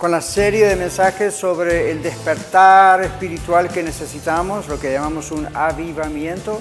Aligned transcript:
con 0.00 0.10
la 0.10 0.22
serie 0.22 0.66
de 0.66 0.76
mensajes 0.76 1.34
sobre 1.34 1.90
el 1.90 2.02
despertar 2.02 3.02
espiritual 3.02 3.68
que 3.68 3.82
necesitamos, 3.82 4.66
lo 4.66 4.80
que 4.80 4.90
llamamos 4.90 5.30
un 5.30 5.46
avivamiento. 5.54 6.58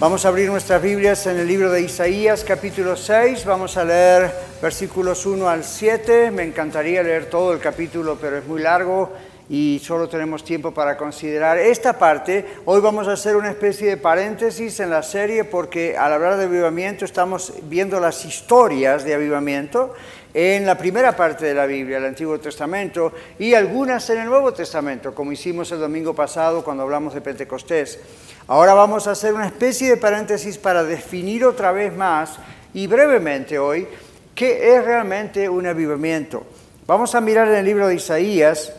Vamos 0.00 0.24
a 0.24 0.28
abrir 0.28 0.50
nuestras 0.50 0.82
Biblias 0.82 1.28
en 1.28 1.38
el 1.38 1.46
libro 1.46 1.70
de 1.70 1.82
Isaías 1.82 2.42
capítulo 2.42 2.96
6, 2.96 3.44
vamos 3.44 3.76
a 3.76 3.84
leer 3.84 4.34
versículos 4.60 5.24
1 5.26 5.48
al 5.48 5.62
7. 5.62 6.32
Me 6.32 6.42
encantaría 6.42 7.04
leer 7.04 7.30
todo 7.30 7.52
el 7.52 7.60
capítulo, 7.60 8.18
pero 8.20 8.38
es 8.38 8.46
muy 8.48 8.60
largo 8.60 9.12
y 9.48 9.80
solo 9.84 10.08
tenemos 10.08 10.42
tiempo 10.42 10.74
para 10.74 10.96
considerar 10.96 11.58
esta 11.58 11.98
parte. 11.98 12.46
Hoy 12.64 12.80
vamos 12.80 13.06
a 13.06 13.12
hacer 13.12 13.36
una 13.36 13.50
especie 13.50 13.88
de 13.90 13.96
paréntesis 13.96 14.80
en 14.80 14.90
la 14.90 15.04
serie 15.04 15.44
porque 15.44 15.96
al 15.96 16.12
hablar 16.12 16.36
de 16.36 16.46
avivamiento 16.46 17.04
estamos 17.04 17.52
viendo 17.68 18.00
las 18.00 18.24
historias 18.24 19.04
de 19.04 19.14
avivamiento 19.14 19.94
en 20.34 20.66
la 20.66 20.76
primera 20.76 21.14
parte 21.14 21.46
de 21.46 21.54
la 21.54 21.64
Biblia, 21.64 21.98
el 21.98 22.06
Antiguo 22.06 22.40
Testamento, 22.40 23.12
y 23.38 23.54
algunas 23.54 24.10
en 24.10 24.18
el 24.18 24.26
Nuevo 24.26 24.52
Testamento, 24.52 25.14
como 25.14 25.30
hicimos 25.30 25.70
el 25.70 25.78
domingo 25.78 26.12
pasado 26.12 26.64
cuando 26.64 26.82
hablamos 26.82 27.14
de 27.14 27.20
Pentecostés. 27.20 28.00
Ahora 28.48 28.74
vamos 28.74 29.06
a 29.06 29.12
hacer 29.12 29.32
una 29.32 29.46
especie 29.46 29.88
de 29.88 29.96
paréntesis 29.96 30.58
para 30.58 30.82
definir 30.82 31.44
otra 31.44 31.70
vez 31.70 31.96
más 31.96 32.36
y 32.74 32.88
brevemente 32.88 33.60
hoy 33.60 33.86
qué 34.34 34.74
es 34.74 34.84
realmente 34.84 35.48
un 35.48 35.68
avivamiento. 35.68 36.44
Vamos 36.84 37.14
a 37.14 37.20
mirar 37.20 37.46
en 37.46 37.54
el 37.54 37.64
libro 37.64 37.86
de 37.86 37.94
Isaías, 37.94 38.72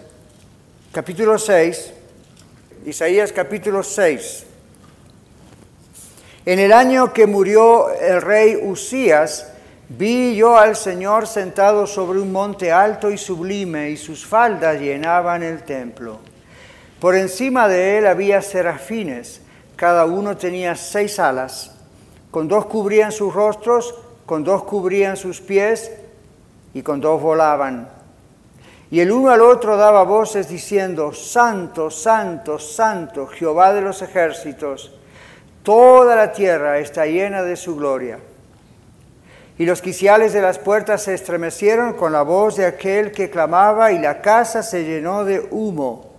capítulo 0.92 1.40
6, 1.40 1.94
Isaías 2.86 3.32
capítulo 3.32 3.82
6. 3.82 4.46
En 6.46 6.60
el 6.60 6.74
año 6.74 7.14
que 7.14 7.26
murió 7.26 7.90
el 7.96 8.22
rey 8.22 8.60
Usías, 8.62 9.55
Vi 9.88 10.36
yo 10.36 10.58
al 10.58 10.76
Señor 10.76 11.28
sentado 11.28 11.86
sobre 11.86 12.20
un 12.20 12.32
monte 12.32 12.72
alto 12.72 13.12
y 13.12 13.20
sublime, 13.20 13.92
y 13.92 13.98
sus 13.98 14.26
faldas 14.26 14.82
llenaban 14.82 15.44
el 15.44 15.62
templo. 15.62 16.18
Por 17.00 17.16
encima 17.16 17.68
de 17.68 18.00
él 18.00 18.08
había 18.08 18.42
serafines, 18.42 19.42
cada 19.76 20.06
uno 20.06 20.38
tenía 20.38 20.76
seis 20.76 21.20
alas, 21.20 21.76
con 22.32 22.48
dos 22.48 22.66
cubrían 22.66 23.12
sus 23.12 23.32
rostros, 23.32 23.94
con 24.26 24.44
dos 24.44 24.64
cubrían 24.64 25.18
sus 25.18 25.40
pies, 25.40 25.92
y 26.74 26.82
con 26.82 27.00
dos 27.00 27.22
volaban. 27.22 27.88
Y 28.90 29.02
el 29.02 29.12
uno 29.12 29.30
al 29.30 29.42
otro 29.42 29.78
daba 29.78 30.04
voces 30.04 30.50
diciendo, 30.50 31.14
Santo, 31.14 31.92
Santo, 31.92 32.58
Santo, 32.58 33.28
Jehová 33.28 33.72
de 33.72 33.82
los 33.82 34.02
ejércitos, 34.02 34.96
toda 35.62 36.16
la 36.16 36.32
tierra 36.32 36.80
está 36.80 37.06
llena 37.06 37.44
de 37.44 37.56
su 37.56 37.76
gloria. 37.76 38.20
Y 39.58 39.66
los 39.66 39.82
quiciales 39.82 40.34
de 40.34 40.42
las 40.42 40.60
puertas 40.60 41.04
se 41.04 41.14
estremecieron 41.14 41.94
con 41.94 42.12
la 42.12 42.24
voz 42.24 42.58
de 42.58 42.66
aquel 42.66 43.12
que 43.12 43.30
clamaba 43.30 43.92
y 43.92 44.00
la 44.00 44.22
casa 44.22 44.62
se 44.62 44.84
llenó 44.84 45.24
de 45.24 45.48
humo. 45.50 46.14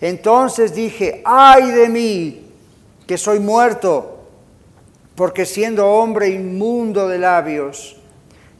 Entonces 0.00 0.74
dije, 0.74 1.22
ay 1.24 1.70
de 1.70 1.88
mí, 1.88 2.50
que 3.06 3.16
soy 3.16 3.38
muerto, 3.38 4.26
porque 5.14 5.46
siendo 5.46 5.88
hombre 5.88 6.30
inmundo 6.30 7.06
de 7.06 7.18
labios 7.18 7.96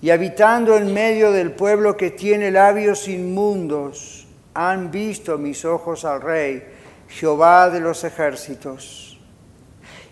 y 0.00 0.10
habitando 0.10 0.76
en 0.76 0.94
medio 0.94 1.32
del 1.32 1.50
pueblo 1.50 1.96
que 1.96 2.10
tiene 2.10 2.52
labios 2.52 3.08
inmundos, 3.08 4.26
han 4.54 4.90
visto 4.90 5.38
mis 5.38 5.64
ojos 5.64 6.04
al 6.04 6.20
rey, 6.20 6.62
Jehová 7.08 7.70
de 7.70 7.80
los 7.80 8.04
ejércitos. 8.04 9.18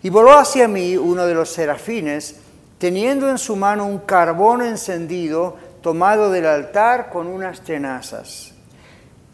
Y 0.02 0.08
voló 0.08 0.32
hacia 0.32 0.66
mí 0.66 0.96
uno 0.96 1.26
de 1.26 1.34
los 1.34 1.50
serafines, 1.50 2.36
teniendo 2.80 3.28
en 3.28 3.36
su 3.36 3.56
mano 3.56 3.84
un 3.84 3.98
carbón 3.98 4.62
encendido 4.62 5.58
tomado 5.82 6.30
del 6.30 6.46
altar 6.46 7.10
con 7.10 7.26
unas 7.26 7.60
tenazas. 7.60 8.54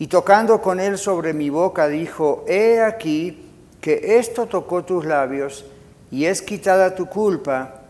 Y 0.01 0.09
tocando 0.09 0.61
con 0.61 0.81
él 0.81 0.99
sobre 0.99 1.33
mi 1.33 1.49
boca, 1.49 1.87
dijo, 1.87 2.45
He 2.49 2.83
aquí 2.83 3.49
que 3.81 4.19
esto 4.19 4.47
tocó 4.47 4.85
tus 4.85 5.05
labios, 5.05 5.65
y 6.11 6.25
es 6.25 6.43
quitada 6.43 6.97
tu 6.97 7.07
culpa, 7.07 7.83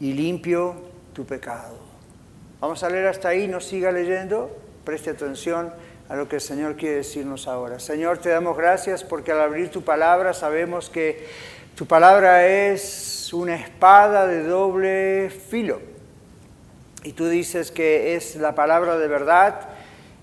y 0.00 0.12
limpio 0.12 0.74
tu 1.12 1.24
pecado. 1.24 1.78
Vamos 2.60 2.82
a 2.82 2.90
leer 2.90 3.06
hasta 3.06 3.28
ahí, 3.28 3.46
no 3.46 3.60
siga 3.60 3.92
leyendo, 3.92 4.50
preste 4.84 5.10
atención 5.10 5.72
a 6.08 6.16
lo 6.16 6.28
que 6.28 6.36
el 6.36 6.42
Señor 6.42 6.74
quiere 6.74 6.96
decirnos 6.96 7.46
ahora. 7.46 7.78
Señor, 7.78 8.18
te 8.18 8.30
damos 8.30 8.56
gracias 8.56 9.04
porque 9.04 9.30
al 9.30 9.40
abrir 9.40 9.70
tu 9.70 9.82
palabra 9.82 10.34
sabemos 10.34 10.90
que 10.90 11.28
tu 11.74 11.86
palabra 11.86 12.46
es 12.46 13.32
una 13.32 13.54
espada 13.54 14.26
de 14.26 14.42
doble 14.42 15.30
filo. 15.30 15.80
Y 17.02 17.12
tú 17.12 17.28
dices 17.28 17.70
que 17.70 18.14
es 18.14 18.36
la 18.36 18.54
palabra 18.54 18.98
de 18.98 19.08
verdad 19.08 19.68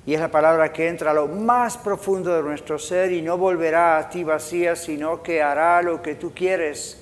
y 0.06 0.13
es 0.13 0.22
la 0.22 0.30
palabra 0.30 0.72
que 0.72 0.88
entra 0.88 1.12
a 1.12 1.13
lo 1.13 1.28
más 1.28 1.78
profundo 1.78 2.35
de 2.35 2.44
nuestro 2.44 2.80
ser 2.80 3.12
y 3.12 3.22
no 3.22 3.38
volverá 3.38 3.97
a 3.97 4.09
ti 4.09 4.24
vacía, 4.24 4.75
sino 4.75 5.24
que 5.24 5.41
hará 5.41 5.81
lo 5.81 6.02
que 6.02 6.16
tú 6.16 6.34
quieres. 6.34 7.02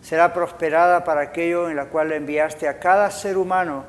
Será 0.00 0.32
prosperada 0.32 1.04
para 1.04 1.22
aquello 1.22 1.68
en 1.68 1.76
la 1.76 1.86
cual 1.86 2.12
enviaste 2.12 2.68
a 2.68 2.78
cada 2.78 3.10
ser 3.10 3.36
humano 3.36 3.84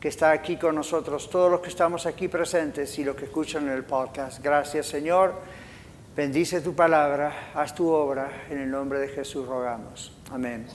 que 0.00 0.08
está 0.08 0.32
aquí 0.32 0.56
con 0.56 0.74
nosotros, 0.74 1.30
todos 1.30 1.50
los 1.50 1.60
que 1.60 1.68
estamos 1.68 2.06
aquí 2.06 2.26
presentes 2.26 2.98
y 2.98 3.04
los 3.04 3.14
que 3.14 3.26
escuchan 3.26 3.68
en 3.68 3.74
el 3.74 3.84
podcast. 3.84 4.42
Gracias 4.42 4.86
Señor, 4.86 5.34
bendice 6.16 6.60
tu 6.60 6.74
palabra, 6.74 7.50
haz 7.54 7.74
tu 7.74 7.88
obra, 7.88 8.44
en 8.50 8.58
el 8.58 8.70
nombre 8.70 8.98
de 8.98 9.08
Jesús 9.08 9.46
rogamos. 9.46 10.12
Amén. 10.30 10.66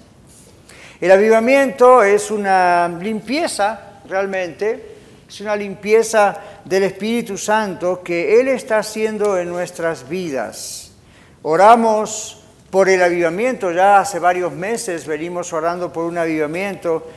El 0.99 1.11
avivamiento 1.11 2.03
es 2.03 2.31
una 2.31 2.87
limpieza, 2.87 4.01
realmente, 4.07 4.95
es 5.27 5.41
una 5.41 5.55
limpieza 5.55 6.37
del 6.63 6.83
Espíritu 6.83 7.37
Santo 7.37 8.01
que 8.01 8.39
Él 8.39 8.47
está 8.47 8.77
haciendo 8.77 9.37
en 9.37 9.49
nuestras 9.49 10.07
vidas. 10.07 10.93
Oramos 11.41 12.41
por 12.69 12.89
el 12.89 13.01
avivamiento, 13.03 13.71
ya 13.71 13.99
hace 13.99 14.19
varios 14.19 14.51
meses 14.51 15.05
venimos 15.05 15.51
orando 15.53 15.91
por 15.91 16.05
un 16.05 16.17
avivamiento 16.17 17.07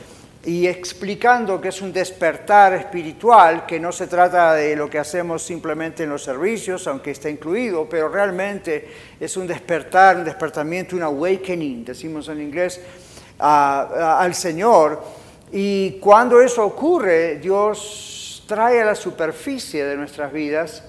y 0.45 0.67
explicando 0.67 1.59
que 1.59 1.67
es 1.67 1.81
un 1.81 1.91
despertar 1.91 2.73
espiritual, 2.73 3.65
que 3.65 3.79
no 3.79 3.91
se 3.91 4.07
trata 4.07 4.53
de 4.53 4.75
lo 4.75 4.89
que 4.89 4.97
hacemos 4.97 5.43
simplemente 5.43 6.03
en 6.03 6.09
los 6.09 6.23
servicios, 6.23 6.87
aunque 6.87 7.11
está 7.11 7.29
incluido, 7.29 7.87
pero 7.89 8.07
realmente 8.07 8.87
es 9.19 9.35
un 9.35 9.45
despertar, 9.45 10.17
un 10.17 10.23
despertamiento, 10.23 10.95
un 10.95 11.03
awakening, 11.03 11.83
decimos 11.83 12.29
en 12.29 12.41
inglés, 12.41 12.79
al 13.37 14.33
Señor. 14.33 15.03
Y 15.51 15.99
cuando 15.99 16.39
eso 16.39 16.65
ocurre, 16.65 17.37
Dios 17.39 18.43
trae 18.47 18.81
a 18.81 18.85
la 18.85 18.95
superficie 18.95 19.83
de 19.83 19.97
nuestras 19.97 20.31
vidas 20.31 20.83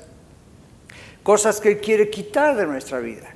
cosas 1.22 1.60
que 1.60 1.70
Él 1.70 1.80
quiere 1.80 2.08
quitar 2.08 2.56
de 2.56 2.66
nuestra 2.66 3.00
vida, 3.00 3.34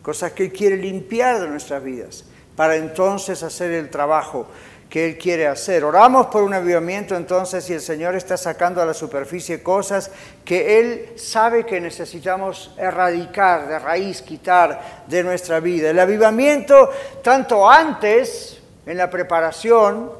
cosas 0.00 0.32
que 0.32 0.44
Él 0.44 0.52
quiere 0.52 0.76
limpiar 0.76 1.40
de 1.40 1.48
nuestras 1.48 1.82
vidas, 1.82 2.24
para 2.54 2.76
entonces 2.76 3.42
hacer 3.42 3.72
el 3.72 3.90
trabajo 3.90 4.46
que 4.88 5.06
Él 5.06 5.18
quiere 5.18 5.46
hacer. 5.46 5.84
Oramos 5.84 6.26
por 6.26 6.42
un 6.42 6.54
avivamiento 6.54 7.16
entonces 7.16 7.68
y 7.70 7.74
el 7.74 7.80
Señor 7.80 8.14
está 8.14 8.36
sacando 8.36 8.80
a 8.80 8.86
la 8.86 8.94
superficie 8.94 9.62
cosas 9.62 10.10
que 10.44 10.78
Él 10.78 11.08
sabe 11.16 11.66
que 11.66 11.80
necesitamos 11.80 12.72
erradicar, 12.78 13.68
de 13.68 13.78
raíz, 13.78 14.22
quitar 14.22 15.04
de 15.06 15.24
nuestra 15.24 15.60
vida. 15.60 15.90
El 15.90 15.98
avivamiento, 15.98 16.90
tanto 17.22 17.68
antes 17.68 18.58
en 18.86 18.96
la 18.96 19.10
preparación, 19.10 20.12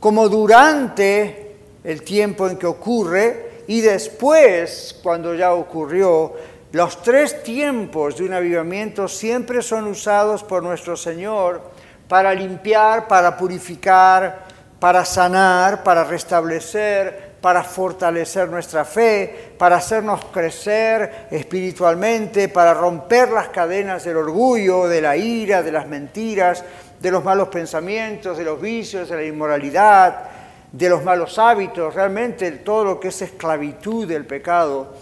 como 0.00 0.28
durante 0.28 1.56
el 1.84 2.02
tiempo 2.02 2.48
en 2.48 2.56
que 2.56 2.66
ocurre 2.66 3.50
y 3.66 3.80
después, 3.80 4.98
cuando 5.02 5.34
ya 5.34 5.52
ocurrió, 5.54 6.32
los 6.72 7.02
tres 7.02 7.42
tiempos 7.42 8.16
de 8.16 8.24
un 8.24 8.32
avivamiento 8.32 9.06
siempre 9.06 9.62
son 9.62 9.86
usados 9.86 10.42
por 10.42 10.62
nuestro 10.62 10.96
Señor 10.96 11.73
para 12.08 12.34
limpiar, 12.34 13.08
para 13.08 13.36
purificar, 13.36 14.44
para 14.78 15.04
sanar, 15.04 15.82
para 15.82 16.04
restablecer, 16.04 17.34
para 17.40 17.62
fortalecer 17.62 18.48
nuestra 18.48 18.84
fe, 18.84 19.54
para 19.58 19.76
hacernos 19.76 20.24
crecer 20.26 21.26
espiritualmente, 21.30 22.48
para 22.48 22.72
romper 22.74 23.30
las 23.30 23.48
cadenas 23.48 24.04
del 24.04 24.16
orgullo, 24.16 24.88
de 24.88 25.00
la 25.00 25.16
ira, 25.16 25.62
de 25.62 25.72
las 25.72 25.86
mentiras, 25.86 26.64
de 27.00 27.10
los 27.10 27.22
malos 27.22 27.48
pensamientos, 27.48 28.38
de 28.38 28.44
los 28.44 28.60
vicios, 28.60 29.08
de 29.08 29.16
la 29.16 29.24
inmoralidad, 29.24 30.24
de 30.72 30.88
los 30.88 31.04
malos 31.04 31.38
hábitos, 31.38 31.94
realmente 31.94 32.50
todo 32.50 32.84
lo 32.84 33.00
que 33.00 33.08
es 33.08 33.22
esclavitud 33.22 34.08
del 34.08 34.26
pecado, 34.26 34.94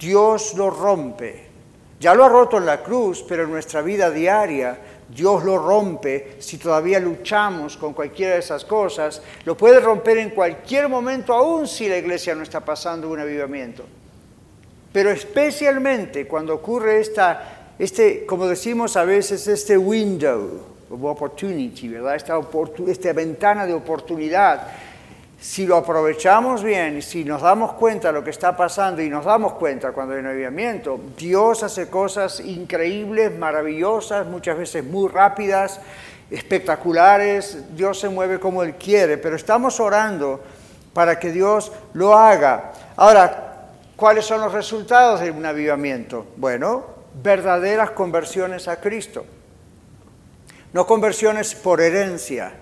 Dios 0.00 0.54
lo 0.54 0.68
rompe. 0.70 1.46
Ya 2.00 2.14
lo 2.14 2.24
ha 2.24 2.28
roto 2.28 2.58
en 2.58 2.66
la 2.66 2.82
cruz, 2.82 3.24
pero 3.28 3.44
en 3.44 3.50
nuestra 3.52 3.82
vida 3.82 4.10
diaria 4.10 4.76
Dios 5.14 5.44
lo 5.44 5.58
rompe 5.58 6.36
si 6.38 6.56
todavía 6.56 6.98
luchamos 6.98 7.76
con 7.76 7.92
cualquiera 7.92 8.34
de 8.34 8.40
esas 8.40 8.64
cosas. 8.64 9.20
Lo 9.44 9.56
puede 9.56 9.78
romper 9.80 10.18
en 10.18 10.30
cualquier 10.30 10.88
momento, 10.88 11.34
aun 11.34 11.68
si 11.68 11.88
la 11.88 11.98
iglesia 11.98 12.34
no 12.34 12.42
está 12.42 12.60
pasando 12.60 13.10
un 13.10 13.20
avivamiento. 13.20 13.84
Pero 14.92 15.10
especialmente 15.10 16.26
cuando 16.26 16.54
ocurre 16.54 17.00
esta, 17.00 17.74
este, 17.78 18.24
como 18.24 18.46
decimos 18.46 18.96
a 18.96 19.04
veces, 19.04 19.46
este 19.48 19.76
window 19.76 20.60
of 20.90 21.04
opportunity, 21.04 21.88
¿verdad? 21.88 22.16
Esta, 22.16 22.40
esta 22.86 23.12
ventana 23.12 23.66
de 23.66 23.74
oportunidad 23.74 24.68
si 25.42 25.66
lo 25.66 25.76
aprovechamos 25.76 26.62
bien 26.62 27.02
si 27.02 27.24
nos 27.24 27.42
damos 27.42 27.72
cuenta 27.72 28.08
de 28.08 28.14
lo 28.14 28.22
que 28.22 28.30
está 28.30 28.56
pasando 28.56 29.02
y 29.02 29.10
nos 29.10 29.24
damos 29.24 29.54
cuenta 29.54 29.90
cuando 29.90 30.14
hay 30.14 30.20
un 30.20 30.28
avivamiento, 30.28 31.00
Dios 31.16 31.64
hace 31.64 31.90
cosas 31.90 32.38
increíbles, 32.38 33.36
maravillosas, 33.36 34.24
muchas 34.28 34.56
veces 34.56 34.84
muy 34.84 35.10
rápidas, 35.10 35.80
espectaculares, 36.30 37.74
Dios 37.74 37.98
se 37.98 38.08
mueve 38.08 38.38
como 38.38 38.62
Él 38.62 38.76
quiere, 38.76 39.18
pero 39.18 39.34
estamos 39.34 39.80
orando 39.80 40.40
para 40.92 41.18
que 41.18 41.32
Dios 41.32 41.72
lo 41.92 42.16
haga. 42.16 42.70
Ahora, 42.94 43.66
¿cuáles 43.96 44.24
son 44.24 44.42
los 44.42 44.52
resultados 44.52 45.22
de 45.22 45.32
un 45.32 45.44
avivamiento? 45.44 46.24
Bueno, 46.36 46.84
verdaderas 47.20 47.90
conversiones 47.90 48.68
a 48.68 48.76
Cristo, 48.80 49.26
no 50.72 50.86
conversiones 50.86 51.56
por 51.56 51.80
herencia 51.80 52.52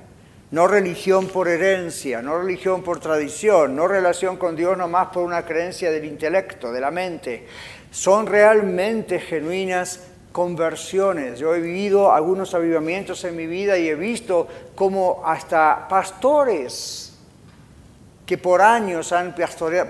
no 0.51 0.67
religión 0.67 1.29
por 1.29 1.49
herencia, 1.49 2.21
no 2.23 2.41
religión 2.41 2.83
por 2.83 2.99
tradición, 2.99 3.77
no 3.77 3.87
relación 3.87 4.37
con 4.37 4.57
Dios 4.57 4.77
nomás 4.77 5.09
por 5.09 5.25
una 5.25 5.45
creencia 5.45 5.91
del 5.91 6.05
intelecto, 6.05 6.73
de 6.73 6.81
la 6.81 6.91
mente. 6.91 7.47
Son 7.91 8.27
realmente 8.27 9.21
genuinas 9.21 10.01
conversiones. 10.33 11.39
Yo 11.39 11.55
he 11.55 11.61
vivido 11.61 12.13
algunos 12.13 12.55
avivamientos 12.55 13.25
en 13.25 13.37
mi 13.37 13.47
vida 13.47 13.79
y 13.79 13.89
he 13.89 13.95
visto 13.95 14.49
como 14.75 15.23
hasta 15.25 15.87
pastores 15.89 17.07
que 18.27 18.39
por 18.39 18.63
años 18.63 19.13
han 19.13 19.35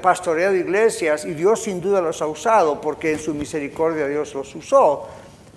pastoreado 0.00 0.54
iglesias 0.54 1.26
y 1.26 1.34
Dios 1.34 1.62
sin 1.62 1.80
duda 1.80 2.00
los 2.00 2.22
ha 2.22 2.26
usado 2.26 2.80
porque 2.80 3.12
en 3.12 3.18
su 3.18 3.34
misericordia 3.34 4.06
Dios 4.08 4.34
los 4.34 4.54
usó. 4.54 5.08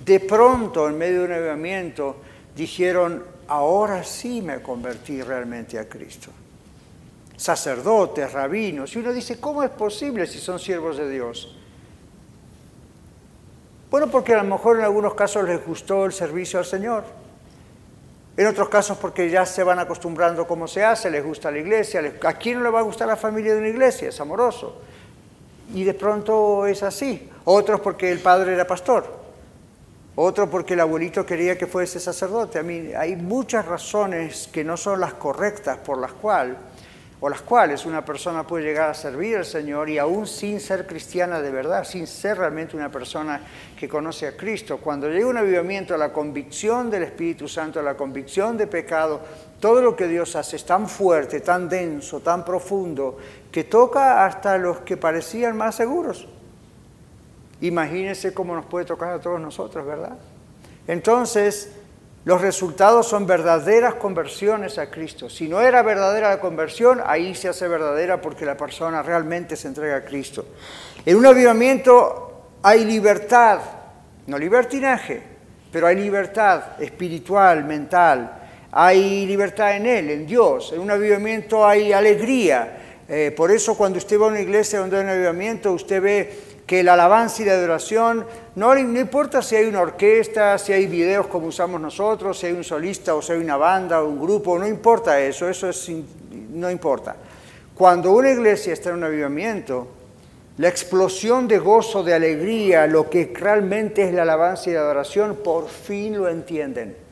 De 0.03 0.19
pronto, 0.19 0.89
en 0.89 0.97
medio 0.97 1.19
de 1.19 1.25
un 1.25 1.31
avivamiento, 1.31 2.17
dijeron, 2.55 3.32
ahora 3.53 4.03
sí 4.03 4.41
me 4.41 4.63
convertí 4.63 5.21
realmente 5.21 5.77
a 5.77 5.87
Cristo. 5.87 6.31
Sacerdotes, 7.37 8.31
rabinos, 8.33 8.95
y 8.95 8.99
uno 8.99 9.13
dice, 9.13 9.39
¿cómo 9.39 9.61
es 9.61 9.69
posible 9.69 10.25
si 10.25 10.39
son 10.39 10.57
siervos 10.57 10.97
de 10.97 11.07
Dios? 11.07 11.55
Bueno, 13.91 14.07
porque 14.07 14.33
a 14.33 14.37
lo 14.41 14.49
mejor 14.49 14.79
en 14.79 14.85
algunos 14.85 15.13
casos 15.13 15.43
les 15.43 15.63
gustó 15.63 16.05
el 16.05 16.13
servicio 16.13 16.57
al 16.57 16.65
Señor. 16.65 17.03
En 18.35 18.47
otros 18.47 18.69
casos 18.69 18.97
porque 18.97 19.29
ya 19.29 19.45
se 19.45 19.61
van 19.61 19.77
acostumbrando 19.77 20.47
cómo 20.47 20.67
se 20.67 20.83
hace, 20.83 21.11
les 21.11 21.23
gusta 21.23 21.51
la 21.51 21.59
iglesia. 21.59 22.01
¿A 22.23 22.33
quién 22.33 22.57
no 22.57 22.63
le 22.63 22.71
va 22.71 22.79
a 22.79 22.83
gustar 22.83 23.07
la 23.07 23.17
familia 23.17 23.53
de 23.53 23.59
una 23.59 23.69
iglesia? 23.69 24.09
Es 24.09 24.19
amoroso. 24.19 24.81
Y 25.75 25.83
de 25.83 25.93
pronto 25.93 26.65
es 26.65 26.81
así. 26.81 27.29
Otros 27.45 27.81
porque 27.81 28.11
el 28.11 28.19
padre 28.19 28.53
era 28.53 28.65
pastor 28.65 29.22
otro 30.15 30.49
porque 30.49 30.73
el 30.73 30.79
abuelito 30.79 31.25
quería 31.25 31.57
que 31.57 31.67
fuese 31.67 31.99
sacerdote. 31.99 32.59
A 32.59 32.63
mí 32.63 32.91
hay 32.95 33.15
muchas 33.15 33.65
razones 33.65 34.49
que 34.51 34.63
no 34.63 34.77
son 34.77 34.99
las 34.99 35.13
correctas 35.13 35.77
por 35.77 35.97
las 35.97 36.13
cuales 36.13 36.57
o 37.25 37.29
las 37.29 37.41
cuales 37.41 37.85
una 37.85 38.03
persona 38.03 38.45
puede 38.45 38.65
llegar 38.65 38.89
a 38.89 38.93
servir 38.93 39.37
al 39.37 39.45
Señor 39.45 39.89
y 39.89 39.97
aún 39.97 40.27
sin 40.27 40.59
ser 40.59 40.85
cristiana 40.85 41.39
de 41.39 41.51
verdad, 41.51 41.85
sin 41.85 42.05
ser 42.05 42.37
realmente 42.37 42.75
una 42.75 42.91
persona 42.91 43.39
que 43.79 43.87
conoce 43.87 44.27
a 44.27 44.35
Cristo. 44.35 44.79
Cuando 44.79 45.07
llega 45.07 45.27
un 45.27 45.37
avivamiento 45.37 45.95
a 45.95 45.97
la 45.97 46.11
convicción 46.11 46.91
del 46.91 47.03
Espíritu 47.03 47.47
Santo, 47.47 47.79
a 47.79 47.81
la 47.81 47.95
convicción 47.95 48.57
de 48.57 48.67
pecado, 48.67 49.21
todo 49.61 49.81
lo 49.81 49.95
que 49.95 50.09
Dios 50.09 50.35
hace 50.35 50.57
es 50.57 50.65
tan 50.65 50.89
fuerte, 50.89 51.39
tan 51.39 51.69
denso, 51.69 52.19
tan 52.19 52.43
profundo, 52.43 53.17
que 53.49 53.63
toca 53.63 54.25
hasta 54.25 54.57
los 54.57 54.81
que 54.81 54.97
parecían 54.97 55.55
más 55.55 55.75
seguros. 55.75 56.27
Imagínense 57.63 58.33
cómo 58.33 58.55
nos 58.55 58.65
puede 58.65 58.83
tocar 58.83 59.13
a 59.13 59.21
todos 59.21 59.39
nosotros, 59.39 59.85
¿verdad? 59.85 60.17
Entonces, 60.85 61.71
los 62.25 62.41
resultados 62.41 63.07
son 63.07 63.25
verdaderas 63.25 63.93
conversiones 63.93 64.77
a 64.77 64.91
Cristo. 64.91 65.29
Si 65.29 65.47
no 65.47 65.61
era 65.61 65.81
verdadera 65.81 66.27
la 66.27 66.41
conversión, 66.41 67.01
ahí 67.05 67.33
se 67.35 67.47
hace 67.47 67.69
verdadera 67.69 68.19
porque 68.19 68.45
la 68.45 68.57
persona 68.57 69.01
realmente 69.01 69.55
se 69.55 69.69
entrega 69.69 69.95
a 69.95 70.03
Cristo. 70.03 70.45
En 71.05 71.15
un 71.15 71.25
avivamiento 71.25 72.49
hay 72.61 72.83
libertad, 72.83 73.59
no 74.27 74.37
libertinaje, 74.37 75.23
pero 75.71 75.87
hay 75.87 75.95
libertad 75.95 76.81
espiritual, 76.81 77.63
mental. 77.63 78.41
Hay 78.73 79.25
libertad 79.25 79.77
en 79.77 79.85
Él, 79.85 80.09
en 80.09 80.27
Dios. 80.27 80.73
En 80.73 80.81
un 80.81 80.91
avivamiento 80.91 81.65
hay 81.65 81.93
alegría. 81.93 83.03
Eh, 83.07 83.33
por 83.35 83.51
eso 83.51 83.77
cuando 83.77 83.99
usted 83.99 84.19
va 84.19 84.25
a 84.25 84.29
una 84.29 84.41
iglesia 84.41 84.79
donde 84.79 84.97
hay 84.97 85.03
un 85.03 85.09
avivamiento, 85.11 85.71
usted 85.71 86.01
ve 86.01 86.52
que 86.73 86.81
la 86.81 86.93
alabanza 86.93 87.43
y 87.43 87.45
la 87.45 87.51
adoración, 87.51 88.25
no, 88.55 88.75
importa 88.75 89.43
si 89.43 89.55
hay 89.55 89.67
una 89.67 89.81
orquesta, 89.81 90.57
si 90.57 90.73
hay 90.73 90.87
videos 90.87 91.27
como 91.27 91.45
usamos 91.45 91.79
nosotros, 91.79 92.39
si 92.39 92.47
hay 92.47 92.53
un 92.53 92.63
solista 92.63 93.13
o 93.13 93.21
si 93.21 93.31
hay 93.31 93.37
una 93.37 93.57
banda 93.57 94.01
o 94.01 94.07
un 94.07 94.19
grupo, 94.19 94.57
no 94.57 94.65
importa 94.65 95.19
eso, 95.19 95.47
eso 95.47 95.69
es, 95.69 95.91
no 96.49 96.71
importa. 96.71 97.15
Cuando 97.75 98.11
una 98.13 98.31
iglesia 98.31 98.73
está 98.73 98.89
en 98.89 98.95
un 98.95 99.03
avivamiento, 99.03 99.87
la 100.57 100.67
explosión 100.67 101.47
de 101.47 101.59
gozo, 101.59 102.01
de 102.01 102.15
alegría, 102.15 102.87
lo 102.87 103.07
que 103.07 103.31
realmente 103.35 104.05
es 104.05 104.11
la 104.11 104.23
alabanza 104.23 104.71
y 104.71 104.73
la 104.73 104.79
adoración, 104.79 105.41
por 105.43 105.69
fin 105.69 106.17
lo 106.17 106.27
entienden 106.27 107.02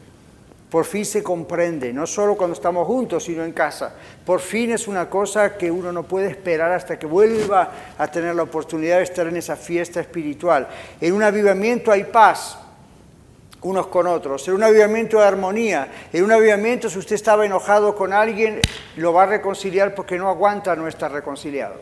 por 0.71 0.85
fin 0.85 1.03
se 1.03 1.21
comprende, 1.21 1.91
no 1.91 2.07
solo 2.07 2.37
cuando 2.37 2.53
estamos 2.53 2.87
juntos, 2.87 3.25
sino 3.25 3.43
en 3.43 3.51
casa. 3.51 3.93
Por 4.25 4.39
fin 4.39 4.71
es 4.71 4.87
una 4.87 5.09
cosa 5.09 5.57
que 5.57 5.69
uno 5.69 5.91
no 5.91 6.03
puede 6.03 6.29
esperar 6.29 6.71
hasta 6.71 6.97
que 6.97 7.05
vuelva 7.05 7.69
a 7.97 8.07
tener 8.07 8.33
la 8.33 8.43
oportunidad 8.43 8.99
de 8.99 9.03
estar 9.03 9.27
en 9.27 9.35
esa 9.35 9.57
fiesta 9.57 9.99
espiritual. 9.99 10.69
En 11.01 11.11
un 11.11 11.23
avivamiento 11.23 11.91
hay 11.91 12.05
paz 12.05 12.57
unos 13.63 13.87
con 13.87 14.07
otros, 14.07 14.47
en 14.47 14.53
un 14.53 14.63
avivamiento 14.63 15.19
de 15.19 15.25
armonía, 15.25 15.91
en 16.13 16.23
un 16.23 16.31
avivamiento 16.31 16.89
si 16.89 16.99
usted 16.99 17.15
estaba 17.15 17.45
enojado 17.45 17.93
con 17.93 18.13
alguien, 18.13 18.61
lo 18.95 19.11
va 19.11 19.23
a 19.23 19.25
reconciliar 19.27 19.93
porque 19.93 20.17
no 20.17 20.29
aguanta 20.29 20.73
no 20.77 20.87
estar 20.87 21.11
reconciliado. 21.11 21.75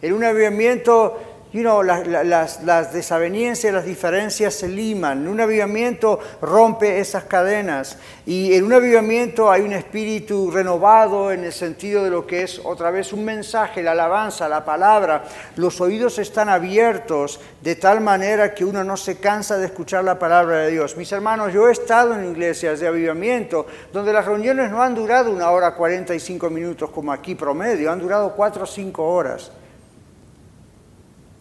En 0.00 0.14
un 0.14 0.24
avivamiento 0.24 1.33
you 1.54 1.62
know, 1.62 1.84
las, 1.84 2.92
desavenencias, 2.92 3.72
las 3.72 3.84
diferencias 3.84 4.54
se 4.54 4.66
liman. 4.66 5.28
Un 5.28 5.40
avivamiento 5.40 6.18
rompe 6.42 6.98
esas 6.98 7.24
cadenas. 7.24 7.96
Y 8.26 8.54
en 8.54 8.64
un 8.64 8.72
avivamiento 8.72 9.52
hay 9.52 9.62
un 9.62 9.72
espíritu 9.72 10.50
renovado 10.50 11.30
en 11.30 11.44
el 11.44 11.52
sentido 11.52 12.02
de 12.02 12.10
lo 12.10 12.26
que 12.26 12.42
es 12.42 12.60
otra 12.64 12.90
vez 12.90 13.12
un 13.12 13.24
mensaje, 13.24 13.84
la 13.84 13.92
alabanza, 13.92 14.48
la 14.48 14.64
palabra. 14.64 15.22
Los 15.54 15.80
oídos 15.80 16.18
están 16.18 16.48
abiertos 16.48 17.38
de 17.62 17.76
tal 17.76 18.00
manera 18.00 18.52
que 18.52 18.64
uno 18.64 18.82
no 18.82 18.96
se 18.96 19.20
cansa 19.20 19.56
de 19.56 19.66
escuchar 19.66 20.02
la 20.02 20.18
palabra 20.18 20.58
de 20.58 20.72
Dios. 20.72 20.96
Mis 20.96 21.12
hermanos, 21.12 21.52
yo 21.52 21.68
he 21.68 21.72
estado 21.72 22.14
en 22.14 22.32
iglesias 22.32 22.80
de 22.80 22.88
avivamiento 22.88 23.64
donde 23.92 24.12
las 24.12 24.26
reuniones 24.26 24.72
no 24.72 24.82
han 24.82 24.96
durado 24.96 25.30
una 25.30 25.52
hora 25.52 25.76
45 25.76 26.50
minutos 26.50 26.90
como 26.90 27.12
aquí 27.12 27.36
promedio, 27.36 27.92
han 27.92 28.00
durado 28.00 28.34
cuatro 28.34 28.64
o 28.64 28.66
cinco 28.66 29.04
horas. 29.04 29.52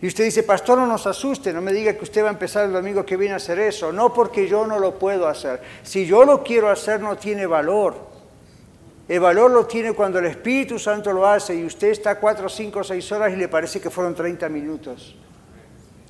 Y 0.04 0.08
usted 0.08 0.26
dice, 0.26 0.44
pastor, 0.44 0.78
no 0.78 0.86
nos 0.86 1.08
asuste, 1.08 1.54
no 1.54 1.62
me 1.62 1.72
diga 1.72 1.94
que 1.94 2.04
usted 2.04 2.26
va 2.26 2.28
a 2.28 2.34
empezar 2.34 2.66
el 2.66 2.74
domingo 2.74 3.06
que 3.06 3.16
viene 3.16 3.36
a 3.36 3.38
hacer 3.38 3.58
eso. 3.58 3.94
No 3.94 4.14
porque 4.14 4.50
yo 4.50 4.68
no 4.68 4.78
lo 4.78 5.00
puedo 5.00 5.30
hacer. 5.30 5.62
Si 5.82 6.06
yo 6.06 6.26
lo 6.26 6.44
quiero 6.44 6.70
hacer, 6.70 7.00
no 7.00 7.16
tiene 7.16 7.46
valor. 7.46 7.96
El 9.08 9.22
valor 9.22 9.52
lo 9.52 9.66
tiene 9.66 9.94
cuando 9.94 10.20
el 10.20 10.26
Espíritu 10.26 10.78
Santo 10.78 11.14
lo 11.14 11.26
hace 11.26 11.56
y 11.56 11.64
usted 11.64 11.88
está 11.88 12.20
cuatro, 12.20 12.50
cinco, 12.50 12.84
seis 12.84 13.10
horas 13.14 13.32
y 13.32 13.38
le 13.38 13.48
parece 13.48 13.80
que 13.80 13.90
fueron 13.90 14.14
30 14.14 14.50
minutos. 14.50 15.16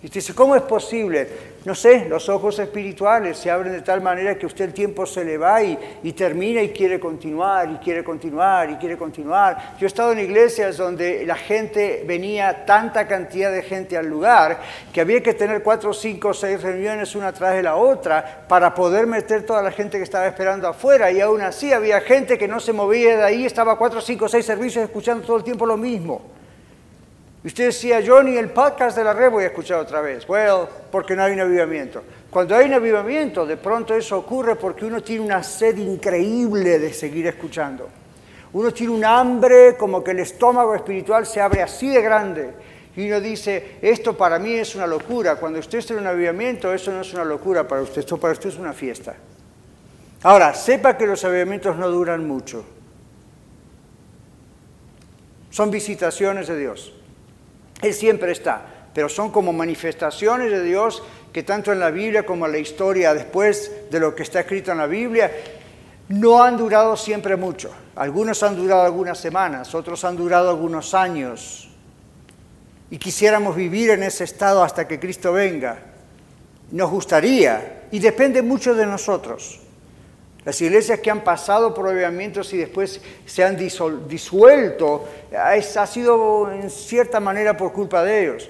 Y 0.03 0.07
usted 0.07 0.19
dice, 0.19 0.35
¿cómo 0.35 0.53
es 0.53 0.63
posible? 0.63 1.29
No 1.63 1.73
sé, 1.73 2.07
los 2.09 2.27
ojos 2.27 2.59
espirituales 2.59 3.37
se 3.37 3.49
abren 3.49 3.71
de 3.71 3.83
tal 3.83 4.01
manera 4.01 4.37
que 4.37 4.45
usted 4.45 4.65
el 4.65 4.73
tiempo 4.73 5.05
se 5.05 5.23
le 5.23 5.37
va 5.37 5.63
y, 5.63 6.11
termina 6.11 6.61
y 6.61 6.73
quiere 6.73 6.99
continuar, 6.99 7.71
y 7.71 7.75
quiere 7.77 8.03
continuar, 8.03 8.69
y 8.69 8.75
quiere 8.75 8.97
continuar. 8.97 9.75
Yo 9.79 9.85
he 9.85 9.87
estado 9.87 10.11
en 10.11 10.19
iglesias 10.19 10.75
donde 10.75 11.25
la 11.25 11.37
gente 11.37 12.03
venía, 12.05 12.65
tanta 12.65 13.07
cantidad 13.07 13.49
de 13.49 13.61
gente 13.61 13.95
al 13.95 14.07
lugar, 14.07 14.59
que 14.91 14.99
había 14.99 15.23
que 15.23 15.35
tener 15.35 15.63
cuatro, 15.63 15.93
cinco, 15.93 16.33
seis 16.33 16.61
reuniones 16.61 17.15
una 17.15 17.31
tras 17.31 17.55
de 17.55 17.63
la 17.63 17.77
otra 17.77 18.43
para 18.45 18.75
poder 18.75 19.07
meter 19.07 19.45
toda 19.45 19.61
la 19.61 19.71
gente 19.71 19.95
que 19.95 20.03
estaba 20.03 20.27
esperando 20.27 20.67
afuera. 20.67 21.13
Y 21.13 21.21
aún 21.21 21.39
así 21.39 21.71
había 21.71 22.01
gente 22.01 22.37
que 22.37 22.49
no 22.49 22.59
se 22.59 22.73
movía 22.73 23.15
de 23.15 23.23
ahí, 23.23 23.45
estaba 23.45 23.77
cuatro, 23.77 24.01
cinco, 24.01 24.27
seis 24.27 24.45
servicios 24.45 24.83
escuchando 24.83 25.25
todo 25.25 25.37
el 25.37 25.45
tiempo 25.45 25.65
lo 25.65 25.77
mismo. 25.77 26.32
Usted 27.45 27.65
decía, 27.65 27.99
yo 27.99 28.23
ni 28.23 28.37
el 28.37 28.51
podcast 28.51 28.95
de 28.95 29.03
la 29.03 29.11
red 29.13 29.29
voy 29.29 29.43
a 29.43 29.47
escuchar 29.47 29.79
otra 29.79 29.99
vez. 29.99 30.27
Well, 30.29 30.65
porque 30.89 31.13
no 31.13 31.23
hay 31.23 31.33
un 31.33 31.41
avivamiento. 31.41 32.01
Cuando 32.29 32.55
hay 32.55 32.67
un 32.67 32.73
avivamiento, 32.73 33.45
de 33.45 33.57
pronto 33.57 33.93
eso 33.93 34.17
ocurre 34.17 34.55
porque 34.55 34.85
uno 34.85 35.03
tiene 35.03 35.25
una 35.25 35.43
sed 35.43 35.77
increíble 35.77 36.79
de 36.79 36.93
seguir 36.93 37.27
escuchando. 37.27 37.89
Uno 38.53 38.71
tiene 38.71 38.93
un 38.93 39.03
hambre 39.03 39.75
como 39.77 40.01
que 40.01 40.11
el 40.11 40.19
estómago 40.19 40.73
espiritual 40.73 41.25
se 41.25 41.41
abre 41.41 41.63
así 41.63 41.89
de 41.89 42.01
grande 42.01 42.53
Y 42.95 43.07
uno 43.07 43.19
dice, 43.19 43.77
esto 43.81 44.15
para 44.15 44.39
mí 44.39 44.53
es 44.53 44.73
una 44.75 44.87
locura. 44.87 45.35
Cuando 45.35 45.59
usted 45.59 45.79
está 45.79 45.93
en 45.93 45.99
un 45.99 46.07
avivamiento, 46.07 46.73
eso 46.73 46.91
no 46.91 47.01
es 47.01 47.13
una 47.13 47.25
locura 47.25 47.67
para 47.67 47.81
usted, 47.81 47.99
esto 47.99 48.17
para 48.17 48.33
usted 48.33 48.49
es 48.49 48.57
una 48.57 48.71
fiesta. 48.71 49.15
Ahora, 50.21 50.53
sepa 50.53 50.95
que 50.95 51.05
los 51.05 51.25
avivamientos 51.25 51.75
no 51.75 51.89
duran 51.89 52.25
mucho. 52.25 52.63
Son 55.49 55.69
visitaciones 55.69 56.47
de 56.47 56.57
Dios. 56.57 56.93
Él 57.81 57.93
siempre 57.93 58.31
está, 58.31 58.61
pero 58.93 59.09
son 59.09 59.31
como 59.31 59.51
manifestaciones 59.51 60.51
de 60.51 60.63
Dios 60.63 61.03
que 61.33 61.43
tanto 61.43 61.71
en 61.71 61.79
la 61.79 61.89
Biblia 61.89 62.25
como 62.25 62.45
en 62.45 62.51
la 62.51 62.59
historia 62.59 63.13
después 63.13 63.71
de 63.89 63.99
lo 63.99 64.13
que 64.15 64.23
está 64.23 64.41
escrito 64.41 64.71
en 64.71 64.77
la 64.77 64.87
Biblia, 64.87 65.31
no 66.09 66.43
han 66.43 66.57
durado 66.57 66.95
siempre 66.95 67.35
mucho. 67.35 67.71
Algunos 67.95 68.43
han 68.43 68.55
durado 68.55 68.83
algunas 68.83 69.17
semanas, 69.17 69.73
otros 69.73 70.03
han 70.03 70.15
durado 70.15 70.49
algunos 70.49 70.93
años. 70.93 71.69
Y 72.91 72.97
quisiéramos 72.97 73.55
vivir 73.55 73.89
en 73.89 74.03
ese 74.03 74.23
estado 74.23 74.63
hasta 74.63 74.87
que 74.87 74.99
Cristo 74.99 75.33
venga. 75.33 75.79
Nos 76.71 76.91
gustaría, 76.91 77.87
y 77.91 77.99
depende 77.99 78.41
mucho 78.41 78.75
de 78.75 78.85
nosotros. 78.85 79.62
Las 80.45 80.59
iglesias 80.61 80.99
que 80.99 81.09
han 81.09 81.23
pasado 81.23 81.73
por 81.73 81.87
avivamientos 81.87 82.53
y 82.53 82.57
después 82.57 82.99
se 83.25 83.43
han 83.43 83.55
disuelto, 83.55 85.07
ha 85.37 85.87
sido 85.87 86.51
en 86.51 86.69
cierta 86.69 87.19
manera 87.19 87.55
por 87.55 87.71
culpa 87.71 88.03
de 88.03 88.23
ellos. 88.23 88.49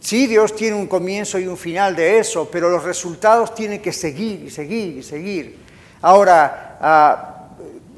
Sí, 0.00 0.26
Dios 0.26 0.54
tiene 0.54 0.76
un 0.76 0.86
comienzo 0.86 1.38
y 1.38 1.46
un 1.46 1.56
final 1.56 1.96
de 1.96 2.18
eso, 2.18 2.48
pero 2.50 2.68
los 2.68 2.84
resultados 2.84 3.54
tienen 3.54 3.80
que 3.82 3.92
seguir 3.92 4.44
y 4.44 4.50
seguir 4.50 4.98
y 4.98 5.02
seguir. 5.02 5.56
Ahora, 6.02 6.78
ah, 6.80 7.48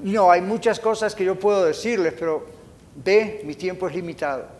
no, 0.03 0.31
hay 0.31 0.41
muchas 0.41 0.81
cosas 0.81 1.15
que 1.15 1.25
yo 1.25 1.39
puedo 1.39 1.65
decirles, 1.65 2.15
pero 2.19 2.47
ve, 3.05 3.43
mi 3.45 3.55
tiempo 3.55 3.89
es 3.89 3.95
limitado. 3.95 4.58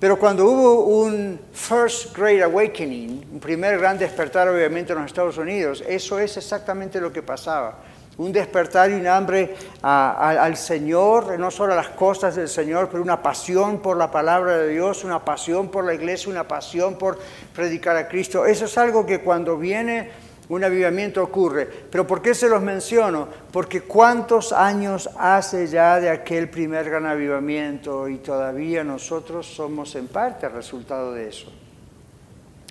Pero 0.00 0.18
cuando 0.18 0.46
hubo 0.46 0.84
un 0.86 1.38
First 1.52 2.16
Great 2.16 2.42
Awakening, 2.42 3.28
un 3.34 3.38
primer 3.38 3.78
gran 3.78 3.98
despertar 3.98 4.48
obviamente 4.48 4.94
en 4.94 5.00
los 5.00 5.08
Estados 5.08 5.36
Unidos, 5.36 5.84
eso 5.86 6.18
es 6.18 6.38
exactamente 6.38 6.98
lo 6.98 7.12
que 7.12 7.22
pasaba. 7.22 7.80
Un 8.16 8.32
despertar 8.32 8.90
y 8.90 8.94
un 8.94 9.06
hambre 9.06 9.54
al 9.82 10.56
Señor, 10.56 11.38
no 11.38 11.50
solo 11.50 11.74
a 11.74 11.76
las 11.76 11.90
cosas 11.90 12.34
del 12.34 12.48
Señor, 12.48 12.88
pero 12.90 13.02
una 13.02 13.22
pasión 13.22 13.80
por 13.80 13.98
la 13.98 14.10
palabra 14.10 14.56
de 14.56 14.68
Dios, 14.68 15.04
una 15.04 15.22
pasión 15.22 15.68
por 15.68 15.84
la 15.84 15.92
iglesia, 15.92 16.30
una 16.30 16.48
pasión 16.48 16.96
por 16.96 17.18
predicar 17.54 17.96
a 17.96 18.08
Cristo. 18.08 18.46
Eso 18.46 18.64
es 18.64 18.78
algo 18.78 19.04
que 19.04 19.20
cuando 19.20 19.58
viene 19.58 20.10
un 20.50 20.64
avivamiento 20.64 21.22
ocurre. 21.22 21.66
Pero 21.66 22.06
¿por 22.06 22.20
qué 22.20 22.34
se 22.34 22.48
los 22.48 22.60
menciono? 22.60 23.28
Porque 23.52 23.82
cuántos 23.82 24.52
años 24.52 25.08
hace 25.16 25.68
ya 25.68 26.00
de 26.00 26.10
aquel 26.10 26.50
primer 26.50 26.90
gran 26.90 27.06
avivamiento 27.06 28.08
y 28.08 28.18
todavía 28.18 28.82
nosotros 28.82 29.46
somos 29.46 29.94
en 29.94 30.08
parte 30.08 30.46
el 30.46 30.52
resultado 30.52 31.12
de 31.14 31.28
eso. 31.28 31.52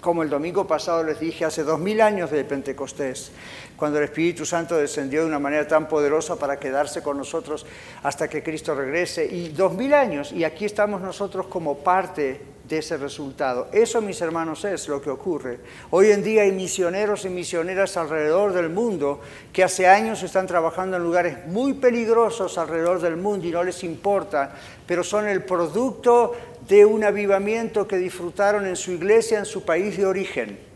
Como 0.02 0.24
el 0.24 0.30
domingo 0.30 0.68
pasado 0.68 1.04
les 1.04 1.20
dije, 1.20 1.46
hace 1.46 1.64
dos 1.64 1.80
mil 1.80 2.00
años 2.02 2.32
de 2.32 2.44
Pentecostés, 2.44 3.32
cuando 3.76 3.98
el 3.98 4.06
Espíritu 4.06 4.46
Santo 4.46 4.78
descendió 4.78 5.22
de 5.22 5.28
una 5.28 5.40
manera 5.40 5.68
tan 5.68 5.88
poderosa 5.88 6.38
para 6.38 6.60
quedarse 6.60 7.02
con 7.02 7.18
nosotros 7.18 7.66
hasta 8.04 8.30
que 8.30 8.44
Cristo 8.44 8.76
regrese. 8.76 9.26
Y 9.26 9.50
dos 9.50 9.74
mil 9.74 9.94
años, 9.94 10.32
y 10.34 10.44
aquí 10.44 10.66
estamos 10.66 11.02
nosotros 11.02 11.48
como 11.48 11.78
parte 11.78 12.59
de 12.70 12.78
ese 12.78 12.98
resultado. 12.98 13.68
Eso, 13.74 14.00
mis 14.00 14.22
hermanos, 14.22 14.64
es 14.64 14.88
lo 14.88 15.02
que 15.02 15.10
ocurre. 15.10 15.60
Hoy 15.90 16.12
en 16.12 16.24
día 16.24 16.44
hay 16.44 16.52
misioneros 16.52 17.26
y 17.26 17.30
misioneras 17.30 17.98
alrededor 17.98 18.54
del 18.54 18.70
mundo 18.70 19.20
que 19.52 19.64
hace 19.64 19.88
años 19.88 20.22
están 20.22 20.46
trabajando 20.46 20.96
en 20.96 21.04
lugares 21.04 21.48
muy 21.48 21.74
peligrosos 21.74 22.58
alrededor 22.58 23.02
del 23.02 23.18
mundo 23.18 23.48
y 23.48 23.52
no 23.52 23.64
les 23.64 23.84
importa, 23.84 24.54
pero 24.86 25.04
son 25.04 25.28
el 25.28 25.44
producto 25.44 26.36
de 26.68 26.86
un 26.86 27.04
avivamiento 27.04 27.88
que 27.88 27.98
disfrutaron 27.98 28.68
en 28.68 28.76
su 28.76 28.92
iglesia, 28.92 29.40
en 29.40 29.46
su 29.46 29.64
país 29.66 29.98
de 29.98 30.06
origen. 30.06 30.69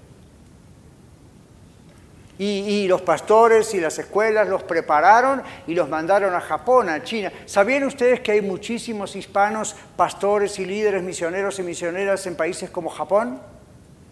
Y, 2.46 2.88
los 2.90 3.02
pastores 3.02 3.74
y 3.74 3.80
las 3.80 3.98
escuelas 3.98 4.50
los 4.50 4.64
prepararon 4.64 5.42
y 5.66 5.74
los 5.74 5.88
mandaron 5.88 6.34
a 6.36 6.42
Japón, 6.42 6.90
a 6.90 7.02
China. 7.02 7.32
¿Sabían 7.46 7.86
ustedes 7.86 8.20
que 8.20 8.34
hay 8.34 8.42
muchísimos 8.42 9.16
hispanos, 9.16 9.78
pastores 9.96 10.60
y 10.60 10.66
líderes 10.66 11.04
misioneros 11.04 11.60
y 11.60 11.64
misioneras 11.64 12.28
en 12.28 12.36
países 12.36 12.70
como 12.70 12.90
Japón? 12.90 13.40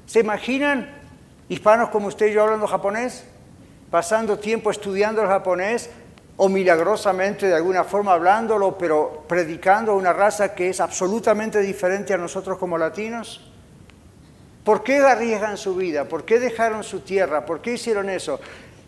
¿Se 0.06 0.22
imaginan 0.22 0.90
hispanos 1.50 1.90
como 1.90 2.08
usted 2.08 2.28
y 2.28 2.34
yo 2.34 2.44
hablando 2.44 2.68
japonés? 2.68 3.26
Pasando 3.90 4.40
tiempo 4.40 4.72
estudiando 4.72 5.22
el 5.22 5.28
japonés 5.28 5.90
o 6.38 6.48
milagrosamente 6.48 7.48
de 7.48 7.56
alguna 7.56 7.84
forma 7.84 8.14
hablándolo, 8.14 8.78
pero 8.78 9.26
predicando 9.28 9.92
a 9.92 9.96
una 9.96 10.14
raza 10.14 10.56
que 10.56 10.70
es 10.70 10.80
absolutamente 10.80 11.60
diferente 11.60 12.14
a 12.14 12.18
nosotros 12.18 12.58
como 12.58 12.78
latinos. 12.78 13.51
¿Por 14.64 14.84
qué 14.84 14.98
arriesgan 14.98 15.58
su 15.58 15.76
vida? 15.76 16.06
¿Por 16.06 16.24
qué 16.24 16.40
dejaron 16.40 16.84
su 16.84 17.00
tierra? 17.00 17.46
¿Por 17.46 17.62
qué 17.62 17.74
hicieron 17.74 18.10
eso? 18.10 18.40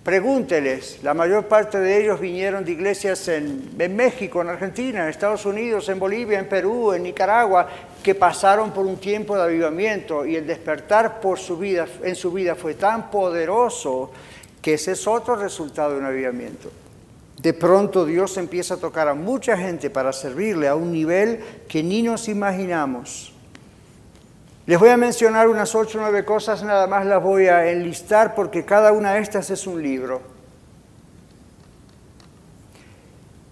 Pregúnteles, 0.03 0.99
la 1.01 1.13
mayor 1.13 1.47
parte 1.47 1.79
de 1.79 2.03
ellos 2.03 2.19
vinieron 2.19 2.65
de 2.65 2.73
iglesias 2.73 3.25
en, 3.29 3.71
México, 3.95 4.41
en 4.41 4.49
Argentina, 4.49 5.03
en 5.03 5.09
Estados 5.09 5.45
Unidos, 5.45 5.87
en 5.87 5.97
Bolivia, 5.97 6.39
en 6.39 6.49
Perú, 6.49 6.91
en 6.91 7.03
Nicaragua, 7.03 7.69
que 8.03 8.13
pasaron 8.13 8.71
por 8.71 8.85
un 8.85 8.97
tiempo 8.97 9.37
de 9.37 9.43
avivamiento 9.43 10.25
y 10.25 10.35
el 10.35 10.45
despertar 10.45 11.21
por 11.21 11.39
su 11.39 11.57
vida, 11.57 11.87
en 12.03 12.15
su 12.15 12.33
vida 12.33 12.53
fue 12.53 12.73
tan 12.73 13.09
poderoso 13.09 14.11
que 14.61 14.73
ese 14.73 14.91
es 14.91 15.07
otro 15.07 15.37
resultado 15.37 15.93
de 15.93 15.99
un 15.99 16.05
avivamiento. 16.05 16.69
De 17.41 17.53
pronto 17.53 18.05
Dios 18.05 18.37
empieza 18.37 18.75
a 18.75 18.77
tocar 18.77 19.07
a 19.07 19.13
mucha 19.13 19.57
gente 19.57 19.89
para 19.89 20.13
servirle 20.13 20.67
a 20.67 20.75
un 20.75 20.91
nivel 20.91 21.39
que 21.67 21.81
ni 21.81 22.01
nos 22.01 22.27
imaginamos. 22.27 23.32
Les 24.65 24.79
voy 24.79 24.89
a 24.89 24.97
mencionar 24.97 25.49
unas 25.49 25.75
ocho 25.75 25.97
o 25.97 26.01
nueve 26.01 26.23
cosas, 26.23 26.63
nada 26.63 26.87
más 26.87 27.05
las 27.05 27.21
voy 27.21 27.47
a 27.47 27.69
enlistar 27.69 28.33
porque 28.33 28.63
cada 28.63 28.93
una 28.93 29.13
de 29.13 29.19
estas 29.19 29.49
es 29.49 29.67
un 29.67 29.83
libro. 29.83 30.21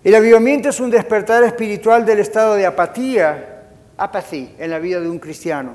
El 0.05 0.15
avivamiento 0.15 0.69
es 0.69 0.79
un 0.79 0.89
despertar 0.89 1.43
espiritual 1.43 2.05
del 2.05 2.19
estado 2.19 2.55
de 2.55 2.65
apatía, 2.65 3.65
apatía 3.97 4.51
en 4.57 4.71
la 4.71 4.79
vida 4.79 5.01
de 5.01 5.09
un 5.09 5.19
cristiano. 5.19 5.73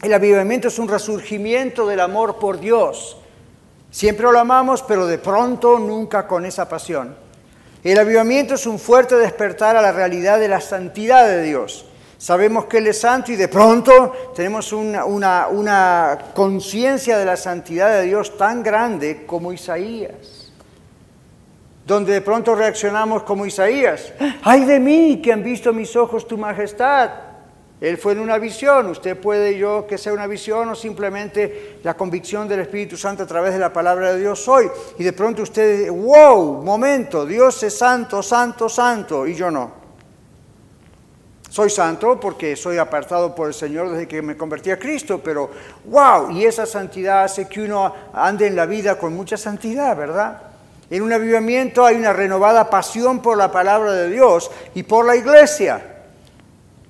El 0.00 0.14
avivamiento 0.14 0.68
es 0.68 0.78
un 0.78 0.88
resurgimiento 0.88 1.86
del 1.86 2.00
amor 2.00 2.38
por 2.38 2.58
Dios. 2.58 3.18
Siempre 3.90 4.24
lo 4.32 4.38
amamos, 4.38 4.82
pero 4.82 5.06
de 5.06 5.18
pronto 5.18 5.78
nunca 5.78 6.26
con 6.26 6.46
esa 6.46 6.68
pasión. 6.70 7.14
El 7.84 7.98
avivamiento 7.98 8.54
es 8.54 8.66
un 8.66 8.78
fuerte 8.78 9.14
despertar 9.16 9.76
a 9.76 9.82
la 9.82 9.92
realidad 9.92 10.40
de 10.40 10.48
la 10.48 10.62
santidad 10.62 11.26
de 11.26 11.42
Dios. 11.42 11.84
Sabemos 12.22 12.66
que 12.66 12.78
Él 12.78 12.86
es 12.86 13.00
santo 13.00 13.32
y 13.32 13.36
de 13.36 13.48
pronto 13.48 14.12
tenemos 14.32 14.72
una, 14.72 16.18
conciencia 16.32 17.18
de 17.18 17.24
la 17.24 17.36
santidad 17.36 17.98
de 17.98 18.02
Dios 18.04 18.38
tan 18.38 18.62
grande 18.62 19.26
como 19.26 19.52
Isaías. 19.52 20.52
Donde 21.84 22.12
de 22.12 22.20
pronto 22.20 22.54
reaccionamos 22.54 23.24
como 23.24 23.44
Isaías. 23.44 24.12
¡Ay 24.44 24.64
de 24.64 24.78
mí 24.78 25.20
que 25.20 25.32
han 25.32 25.42
visto 25.42 25.72
mis 25.72 25.96
ojos 25.96 26.28
tu 26.28 26.38
majestad! 26.38 27.10
Él 27.80 27.98
fue 27.98 28.12
en 28.12 28.20
una 28.20 28.38
visión, 28.38 28.86
usted 28.86 29.18
puede 29.18 29.58
yo 29.58 29.84
que 29.88 29.98
sea 29.98 30.12
una 30.12 30.28
visión 30.28 30.68
o 30.68 30.76
simplemente 30.76 31.80
la 31.82 31.94
convicción 31.94 32.46
del 32.46 32.60
Espíritu 32.60 32.96
Santo 32.96 33.24
a 33.24 33.26
través 33.26 33.52
de 33.52 33.58
la 33.58 33.72
palabra 33.72 34.12
de 34.12 34.20
Dios 34.20 34.46
hoy. 34.46 34.70
Y 34.96 35.02
de 35.02 35.12
pronto 35.12 35.42
usted, 35.42 35.90
wow, 35.90 36.62
momento, 36.62 37.26
Dios 37.26 37.60
es 37.64 37.76
santo, 37.76 38.22
santo, 38.22 38.68
santo, 38.68 39.26
y 39.26 39.34
yo 39.34 39.50
no. 39.50 39.81
Soy 41.52 41.68
santo 41.68 42.18
porque 42.18 42.56
soy 42.56 42.78
apartado 42.78 43.34
por 43.34 43.46
el 43.46 43.52
Señor 43.52 43.90
desde 43.90 44.08
que 44.08 44.22
me 44.22 44.38
convertí 44.38 44.70
a 44.70 44.78
Cristo, 44.78 45.20
pero 45.22 45.50
wow, 45.84 46.30
y 46.30 46.46
esa 46.46 46.64
santidad 46.64 47.24
hace 47.24 47.46
que 47.46 47.60
uno 47.60 47.94
ande 48.14 48.46
en 48.46 48.56
la 48.56 48.64
vida 48.64 48.96
con 48.98 49.14
mucha 49.14 49.36
santidad, 49.36 49.94
¿verdad? 49.94 50.40
En 50.88 51.02
un 51.02 51.12
avivamiento 51.12 51.84
hay 51.84 51.96
una 51.96 52.14
renovada 52.14 52.70
pasión 52.70 53.20
por 53.20 53.36
la 53.36 53.52
palabra 53.52 53.92
de 53.92 54.08
Dios 54.08 54.50
y 54.74 54.84
por 54.84 55.04
la 55.04 55.14
iglesia. 55.14 55.91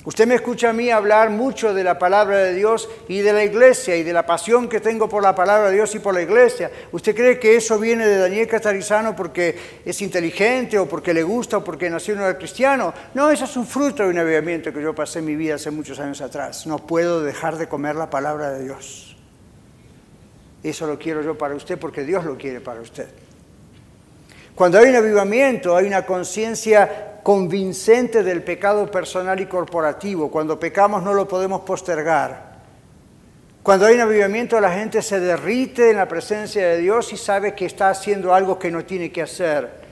Usted 0.04 0.26
me 0.26 0.34
escucha 0.34 0.70
a 0.70 0.72
mí 0.72 0.90
hablar 0.90 1.30
mucho 1.30 1.72
de 1.72 1.84
la 1.84 1.96
palabra 1.96 2.38
de 2.38 2.54
Dios 2.54 2.88
y 3.06 3.20
de 3.20 3.32
la 3.32 3.44
iglesia 3.44 3.96
y 3.96 4.02
de 4.02 4.12
la 4.12 4.26
pasión 4.26 4.68
que 4.68 4.80
tengo 4.80 5.08
por 5.08 5.22
la 5.22 5.32
palabra 5.32 5.68
de 5.68 5.76
Dios 5.76 5.94
y 5.94 6.00
por 6.00 6.12
la 6.12 6.22
iglesia. 6.22 6.72
¿Usted 6.90 7.14
cree 7.14 7.38
que 7.38 7.54
eso 7.54 7.78
viene 7.78 8.04
de 8.04 8.16
Daniel 8.16 8.48
Catarizano 8.48 9.14
porque 9.14 9.56
es 9.84 10.02
inteligente 10.02 10.76
o 10.76 10.88
porque 10.88 11.14
le 11.14 11.22
gusta 11.22 11.58
o 11.58 11.64
porque 11.64 11.88
nació 11.88 12.14
en 12.14 12.22
un 12.22 12.34
cristiano? 12.34 12.92
No, 13.14 13.30
eso 13.30 13.44
es 13.44 13.56
un 13.56 13.64
fruto 13.64 14.02
de 14.02 14.08
un 14.08 14.18
avivamiento 14.18 14.72
que 14.72 14.82
yo 14.82 14.92
pasé 14.92 15.20
en 15.20 15.26
mi 15.26 15.36
vida 15.36 15.54
hace 15.54 15.70
muchos 15.70 16.00
años 16.00 16.20
atrás. 16.20 16.66
No 16.66 16.78
puedo 16.78 17.22
dejar 17.22 17.56
de 17.56 17.68
comer 17.68 17.94
la 17.94 18.10
palabra 18.10 18.50
de 18.50 18.64
Dios. 18.64 19.16
Eso 20.64 20.88
lo 20.88 20.98
quiero 20.98 21.22
yo 21.22 21.38
para 21.38 21.54
usted 21.54 21.78
porque 21.78 22.02
Dios 22.02 22.24
lo 22.24 22.36
quiere 22.36 22.60
para 22.60 22.80
usted. 22.80 23.06
Cuando 24.54 24.78
hay 24.78 24.90
un 24.90 24.96
avivamiento, 24.96 25.76
hay 25.76 25.86
una 25.86 26.04
conciencia 26.04 27.20
convincente 27.22 28.22
del 28.22 28.42
pecado 28.42 28.90
personal 28.90 29.40
y 29.40 29.46
corporativo. 29.46 30.30
Cuando 30.30 30.58
pecamos 30.58 31.02
no 31.02 31.14
lo 31.14 31.26
podemos 31.26 31.62
postergar. 31.62 32.52
Cuando 33.62 33.86
hay 33.86 33.94
un 33.94 34.00
avivamiento 34.00 34.60
la 34.60 34.72
gente 34.72 35.02
se 35.02 35.20
derrite 35.20 35.90
en 35.90 35.96
la 35.96 36.08
presencia 36.08 36.66
de 36.66 36.78
Dios 36.78 37.12
y 37.12 37.16
sabe 37.16 37.54
que 37.54 37.64
está 37.64 37.90
haciendo 37.90 38.34
algo 38.34 38.58
que 38.58 38.70
no 38.70 38.84
tiene 38.84 39.10
que 39.12 39.22
hacer. 39.22 39.82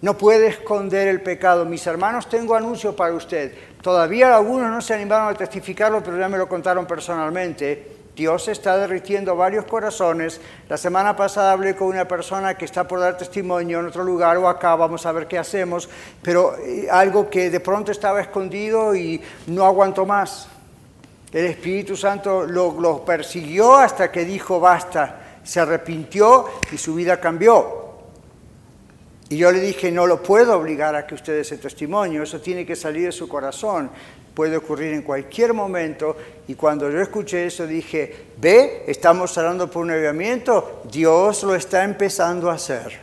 No 0.00 0.16
puede 0.18 0.48
esconder 0.48 1.08
el 1.08 1.20
pecado. 1.20 1.64
Mis 1.64 1.86
hermanos, 1.86 2.28
tengo 2.28 2.54
anuncio 2.56 2.96
para 2.96 3.14
usted. 3.14 3.54
Todavía 3.82 4.34
algunos 4.34 4.68
no 4.70 4.80
se 4.80 4.94
animaron 4.94 5.28
a 5.28 5.36
testificarlo, 5.36 6.02
pero 6.02 6.18
ya 6.18 6.28
me 6.28 6.38
lo 6.38 6.48
contaron 6.48 6.86
personalmente. 6.86 8.01
Dios 8.22 8.46
está 8.46 8.78
derritiendo 8.78 9.34
varios 9.34 9.64
corazones. 9.64 10.40
La 10.68 10.76
semana 10.76 11.16
pasada 11.16 11.50
hablé 11.50 11.74
con 11.74 11.88
una 11.88 12.06
persona 12.06 12.54
que 12.56 12.66
está 12.66 12.86
por 12.86 13.00
dar 13.00 13.16
testimonio 13.16 13.80
en 13.80 13.86
otro 13.86 14.04
lugar 14.04 14.36
o 14.36 14.48
acá, 14.48 14.76
vamos 14.76 15.04
a 15.06 15.10
ver 15.10 15.26
qué 15.26 15.40
hacemos, 15.40 15.88
pero 16.22 16.56
eh, 16.56 16.86
algo 16.88 17.28
que 17.28 17.50
de 17.50 17.58
pronto 17.58 17.90
estaba 17.90 18.20
escondido 18.20 18.94
y 18.94 19.20
no 19.48 19.64
aguantó 19.64 20.06
más. 20.06 20.46
El 21.32 21.46
Espíritu 21.46 21.96
Santo 21.96 22.44
lo, 22.44 23.04
persiguió 23.04 23.74
hasta 23.74 24.12
que 24.12 24.24
dijo 24.24 24.60
basta, 24.60 25.38
se 25.42 25.58
arrepintió 25.58 26.44
y 26.70 26.78
su 26.78 26.94
vida 26.94 27.18
cambió. 27.18 27.80
Y 29.30 29.36
yo 29.36 29.50
le 29.50 29.58
dije, 29.58 29.90
no 29.90 30.06
lo 30.06 30.22
puedo 30.22 30.56
obligar 30.56 30.94
a 30.94 31.08
que 31.08 31.16
usted 31.16 31.32
dé 31.32 31.40
ese 31.40 31.58
testimonio, 31.58 32.22
eso 32.22 32.40
tiene 32.40 32.64
que 32.64 32.76
salir 32.76 33.06
de 33.06 33.12
su 33.12 33.26
corazón 33.26 33.90
puede 34.34 34.56
ocurrir 34.56 34.92
en 34.94 35.02
cualquier 35.02 35.52
momento. 35.52 36.16
Y 36.48 36.54
cuando 36.54 36.90
yo 36.90 37.00
escuché 37.00 37.46
eso 37.46 37.66
dije, 37.66 38.26
ve, 38.38 38.84
estamos 38.86 39.36
hablando 39.38 39.70
por 39.70 39.82
un 39.82 39.90
avivamiento, 39.90 40.82
Dios 40.90 41.42
lo 41.42 41.54
está 41.54 41.84
empezando 41.84 42.50
a 42.50 42.54
hacer. 42.54 43.00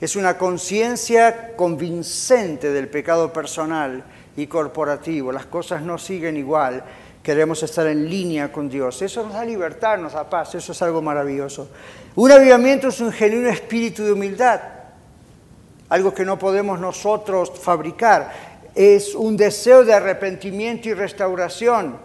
Es 0.00 0.14
una 0.14 0.36
conciencia 0.36 1.56
convincente 1.56 2.70
del 2.70 2.88
pecado 2.88 3.32
personal 3.32 4.04
y 4.36 4.46
corporativo. 4.46 5.32
Las 5.32 5.46
cosas 5.46 5.82
no 5.82 5.96
siguen 5.96 6.36
igual. 6.36 6.84
Queremos 7.22 7.62
estar 7.62 7.86
en 7.86 8.08
línea 8.08 8.52
con 8.52 8.68
Dios. 8.68 9.00
Eso 9.02 9.24
nos 9.24 9.32
da 9.32 9.44
libertad, 9.44 9.98
nos 9.98 10.12
da 10.12 10.28
paz. 10.28 10.54
Eso 10.54 10.72
es 10.72 10.82
algo 10.82 11.00
maravilloso. 11.00 11.68
Un 12.14 12.30
avivamiento 12.30 12.88
es 12.88 13.00
un 13.00 13.10
genuino 13.10 13.48
espíritu 13.48 14.04
de 14.04 14.12
humildad. 14.12 14.60
Algo 15.88 16.12
que 16.12 16.24
no 16.24 16.38
podemos 16.38 16.78
nosotros 16.78 17.50
fabricar 17.58 18.55
es 18.76 19.14
un 19.14 19.36
deseo 19.38 19.84
de 19.84 19.94
arrepentimiento 19.94 20.88
y 20.88 20.94
restauración. 20.94 21.96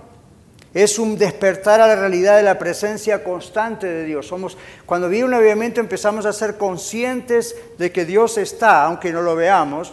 Es 0.74 0.98
un 0.98 1.18
despertar 1.18 1.82
a 1.82 1.88
la 1.88 1.98
realidad 1.98 2.38
de 2.38 2.44
la 2.44 2.58
presencia 2.58 3.26
constante 3.26 3.88
de 3.88 4.06
Dios. 4.06 4.28
Somos, 4.28 4.58
cuando 4.86 5.10
viene 5.10 5.26
un 5.26 5.34
avivamiento 5.34 5.82
empezamos 5.82 6.26
a 6.26 6.32
ser 6.32 6.58
conscientes 6.58 7.58
de 7.78 7.92
que 7.92 8.06
Dios 8.06 8.38
está, 8.38 8.86
aunque 8.86 9.12
no 9.12 9.22
lo 9.22 9.36
veamos. 9.36 9.92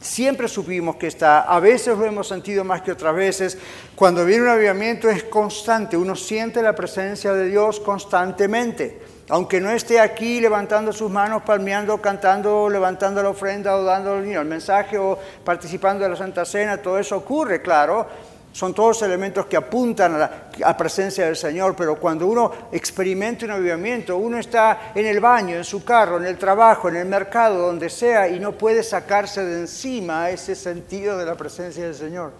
Siempre 0.00 0.46
supimos 0.46 0.94
que 0.94 1.08
está, 1.08 1.40
a 1.40 1.58
veces 1.58 1.98
lo 1.98 2.04
hemos 2.04 2.28
sentido 2.28 2.62
más 2.62 2.82
que 2.82 2.92
otras 2.92 3.16
veces. 3.16 3.58
Cuando 3.96 4.24
viene 4.24 4.44
un 4.44 4.50
avivamiento 4.50 5.10
es 5.10 5.24
constante, 5.24 5.96
uno 5.96 6.14
siente 6.14 6.62
la 6.62 6.76
presencia 6.76 7.32
de 7.32 7.48
Dios 7.48 7.80
constantemente 7.80 9.15
aunque 9.28 9.60
no 9.60 9.70
esté 9.70 9.98
aquí 9.98 10.40
levantando 10.40 10.92
sus 10.92 11.10
manos, 11.10 11.42
palmeando, 11.42 12.00
cantando, 12.00 12.70
levantando 12.70 13.22
la 13.22 13.30
ofrenda 13.30 13.76
o 13.76 13.82
dando 13.82 14.18
el 14.18 14.44
mensaje 14.44 14.98
o 14.98 15.18
participando 15.44 16.04
de 16.04 16.10
la 16.10 16.16
Santa 16.16 16.44
Cena, 16.44 16.76
todo 16.76 16.98
eso 16.98 17.16
ocurre, 17.16 17.60
claro. 17.60 18.06
Son 18.52 18.72
todos 18.72 19.02
elementos 19.02 19.44
que 19.46 19.56
apuntan 19.56 20.14
a 20.14 20.30
la 20.58 20.76
presencia 20.76 21.26
del 21.26 21.36
Señor, 21.36 21.74
pero 21.76 21.96
cuando 21.96 22.26
uno 22.26 22.52
experimenta 22.72 23.44
un 23.44 23.50
avivamiento, 23.50 24.16
uno 24.16 24.38
está 24.38 24.92
en 24.94 25.04
el 25.04 25.20
baño, 25.20 25.56
en 25.56 25.64
su 25.64 25.84
carro, 25.84 26.16
en 26.16 26.24
el 26.24 26.38
trabajo, 26.38 26.88
en 26.88 26.96
el 26.96 27.04
mercado, 27.04 27.66
donde 27.66 27.90
sea, 27.90 28.28
y 28.28 28.40
no 28.40 28.52
puede 28.52 28.82
sacarse 28.82 29.44
de 29.44 29.60
encima 29.60 30.30
ese 30.30 30.54
sentido 30.54 31.18
de 31.18 31.26
la 31.26 31.34
presencia 31.34 31.84
del 31.84 31.94
Señor. 31.94 32.32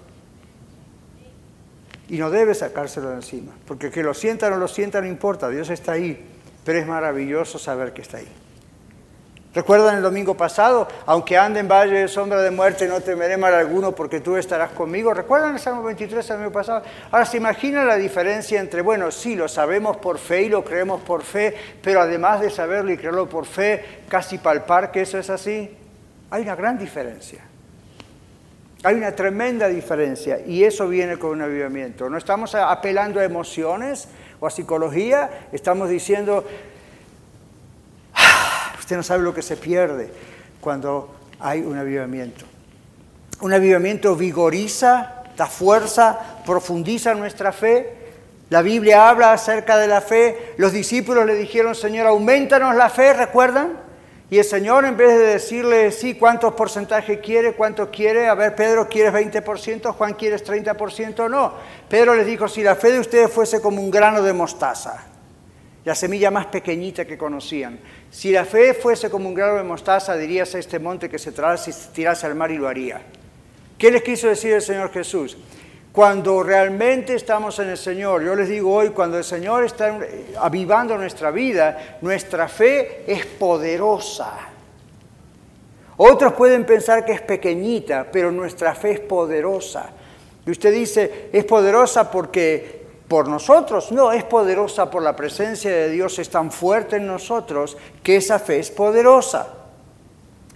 Y 2.09 2.16
no 2.16 2.31
debe 2.31 2.55
sacárselo 2.55 3.11
de 3.11 3.16
encima, 3.16 3.52
porque 3.66 3.90
que 3.90 4.02
lo 4.02 4.14
sienta 4.14 4.47
o 4.47 4.50
no 4.50 4.57
lo 4.57 4.69
sienta 4.69 5.02
no 5.02 5.09
importa, 5.09 5.50
Dios 5.50 5.69
está 5.69 5.93
ahí 5.93 6.36
pero 6.66 6.80
es 6.80 6.87
maravilloso 6.87 7.61
saber 7.61 7.92
que 7.92 8.02
está 8.02 8.16
ahí. 8.16 8.26
¿Recuerdan 9.54 9.96
el 9.96 10.02
domingo 10.02 10.37
pasado? 10.37 10.88
Aunque 11.06 11.38
ande 11.38 11.61
en 11.61 11.68
valle 11.68 12.00
de 12.00 12.08
sombra 12.08 12.42
de 12.42 12.50
muerte, 12.50 12.88
no 12.88 13.00
temeré 13.00 13.37
mal 13.37 13.54
alguno 13.54 13.92
porque 13.92 14.18
tú 14.18 14.37
estarás 14.37 14.73
conmigo. 14.73 15.14
¿Recuerdan 15.14 15.54
el 15.54 15.61
Salmo 15.61 15.85
23 15.85 16.28
el 16.28 16.37
domingo 16.37 16.52
pasado? 16.52 16.82
Ahora, 17.12 17.25
¿se 17.25 17.37
imagina 17.37 17.85
la 17.85 17.94
diferencia 17.94 18.61
entre, 18.61 18.83
bueno, 18.83 19.12
sí, 19.12 19.37
lo 19.37 19.46
sabemos 19.46 19.96
por 19.98 20.18
fe 20.18 20.42
y 20.42 20.48
lo 20.48 20.64
creemos 20.64 21.00
por 21.02 21.22
fe, 21.22 21.55
pero 21.81 22.00
además 22.00 22.40
de 22.40 22.50
saberlo 22.50 22.90
y 22.92 22.98
creerlo 22.98 23.29
por 23.29 23.46
fe, 23.46 24.02
casi 24.09 24.38
palpar 24.38 24.90
que 24.90 25.02
eso 25.02 25.18
es 25.18 25.31
así? 25.31 25.70
Hay 26.31 26.42
una 26.42 26.57
gran 26.57 26.76
diferencia. 26.76 27.44
Hay 28.83 28.96
una 28.96 29.12
tremenda 29.12 29.68
diferencia 29.68 30.40
y 30.44 30.64
eso 30.64 30.88
viene 30.88 31.16
con 31.16 31.31
un 31.31 31.42
avivamiento. 31.42 32.11
No 32.11 32.18
estamos 32.18 32.55
apelando 32.57 33.20
a 33.20 33.24
emociones, 33.24 34.09
o 34.40 34.46
a 34.46 34.51
psicología, 34.51 35.49
estamos 35.53 35.88
diciendo, 35.88 36.44
ah, 38.14 38.72
usted 38.79 38.96
no 38.96 39.03
sabe 39.03 39.22
lo 39.22 39.35
que 39.35 39.42
se 39.42 39.57
pierde 39.57 40.11
cuando 40.61 41.14
hay 41.40 41.61
un 41.61 41.77
avivamiento. 41.77 42.44
Un 43.40 43.53
avivamiento 43.53 44.16
vigoriza, 44.16 45.25
da 45.37 45.46
fuerza, 45.46 46.18
profundiza 46.44 47.14
nuestra 47.14 47.53
fe. 47.53 47.94
La 48.49 48.62
Biblia 48.62 49.09
habla 49.09 49.33
acerca 49.33 49.77
de 49.77 49.88
la 49.88 50.01
fe. 50.01 50.55
Los 50.57 50.72
discípulos 50.72 51.27
le 51.27 51.35
dijeron, 51.35 51.75
Señor, 51.75 52.07
aumentanos 52.07 52.75
la 52.75 52.88
fe, 52.88 53.12
¿recuerdan? 53.12 53.86
Y 54.29 54.39
el 54.39 54.45
Señor, 54.45 54.85
en 54.85 54.97
vez 54.97 55.17
de 55.17 55.27
decirle, 55.27 55.93
sí, 55.93 56.15
¿cuántos 56.15 56.55
porcentaje 56.55 57.21
quiere? 57.21 57.53
¿Cuánto 57.53 57.91
quiere? 57.93 58.27
A 58.27 58.35
ver, 58.35 58.57
Pedro, 58.57 58.89
¿quieres 58.89 59.12
20%? 59.12 59.93
Juan, 59.93 60.15
¿quieres 60.15 60.45
30%? 60.45 61.31
No. 61.31 61.53
Pedro 61.89 62.15
les 62.15 62.27
dijo, 62.27 62.49
si 62.49 62.62
la 62.62 62.75
fe 62.75 62.91
de 62.91 62.99
ustedes 62.99 63.31
fuese 63.31 63.61
como 63.61 63.81
un 63.81 63.91
grano 63.91 64.23
de 64.23 64.33
mostaza, 64.33 65.05
la 65.85 65.95
semilla 65.95 66.33
más 66.33 66.47
pequeñita 66.47 67.05
que 67.05 67.17
conocían. 67.17 67.79
Si 68.11 68.33
la 68.33 68.45
fe 68.45 68.75
fuese 68.75 69.09
como 69.09 69.29
un 69.29 69.35
grano 69.35 69.59
de 69.59 69.62
mostaza, 69.62 70.17
dirías 70.17 70.53
a 70.57 70.59
este 70.59 70.81
monte 70.81 71.09
que 71.09 71.21
se 71.21 71.31
tirase 71.31 72.27
al 72.27 72.35
mar 72.35 72.51
y 72.51 72.59
lo 72.59 72.67
haría. 72.67 73.03
¿Qué 73.79 73.93
les 73.93 74.03
quiso 74.03 74.27
decir 74.27 74.55
el 74.55 74.62
Señor 74.62 74.91
Jesús? 74.91 75.37
Cuando 75.96 76.42
realmente 76.42 77.14
estamos 77.14 77.59
en 77.59 77.70
el 77.70 77.78
Señor, 77.78 78.22
yo 78.22 78.37
les 78.37 78.50
digo 78.50 78.70
hoy, 78.70 78.90
cuando 78.90 79.16
el 79.16 79.24
Señor 79.24 79.64
está 79.64 79.98
avivando 80.38 80.98
nuestra 80.98 81.30
vida, 81.30 81.96
nuestra 82.02 82.48
fe 82.48 83.11
es 83.11 83.24
poderosa. 83.24 84.30
Otros 85.96 86.35
pueden 86.35 86.66
pensar 86.66 87.02
que 87.02 87.12
es 87.12 87.22
pequeñita, 87.22 88.06
pero 88.12 88.30
nuestra 88.30 88.74
fe 88.74 88.90
es 88.90 89.00
poderosa. 89.00 89.88
Y 90.44 90.50
usted 90.50 90.70
dice, 90.74 91.30
es 91.32 91.46
poderosa 91.46 92.11
porque 92.11 92.85
por 93.09 93.26
nosotros, 93.26 93.90
no, 93.90 94.12
es 94.12 94.24
poderosa 94.24 94.90
por 94.90 95.02
la 95.02 95.16
presencia 95.16 95.70
de 95.70 95.88
Dios, 95.88 96.18
es 96.18 96.28
tan 96.28 96.52
fuerte 96.52 96.96
en 96.96 97.06
nosotros 97.06 97.74
que 98.02 98.16
esa 98.16 98.38
fe 98.38 98.59
es 98.59 98.70
poderosa. 98.70 99.56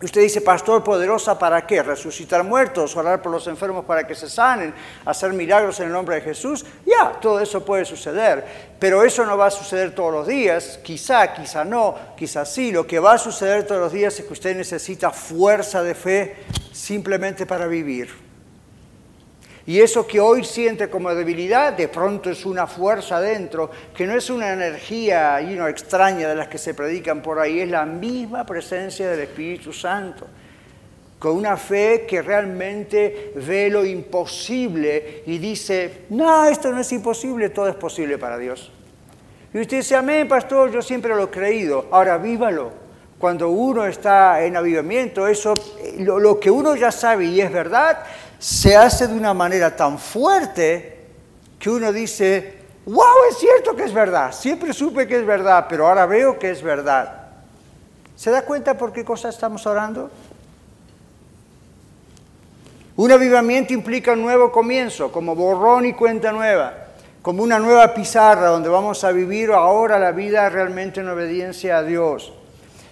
Usted 0.02 0.22
dice, 0.22 0.40
pastor, 0.40 0.82
poderosa 0.82 1.38
para 1.38 1.66
qué? 1.66 1.82
Resucitar 1.82 2.42
muertos, 2.42 2.96
orar 2.96 3.20
por 3.20 3.30
los 3.30 3.46
enfermos 3.46 3.84
para 3.84 4.06
que 4.06 4.14
se 4.14 4.30
sanen, 4.30 4.72
hacer 5.04 5.34
milagros 5.34 5.78
en 5.80 5.88
el 5.88 5.92
nombre 5.92 6.14
de 6.14 6.22
Jesús. 6.22 6.64
Ya, 6.86 7.18
todo 7.20 7.38
eso 7.38 7.62
puede 7.62 7.84
suceder, 7.84 8.44
pero 8.78 9.04
eso 9.04 9.26
no 9.26 9.36
va 9.36 9.46
a 9.46 9.50
suceder 9.50 9.94
todos 9.94 10.12
los 10.12 10.26
días. 10.26 10.80
Quizá, 10.82 11.34
quizá 11.34 11.64
no, 11.64 11.96
quizá 12.16 12.46
sí. 12.46 12.72
Lo 12.72 12.86
que 12.86 12.98
va 12.98 13.12
a 13.12 13.18
suceder 13.18 13.66
todos 13.66 13.82
los 13.82 13.92
días 13.92 14.18
es 14.18 14.24
que 14.24 14.32
usted 14.32 14.56
necesita 14.56 15.10
fuerza 15.10 15.82
de 15.82 15.94
fe 15.94 16.36
simplemente 16.72 17.44
para 17.44 17.66
vivir. 17.66 18.29
Y 19.70 19.80
eso 19.80 20.04
que 20.04 20.18
hoy 20.18 20.42
siente 20.42 20.90
como 20.90 21.14
debilidad, 21.14 21.74
de 21.74 21.86
pronto 21.86 22.28
es 22.28 22.44
una 22.44 22.66
fuerza 22.66 23.20
dentro, 23.20 23.70
que 23.94 24.04
no 24.04 24.16
es 24.16 24.28
una 24.28 24.52
energía 24.52 25.40
extraña 25.68 26.28
de 26.28 26.34
las 26.34 26.48
que 26.48 26.58
se 26.58 26.74
predican 26.74 27.22
por 27.22 27.38
ahí, 27.38 27.60
es 27.60 27.70
la 27.70 27.86
misma 27.86 28.44
presencia 28.44 29.08
del 29.08 29.20
Espíritu 29.20 29.72
Santo, 29.72 30.26
con 31.20 31.36
una 31.36 31.56
fe 31.56 32.04
que 32.04 32.20
realmente 32.20 33.32
ve 33.36 33.70
lo 33.70 33.84
imposible 33.84 35.22
y 35.26 35.38
dice, 35.38 36.06
no, 36.10 36.46
esto 36.46 36.72
no 36.72 36.80
es 36.80 36.90
imposible, 36.90 37.50
todo 37.50 37.68
es 37.68 37.76
posible 37.76 38.18
para 38.18 38.38
Dios. 38.38 38.72
Y 39.54 39.60
usted 39.60 39.76
dice, 39.76 39.94
amén, 39.94 40.26
pastor, 40.26 40.72
yo 40.72 40.82
siempre 40.82 41.14
lo 41.14 41.22
he 41.22 41.30
creído, 41.30 41.86
ahora 41.92 42.18
vívalo. 42.18 42.72
Cuando 43.20 43.50
uno 43.50 43.86
está 43.86 44.42
en 44.42 44.56
avivamiento, 44.56 45.28
eso, 45.28 45.54
lo, 45.98 46.18
lo 46.18 46.40
que 46.40 46.50
uno 46.50 46.74
ya 46.74 46.90
sabe 46.90 47.26
y 47.26 47.40
es 47.40 47.52
verdad, 47.52 47.98
se 48.40 48.74
hace 48.74 49.06
de 49.06 49.14
una 49.14 49.34
manera 49.34 49.76
tan 49.76 49.98
fuerte 49.98 50.98
que 51.58 51.68
uno 51.68 51.92
dice, 51.92 52.58
wow, 52.86 53.04
es 53.30 53.36
cierto 53.36 53.76
que 53.76 53.84
es 53.84 53.92
verdad, 53.92 54.32
siempre 54.32 54.72
supe 54.72 55.06
que 55.06 55.18
es 55.18 55.26
verdad, 55.26 55.66
pero 55.68 55.86
ahora 55.86 56.06
veo 56.06 56.38
que 56.38 56.50
es 56.50 56.62
verdad. 56.62 57.28
¿Se 58.16 58.30
da 58.30 58.42
cuenta 58.42 58.76
por 58.78 58.92
qué 58.92 59.04
cosa 59.04 59.28
estamos 59.28 59.66
orando? 59.66 60.10
Un 62.96 63.12
avivamiento 63.12 63.74
implica 63.74 64.12
un 64.12 64.22
nuevo 64.22 64.50
comienzo, 64.50 65.12
como 65.12 65.34
borrón 65.34 65.84
y 65.84 65.92
cuenta 65.92 66.32
nueva, 66.32 66.72
como 67.20 67.42
una 67.42 67.58
nueva 67.58 67.92
pizarra 67.92 68.48
donde 68.48 68.70
vamos 68.70 69.04
a 69.04 69.12
vivir 69.12 69.50
ahora 69.50 69.98
la 69.98 70.12
vida 70.12 70.48
realmente 70.48 71.00
en 71.00 71.10
obediencia 71.10 71.76
a 71.76 71.82
Dios. 71.82 72.32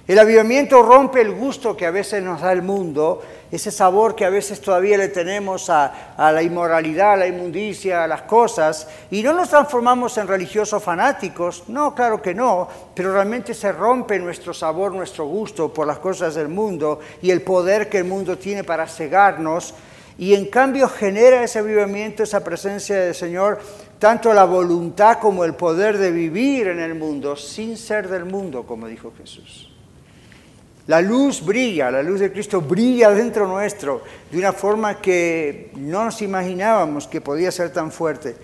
El 0.07 0.19
avivamiento 0.19 0.83
rompe 0.83 1.23
el 1.23 1.33
gusto 1.33 1.77
que 1.77 1.87
a 1.87 1.91
veces 1.91 2.23
nos 2.23 2.41
da 2.41 2.53
el 2.53 2.63
mundo 2.63 3.23
ese 3.51 3.71
sabor 3.71 4.15
que 4.15 4.25
a 4.25 4.31
veces 4.31 4.61
todavía 4.61 4.99
le 4.99 5.09
tenemos 5.09 5.71
a, 5.71 6.15
la 6.19 6.43
inmoralidad, 6.43 7.15
a 7.15 7.17
la 7.17 7.27
inmundicia, 7.27 8.05
a 8.05 8.07
las 8.07 8.23
cosas, 8.23 8.87
y 9.11 9.23
no 9.23 9.33
nos 9.33 9.49
transformamos 9.49 10.19
en 10.19 10.29
religiosos 10.29 10.83
fanáticos, 10.83 11.65
no, 11.69 11.95
claro 11.95 12.21
que 12.21 12.35
no, 12.35 12.69
pero 12.95 13.13
realmente 13.13 13.55
se 13.55 13.73
rompe 13.73 14.19
nuestro 14.19 14.53
sabor, 14.53 14.93
nuestro 14.93 15.27
gusto 15.27 15.73
por 15.73 15.87
las 15.87 15.99
cosas 15.99 16.35
del 16.35 16.49
mundo 16.49 17.01
y 17.23 17.31
el 17.31 17.43
poder 17.43 17.89
que 17.89 17.99
el 17.99 18.05
mundo 18.05 18.37
tiene 18.37 18.65
para 18.65 18.87
cegarnos, 18.87 19.75
y 20.19 20.35
en 20.35 20.47
cambio 20.47 20.89
genera 20.89 21.45
ese 21.45 21.61
avivamiento, 21.61 22.25
esa 22.25 22.43
presencia 22.43 22.97
del 22.97 23.15
Señor, 23.15 23.61
tanto 24.01 24.33
la 24.33 24.45
voluntad 24.45 25.19
como 25.21 25.45
el 25.45 25.55
poder 25.55 25.97
de 25.97 26.11
vivir 26.11 26.69
en 26.69 26.81
el 26.81 26.97
mundo 26.97 27.37
sin 27.37 27.77
ser 27.77 28.09
del 28.09 28.25
mundo, 28.25 28.65
como 28.67 28.89
dijo 28.89 29.13
Jesús. 29.17 29.78
La 30.89 31.03
luz 31.03 31.45
brilla, 31.45 31.91
la 31.91 32.03
luz 32.03 32.19
de 32.19 32.33
Cristo 32.33 32.63
brilla 32.63 33.11
dentro 33.11 33.47
nuestro 33.47 34.03
de 34.31 34.39
una 34.39 34.55
forma 34.55 35.03
que 35.03 35.71
no 35.77 36.03
nos 36.03 36.23
imaginábamos 36.23 37.07
que 37.07 37.21
podía 37.21 37.53
ser 37.53 37.71
tan 37.75 37.93
fuerte. 37.93 38.35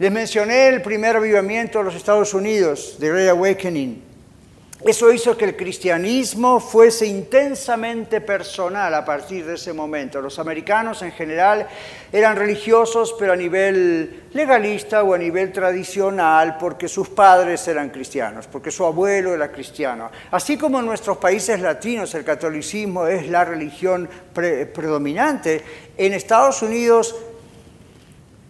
Les 0.00 0.10
mencioné 0.10 0.66
el 0.66 0.82
primer 0.82 1.14
avivamiento 1.14 1.78
de 1.78 1.84
los 1.84 1.94
Estados 1.94 2.34
Unidos, 2.34 2.96
The 2.98 3.08
Great 3.08 3.28
Awakening. 3.28 4.02
Eso 4.84 5.10
hizo 5.10 5.36
que 5.36 5.46
el 5.46 5.56
cristianismo 5.56 6.60
fuese 6.60 7.06
intensamente 7.06 8.20
personal 8.20 8.94
a 8.94 9.04
partir 9.06 9.46
de 9.46 9.54
ese 9.54 9.72
momento. 9.72 10.20
Los 10.20 10.38
americanos 10.38 11.00
en 11.00 11.12
general 11.12 11.66
eran 12.12 12.36
religiosos, 12.36 13.14
pero 13.18 13.32
a 13.32 13.36
nivel 13.36 14.24
legalista 14.34 15.02
o 15.02 15.14
a 15.14 15.18
nivel 15.18 15.50
tradicional, 15.50 16.58
porque 16.58 16.88
sus 16.88 17.08
padres 17.08 17.66
eran 17.68 17.88
cristianos, 17.88 18.46
porque 18.46 18.70
su 18.70 18.84
abuelo 18.84 19.34
era 19.34 19.50
cristiano. 19.50 20.10
Así 20.30 20.58
como 20.58 20.78
en 20.78 20.86
nuestros 20.86 21.16
países 21.16 21.58
latinos 21.60 22.14
el 22.14 22.24
catolicismo 22.24 23.06
es 23.06 23.28
la 23.28 23.46
religión 23.46 24.08
predominante, 24.34 25.64
en 25.96 26.12
Estados 26.12 26.60
Unidos 26.60 27.14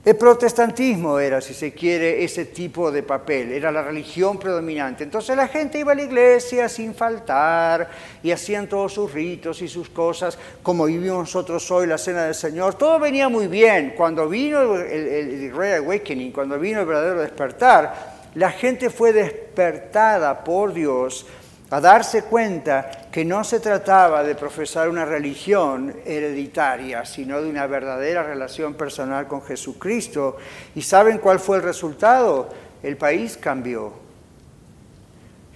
el 0.06 0.14
protestantismo 0.14 1.18
era, 1.18 1.40
si 1.40 1.52
se 1.52 1.72
quiere, 1.72 2.22
ese 2.22 2.44
tipo 2.44 2.92
de 2.92 3.02
papel, 3.02 3.50
era 3.50 3.72
la 3.72 3.82
religión 3.82 4.38
predominante. 4.38 5.02
Entonces 5.02 5.36
la 5.36 5.48
gente 5.48 5.80
iba 5.80 5.90
a 5.90 5.94
la 5.96 6.04
iglesia 6.04 6.68
sin 6.68 6.94
faltar 6.94 7.90
y 8.22 8.30
hacían 8.30 8.68
todos 8.68 8.92
sus 8.92 9.12
ritos 9.12 9.60
y 9.62 9.66
sus 9.66 9.88
cosas, 9.88 10.38
como 10.62 10.84
vivimos 10.84 11.18
nosotros 11.18 11.68
hoy 11.72 11.88
la 11.88 11.98
cena 11.98 12.26
del 12.26 12.36
Señor. 12.36 12.76
Todo 12.76 13.00
venía 13.00 13.28
muy 13.28 13.48
bien. 13.48 13.94
Cuando 13.96 14.28
vino 14.28 14.76
el, 14.76 15.50
Great 15.52 15.78
Awakening, 15.78 16.30
cuando 16.30 16.56
vino 16.56 16.78
el 16.78 16.86
verdadero 16.86 17.22
despertar, 17.22 18.14
la 18.36 18.52
gente 18.52 18.90
fue 18.90 19.12
despertada 19.12 20.44
por 20.44 20.72
Dios 20.72 21.26
a 21.70 21.80
darse 21.80 22.22
cuenta 22.22 23.08
que 23.10 23.24
no 23.24 23.42
se 23.42 23.60
trataba 23.60 24.22
de 24.22 24.34
profesar 24.34 24.88
una 24.88 25.04
religión 25.04 25.94
hereditaria, 26.04 27.04
sino 27.04 27.40
de 27.40 27.50
una 27.50 27.66
verdadera 27.66 28.22
relación 28.22 28.74
personal 28.74 29.26
con 29.26 29.42
Jesucristo. 29.42 30.36
¿Y 30.74 30.82
saben 30.82 31.18
cuál 31.18 31.40
fue 31.40 31.56
el 31.56 31.62
resultado? 31.62 32.48
El 32.82 32.96
país 32.96 33.36
cambió. 33.36 34.06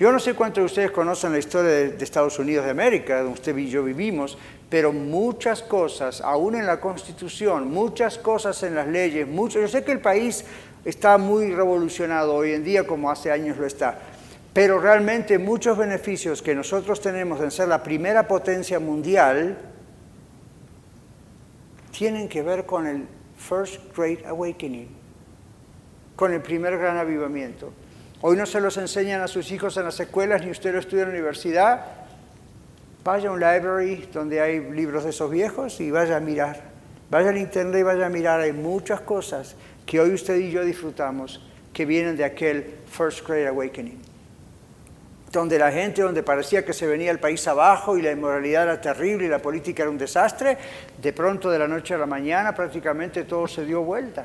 Yo 0.00 0.10
no 0.10 0.18
sé 0.18 0.32
cuántos 0.32 0.62
de 0.62 0.66
ustedes 0.66 0.90
conocen 0.92 1.32
la 1.32 1.38
historia 1.38 1.70
de, 1.70 2.02
Estados 2.02 2.38
Unidos 2.38 2.64
de 2.64 2.70
América, 2.70 3.18
donde 3.18 3.34
usted 3.34 3.54
y 3.58 3.68
yo 3.68 3.84
vivimos, 3.84 4.38
pero 4.70 4.94
muchas 4.94 5.62
cosas, 5.62 6.22
aún 6.22 6.54
en 6.54 6.64
la 6.64 6.80
Constitución, 6.80 7.70
muchas 7.70 8.16
cosas 8.16 8.62
en 8.62 8.74
las 8.74 8.86
leyes, 8.88 9.28
mucho, 9.28 9.60
yo 9.60 9.68
sé 9.68 9.84
que 9.84 9.92
el 9.92 10.00
país 10.00 10.46
está 10.86 11.18
muy 11.18 11.52
revolucionado 11.52 12.34
hoy 12.34 12.52
en 12.52 12.64
día 12.64 12.86
como 12.86 13.10
hace 13.10 13.30
años 13.30 13.58
lo 13.58 13.66
está, 13.66 13.98
pero 14.52 14.80
realmente 14.80 15.38
muchos 15.38 15.78
beneficios 15.78 16.42
que 16.42 16.54
nosotros 16.54 17.00
tenemos 17.00 17.40
en 17.40 17.50
ser 17.50 17.68
la 17.68 17.82
primera 17.82 18.26
potencia 18.26 18.80
mundial 18.80 19.56
tienen 21.96 22.28
que 22.28 22.42
ver 22.42 22.66
con 22.66 22.86
el 22.86 23.06
First 23.36 23.96
Great 23.96 24.26
Awakening, 24.26 24.88
con 26.16 26.32
el 26.32 26.42
primer 26.42 26.78
gran 26.78 26.96
avivamiento. 26.96 27.72
Hoy 28.22 28.36
no 28.36 28.44
se 28.44 28.60
los 28.60 28.76
enseñan 28.76 29.22
a 29.22 29.28
sus 29.28 29.50
hijos 29.52 29.76
en 29.76 29.84
las 29.84 29.98
escuelas, 30.00 30.44
ni 30.44 30.50
usted 30.50 30.72
lo 30.72 30.80
estudia 30.80 31.04
en 31.04 31.10
la 31.10 31.14
universidad. 31.14 31.86
Vaya 33.04 33.30
a 33.30 33.32
un 33.32 33.40
library 33.40 34.08
donde 34.12 34.40
hay 34.40 34.60
libros 34.72 35.04
de 35.04 35.10
esos 35.10 35.30
viejos 35.30 35.80
y 35.80 35.90
vaya 35.90 36.16
a 36.16 36.20
mirar. 36.20 36.60
Vaya 37.08 37.30
al 37.30 37.38
internet 37.38 37.80
y 37.80 37.82
vaya 37.82 38.06
a 38.06 38.10
mirar. 38.10 38.40
Hay 38.40 38.52
muchas 38.52 39.00
cosas 39.00 39.54
que 39.86 40.00
hoy 40.00 40.12
usted 40.12 40.36
y 40.36 40.50
yo 40.50 40.64
disfrutamos 40.64 41.46
que 41.72 41.86
vienen 41.86 42.16
de 42.16 42.24
aquel 42.24 42.74
First 42.86 43.26
Great 43.26 43.48
Awakening 43.48 44.09
donde 45.32 45.58
la 45.58 45.70
gente, 45.70 46.02
donde 46.02 46.22
parecía 46.22 46.64
que 46.64 46.72
se 46.72 46.86
venía 46.86 47.10
el 47.10 47.20
país 47.20 47.46
abajo 47.46 47.96
y 47.96 48.02
la 48.02 48.10
inmoralidad 48.10 48.64
era 48.64 48.80
terrible 48.80 49.26
y 49.26 49.28
la 49.28 49.38
política 49.38 49.84
era 49.84 49.90
un 49.90 49.98
desastre, 49.98 50.58
de 51.00 51.12
pronto 51.12 51.50
de 51.50 51.58
la 51.58 51.68
noche 51.68 51.94
a 51.94 51.98
la 51.98 52.06
mañana 52.06 52.54
prácticamente 52.54 53.24
todo 53.24 53.46
se 53.46 53.64
dio 53.64 53.82
vuelta. 53.82 54.24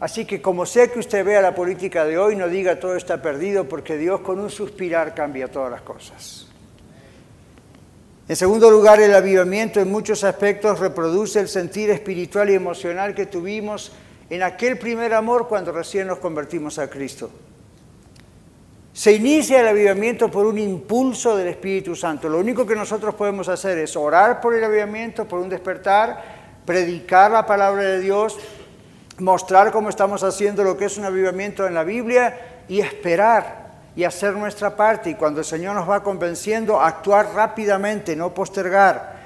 Así 0.00 0.24
que 0.24 0.40
como 0.40 0.66
sea 0.66 0.88
que 0.88 0.98
usted 0.98 1.24
vea 1.24 1.40
la 1.40 1.54
política 1.54 2.04
de 2.04 2.18
hoy, 2.18 2.36
no 2.36 2.48
diga 2.48 2.78
todo 2.78 2.96
está 2.96 3.20
perdido 3.20 3.68
porque 3.68 3.96
Dios 3.96 4.20
con 4.20 4.38
un 4.38 4.50
suspirar 4.50 5.14
cambia 5.14 5.48
todas 5.48 5.70
las 5.70 5.82
cosas. 5.82 6.46
En 8.28 8.36
segundo 8.36 8.70
lugar, 8.70 9.00
el 9.00 9.14
avivamiento 9.14 9.80
en 9.80 9.90
muchos 9.90 10.22
aspectos 10.22 10.78
reproduce 10.78 11.40
el 11.40 11.48
sentir 11.48 11.90
espiritual 11.90 12.50
y 12.50 12.54
emocional 12.54 13.14
que 13.14 13.26
tuvimos 13.26 13.92
en 14.28 14.42
aquel 14.42 14.78
primer 14.78 15.14
amor 15.14 15.48
cuando 15.48 15.72
recién 15.72 16.06
nos 16.06 16.18
convertimos 16.18 16.78
a 16.78 16.90
Cristo. 16.90 17.30
Se 18.98 19.12
inicia 19.12 19.60
el 19.60 19.68
avivamiento 19.68 20.28
por 20.28 20.44
un 20.44 20.58
impulso 20.58 21.36
del 21.36 21.46
Espíritu 21.46 21.94
Santo. 21.94 22.28
Lo 22.28 22.40
único 22.40 22.66
que 22.66 22.74
nosotros 22.74 23.14
podemos 23.14 23.48
hacer 23.48 23.78
es 23.78 23.94
orar 23.94 24.40
por 24.40 24.56
el 24.56 24.64
avivamiento, 24.64 25.24
por 25.24 25.38
un 25.38 25.48
despertar, 25.48 26.20
predicar 26.66 27.30
la 27.30 27.46
palabra 27.46 27.84
de 27.84 28.00
Dios, 28.00 28.36
mostrar 29.18 29.70
cómo 29.70 29.88
estamos 29.88 30.24
haciendo 30.24 30.64
lo 30.64 30.76
que 30.76 30.86
es 30.86 30.98
un 30.98 31.04
avivamiento 31.04 31.64
en 31.64 31.74
la 31.74 31.84
Biblia 31.84 32.64
y 32.66 32.80
esperar 32.80 33.68
y 33.94 34.02
hacer 34.02 34.34
nuestra 34.34 34.74
parte. 34.74 35.10
Y 35.10 35.14
cuando 35.14 35.38
el 35.38 35.46
Señor 35.46 35.76
nos 35.76 35.88
va 35.88 36.02
convenciendo, 36.02 36.80
actuar 36.80 37.28
rápidamente, 37.36 38.16
no 38.16 38.34
postergar. 38.34 39.17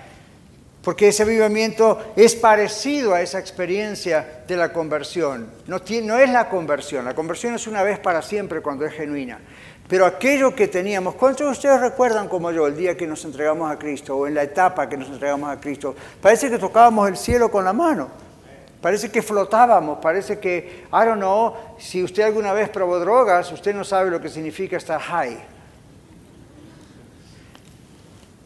Porque 0.83 1.09
ese 1.09 1.23
avivamiento 1.23 2.13
es 2.17 2.35
parecido 2.35 3.15
a 3.15 3.23
esa 3.23 3.39
experiencia 3.39 4.43
de 4.49 4.57
la 4.57 4.73
conversión. 4.73 5.49
No, 5.67 5.77
es 5.77 6.31
la 6.31 6.49
conversión, 6.49 7.05
la 7.05 7.15
conversión 7.15 7.55
es 7.55 7.67
una 7.69 7.85
vez 7.85 8.01
para 8.01 8.21
siempre 8.21 8.61
cuando 8.61 8.85
es 8.85 8.93
genuina. 8.93 9.39
Pero 9.89 10.07
aquello 10.07 10.55
que 10.55 10.69
teníamos, 10.69 11.15
¿cuántos 11.15 11.47
de 11.47 11.53
ustedes 11.53 11.81
recuerdan 11.81 12.29
como 12.29 12.51
yo 12.51 12.67
el 12.67 12.77
día 12.77 12.97
que 12.97 13.07
nos 13.07 13.25
entregamos 13.25 13.71
a 13.71 13.79
Cristo 13.79 14.17
o 14.17 14.27
en 14.27 14.35
la 14.35 14.43
etapa 14.43 14.89
que 14.89 14.97
nos 14.97 15.09
entregamos 15.09 15.51
a 15.51 15.61
Cristo? 15.61 15.95
Parece 16.21 16.51
que 16.51 16.59
tocábamos 16.59 17.09
el 17.09 17.17
cielo 17.17 17.51
con 17.51 17.65
la 17.65 17.73
mano. 17.73 18.09
Parece 18.81 19.11
que 19.11 19.23
flotábamos, 19.23 19.99
parece 20.03 20.41
que, 20.41 20.87
I 20.93 21.07
don't 21.07 21.19
know, 21.19 21.55
si 21.79 22.03
usted 22.03 22.25
alguna 22.25 22.53
vez 22.53 22.69
probó 22.69 22.99
drogas, 22.99 23.53
usted 23.53 23.73
no 23.73 23.85
sabe 23.85 24.11
lo 24.11 24.21
que 24.21 24.29
significa 24.29 24.77
estar 24.77 25.01
high. 25.01 25.52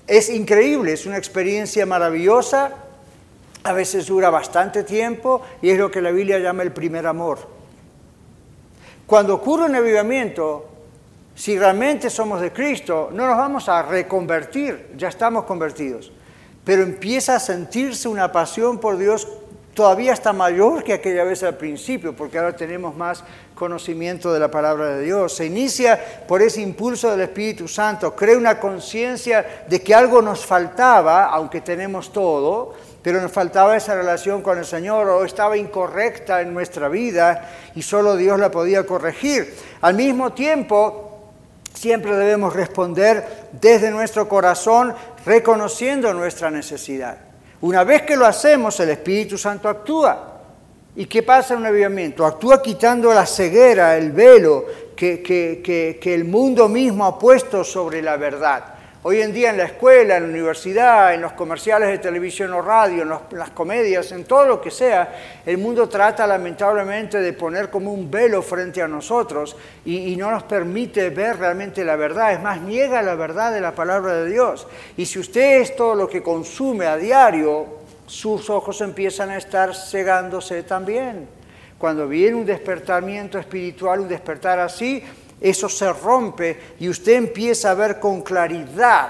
Es 0.06 0.28
increíble, 0.28 0.92
es 0.92 1.06
una 1.06 1.16
experiencia 1.16 1.84
maravillosa, 1.84 2.72
a 3.64 3.72
veces 3.72 4.06
dura 4.06 4.30
bastante 4.30 4.84
tiempo 4.84 5.42
y 5.60 5.70
es 5.70 5.78
lo 5.78 5.90
que 5.90 6.00
la 6.00 6.12
Biblia 6.12 6.38
llama 6.38 6.62
el 6.62 6.72
primer 6.72 7.06
amor. 7.06 7.38
Cuando 9.06 9.34
ocurre 9.34 9.66
un 9.66 9.74
avivamiento, 9.74 10.68
si 11.34 11.58
realmente 11.58 12.08
somos 12.08 12.40
de 12.40 12.52
Cristo, 12.52 13.10
no 13.12 13.26
nos 13.26 13.36
vamos 13.36 13.68
a 13.68 13.82
reconvertir, 13.82 14.92
ya 14.96 15.08
estamos 15.08 15.44
convertidos, 15.44 16.12
pero 16.64 16.82
empieza 16.82 17.36
a 17.36 17.40
sentirse 17.40 18.08
una 18.08 18.30
pasión 18.30 18.78
por 18.78 18.96
Dios 18.96 19.26
todavía 19.76 20.14
está 20.14 20.32
mayor 20.32 20.82
que 20.82 20.94
aquella 20.94 21.22
vez 21.22 21.42
al 21.42 21.58
principio, 21.58 22.16
porque 22.16 22.38
ahora 22.38 22.56
tenemos 22.56 22.96
más 22.96 23.22
conocimiento 23.56 24.32
de 24.32 24.38
la 24.38 24.48
palabra 24.48 24.94
de 24.94 25.02
Dios. 25.02 25.34
Se 25.34 25.46
inicia 25.46 25.98
por 26.28 26.42
ese 26.42 26.60
impulso 26.60 27.10
del 27.10 27.22
Espíritu 27.22 27.66
Santo, 27.66 28.14
crea 28.14 28.38
una 28.38 28.60
conciencia 28.60 29.64
de 29.66 29.82
que 29.82 29.92
algo 29.92 30.22
nos 30.22 30.46
faltaba, 30.46 31.24
aunque 31.24 31.62
tenemos 31.62 32.12
todo, 32.12 32.74
pero 33.02 33.20
nos 33.20 33.32
faltaba 33.32 33.76
esa 33.76 33.96
relación 33.96 34.42
con 34.42 34.58
el 34.58 34.64
Señor 34.64 35.08
o 35.08 35.24
estaba 35.24 35.56
incorrecta 35.56 36.40
en 36.40 36.54
nuestra 36.54 36.88
vida 36.88 37.50
y 37.74 37.82
solo 37.82 38.14
Dios 38.14 38.38
la 38.38 38.52
podía 38.52 38.86
corregir. 38.86 39.52
Al 39.80 39.94
mismo 39.94 40.32
tiempo, 40.32 41.06
Siempre 41.76 42.16
debemos 42.16 42.54
responder 42.54 43.48
desde 43.52 43.90
nuestro 43.90 44.26
corazón 44.26 44.94
reconociendo 45.26 46.14
nuestra 46.14 46.50
necesidad. 46.50 47.18
Una 47.60 47.84
vez 47.84 48.02
que 48.02 48.16
lo 48.16 48.24
hacemos, 48.24 48.80
el 48.80 48.88
Espíritu 48.88 49.36
Santo 49.36 49.68
actúa. 49.68 50.35
¿Y 50.98 51.04
qué 51.04 51.22
pasa 51.22 51.52
en 51.52 51.60
un 51.60 51.66
avivamiento? 51.66 52.24
Actúa 52.24 52.62
quitando 52.62 53.12
la 53.12 53.26
ceguera, 53.26 53.98
el 53.98 54.12
velo 54.12 54.64
que, 54.96 55.22
que, 55.22 56.14
el 56.14 56.24
mundo 56.24 56.70
mismo 56.70 57.04
ha 57.04 57.18
puesto 57.18 57.62
sobre 57.64 58.00
la 58.00 58.16
verdad. 58.16 58.64
Hoy 59.02 59.20
en 59.20 59.30
día 59.30 59.50
en 59.50 59.58
la 59.58 59.64
escuela, 59.64 60.16
en 60.16 60.22
la 60.22 60.28
universidad, 60.30 61.12
en 61.12 61.20
los 61.20 61.32
comerciales 61.32 61.90
de 61.90 61.98
televisión 61.98 62.50
o 62.54 62.62
radio, 62.62 63.02
en, 63.02 63.38
las 63.38 63.50
comedias, 63.50 64.10
en 64.12 64.24
todo 64.24 64.46
lo 64.46 64.58
que 64.58 64.70
sea, 64.70 65.42
el 65.44 65.58
mundo 65.58 65.86
trata 65.86 66.26
lamentablemente 66.26 67.20
de 67.20 67.34
poner 67.34 67.68
como 67.68 67.92
un 67.92 68.10
velo 68.10 68.40
frente 68.40 68.80
a 68.80 68.88
nosotros 68.88 69.54
y, 69.84 70.12
y 70.12 70.16
no 70.16 70.30
nos 70.30 70.44
permite 70.44 71.10
ver 71.10 71.38
realmente 71.38 71.84
la 71.84 71.96
verdad. 71.96 72.32
Es 72.32 72.40
más, 72.40 72.62
niega 72.62 73.02
la 73.02 73.16
verdad 73.16 73.52
de 73.52 73.60
la 73.60 73.74
palabra 73.74 74.14
de 74.14 74.30
Dios. 74.30 74.66
Y 74.96 75.04
si 75.04 75.18
usted 75.18 75.60
es 75.60 75.76
todo 75.76 75.94
lo 75.94 76.08
que 76.08 76.22
consume 76.22 76.86
a 76.86 76.96
diario, 76.96 77.75
sus 78.06 78.48
ojos 78.50 78.80
empiezan 78.80 79.30
a 79.30 79.36
estar 79.36 79.74
cegándose 79.74 80.62
también. 80.62 81.28
Cuando 81.78 82.08
viene 82.08 82.36
un 82.36 82.46
despertamiento 82.46 83.38
espiritual, 83.38 84.00
un 84.00 84.08
despertar 84.08 84.58
así, 84.58 85.02
eso 85.40 85.68
se 85.68 85.92
rompe 85.92 86.58
y 86.78 86.88
usted 86.88 87.14
empieza 87.14 87.70
a 87.70 87.74
ver 87.74 88.00
con 88.00 88.22
claridad, 88.22 89.08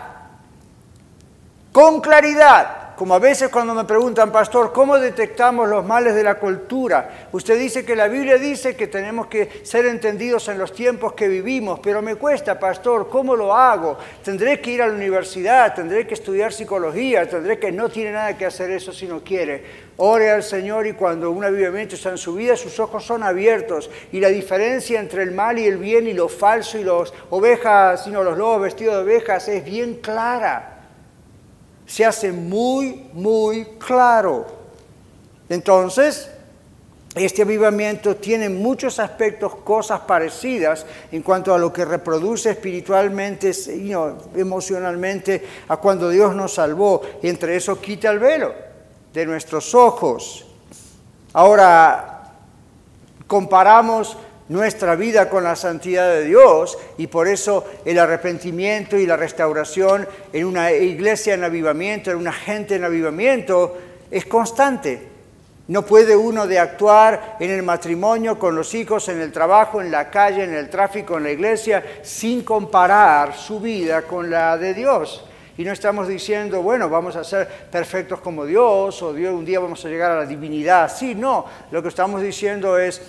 con 1.73 2.01
claridad 2.01 2.86
como 2.97 3.15
a 3.15 3.19
veces 3.19 3.51
cuando 3.51 3.75
me 3.75 3.85
preguntan, 3.85 4.33
pastor, 4.33 4.73
¿cómo 4.73 4.99
detectamos 4.99 5.69
los 5.69 5.85
males 5.85 6.15
de 6.15 6.23
la 6.23 6.37
cultura? 6.37 7.29
Usted 7.31 7.59
dice 7.59 7.85
que 7.85 7.95
la 7.95 8.09
Biblia 8.09 8.39
dice 8.39 8.75
que 8.75 8.87
tenemos 8.87 9.27
que 9.27 9.61
ser 9.65 9.85
entendidos 9.85 10.49
en 10.49 10.59
los 10.59 10.73
tiempos 10.73 11.13
que 11.13 11.29
vivimos, 11.29 11.79
pero 11.81 12.01
me 12.01 12.15
cuesta, 12.15 12.59
pastor, 12.59 13.11
¿cómo 13.11 13.37
lo 13.37 13.55
hago? 13.55 13.99
Tendré 14.25 14.63
que 14.63 14.71
ir 14.71 14.83
a 14.83 14.87
la 14.87 14.95
universidad, 14.95 15.75
tendré 15.75 16.07
que 16.07 16.15
estudiar 16.15 16.55
psicología, 16.55 17.29
tendré 17.29 17.59
que 17.59 17.71
no 17.71 17.91
tiene 17.91 18.13
nada 18.13 18.37
que 18.39 18.47
hacer 18.47 18.71
eso 18.71 18.93
si 18.93 19.07
no 19.07 19.23
quiere. 19.23 19.87
Ore 19.99 20.31
al 20.31 20.43
Señor 20.43 20.87
y 20.87 20.95
cuando 20.95 21.31
un 21.31 21.45
avivamiento 21.45 21.97
está 21.97 22.11
en 22.11 22.19
su 22.19 22.35
vida, 22.35 22.57
sus 22.57 22.81
ojos 22.81 23.05
son 23.05 23.23
abiertos 23.23 23.91
y 24.11 24.21
la 24.21 24.29
diferencia 24.29 25.01
entre 25.01 25.23
el 25.23 25.33
mal 25.33 25.59
y 25.59 25.67
el 25.67 25.77
bien 25.77 26.07
y 26.07 26.15
lo 26.15 26.31
falso 26.31 26.79
y 26.79 26.85
los 26.85 27.13
ovejas, 27.29 28.05
sino 28.05 28.23
los 28.23 28.39
lobos 28.39 28.63
vestidos 28.63 28.97
de 28.97 29.03
ovejas 29.03 29.49
es 29.49 29.65
bien 29.65 29.97
clara 29.97 30.76
se 31.87 32.05
hace 32.05 32.33
muy, 32.33 33.09
muy 33.13 33.65
claro. 33.79 34.47
Entonces, 35.49 36.29
este 37.15 37.43
avivamiento 37.43 38.17
tiene 38.17 38.51
muchos 38.51 38.99
aspectos, 38.99 39.55
cosas 39.57 40.01
parecidas 40.01 40.85
en 41.11 41.23
cuanto 41.23 41.55
a 41.55 41.59
lo 41.59 41.73
que 41.73 41.85
reproduce 41.85 42.51
espiritualmente, 42.51 43.53
emocionalmente, 44.35 45.43
a 45.69 45.79
cuando 45.79 46.11
Dios 46.11 46.35
nos 46.35 46.55
salvó. 46.55 47.01
Y 47.23 47.29
entre 47.29 47.57
eso 47.57 47.81
quita 47.81 48.11
el 48.11 48.19
velo 48.19 48.53
de 49.15 49.25
nuestros 49.25 49.75
ojos. 49.75 50.45
Ahora, 51.33 52.35
comparamos 53.27 54.19
nuestra 54.49 54.95
vida 54.95 55.29
con 55.29 55.45
la 55.45 55.57
santidad 55.57 56.09
de 56.11 56.25
Dios 56.25 56.79
y 56.99 57.09
por 57.09 57.29
eso 57.29 57.65
el 57.85 57.99
arrepentimiento 57.99 58.97
y 58.97 59.07
la 59.07 59.17
restauración 59.17 60.07
en 60.33 60.45
una 60.45 60.73
iglesia 60.73 61.35
en 61.35 61.45
avivamiento, 61.45 62.11
en 62.11 62.19
una 62.19 62.33
gente 62.33 62.77
en 62.77 62.85
avivamiento, 62.85 63.77
es 64.11 64.27
constante. 64.27 65.17
No 65.69 65.83
puede 65.83 66.15
uno 66.15 66.47
de 66.47 66.61
actuar 66.61 67.37
en 67.41 67.51
el 67.51 67.65
matrimonio, 67.65 68.39
con 68.39 68.55
los 68.55 68.73
hijos, 68.75 69.09
en 69.09 69.21
el 69.21 69.33
trabajo, 69.33 69.81
en 69.81 69.91
la 69.91 70.11
calle, 70.11 70.45
en 70.45 70.55
el 70.55 70.71
tráfico, 70.71 71.17
en 71.17 71.25
la 71.25 71.33
iglesia, 71.33 71.83
sin 72.03 72.45
comparar 72.45 73.35
su 73.35 73.59
vida 73.59 74.03
con 74.03 74.31
la 74.31 74.57
de 74.57 74.75
Dios. 74.75 75.25
Y 75.59 75.65
no 75.65 75.73
estamos 75.73 76.07
diciendo, 76.07 76.63
bueno, 76.63 76.89
vamos 76.89 77.17
a 77.17 77.25
ser 77.25 77.49
perfectos 77.49 78.21
como 78.21 78.45
Dios 78.45 79.03
o 79.03 79.13
Dios, 79.13 79.35
un 79.35 79.45
día 79.45 79.59
vamos 79.59 79.85
a 79.85 79.89
llegar 79.89 80.13
a 80.13 80.21
la 80.21 80.27
divinidad. 80.27 80.95
Sí, 80.95 81.17
no. 81.17 81.47
Lo 81.73 81.83
que 81.83 81.89
estamos 81.89 82.23
diciendo 82.23 82.79
es, 82.79 83.01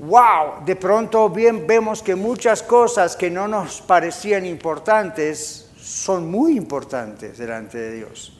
wow, 0.00 0.64
de 0.64 0.76
pronto 0.76 1.28
bien 1.28 1.66
vemos 1.66 2.02
que 2.02 2.14
muchas 2.14 2.62
cosas 2.62 3.16
que 3.16 3.30
no 3.30 3.46
nos 3.46 3.82
parecían 3.82 4.46
importantes 4.46 5.70
son 5.78 6.30
muy 6.30 6.56
importantes 6.56 7.36
delante 7.36 7.78
de 7.78 7.92
Dios. 7.96 8.36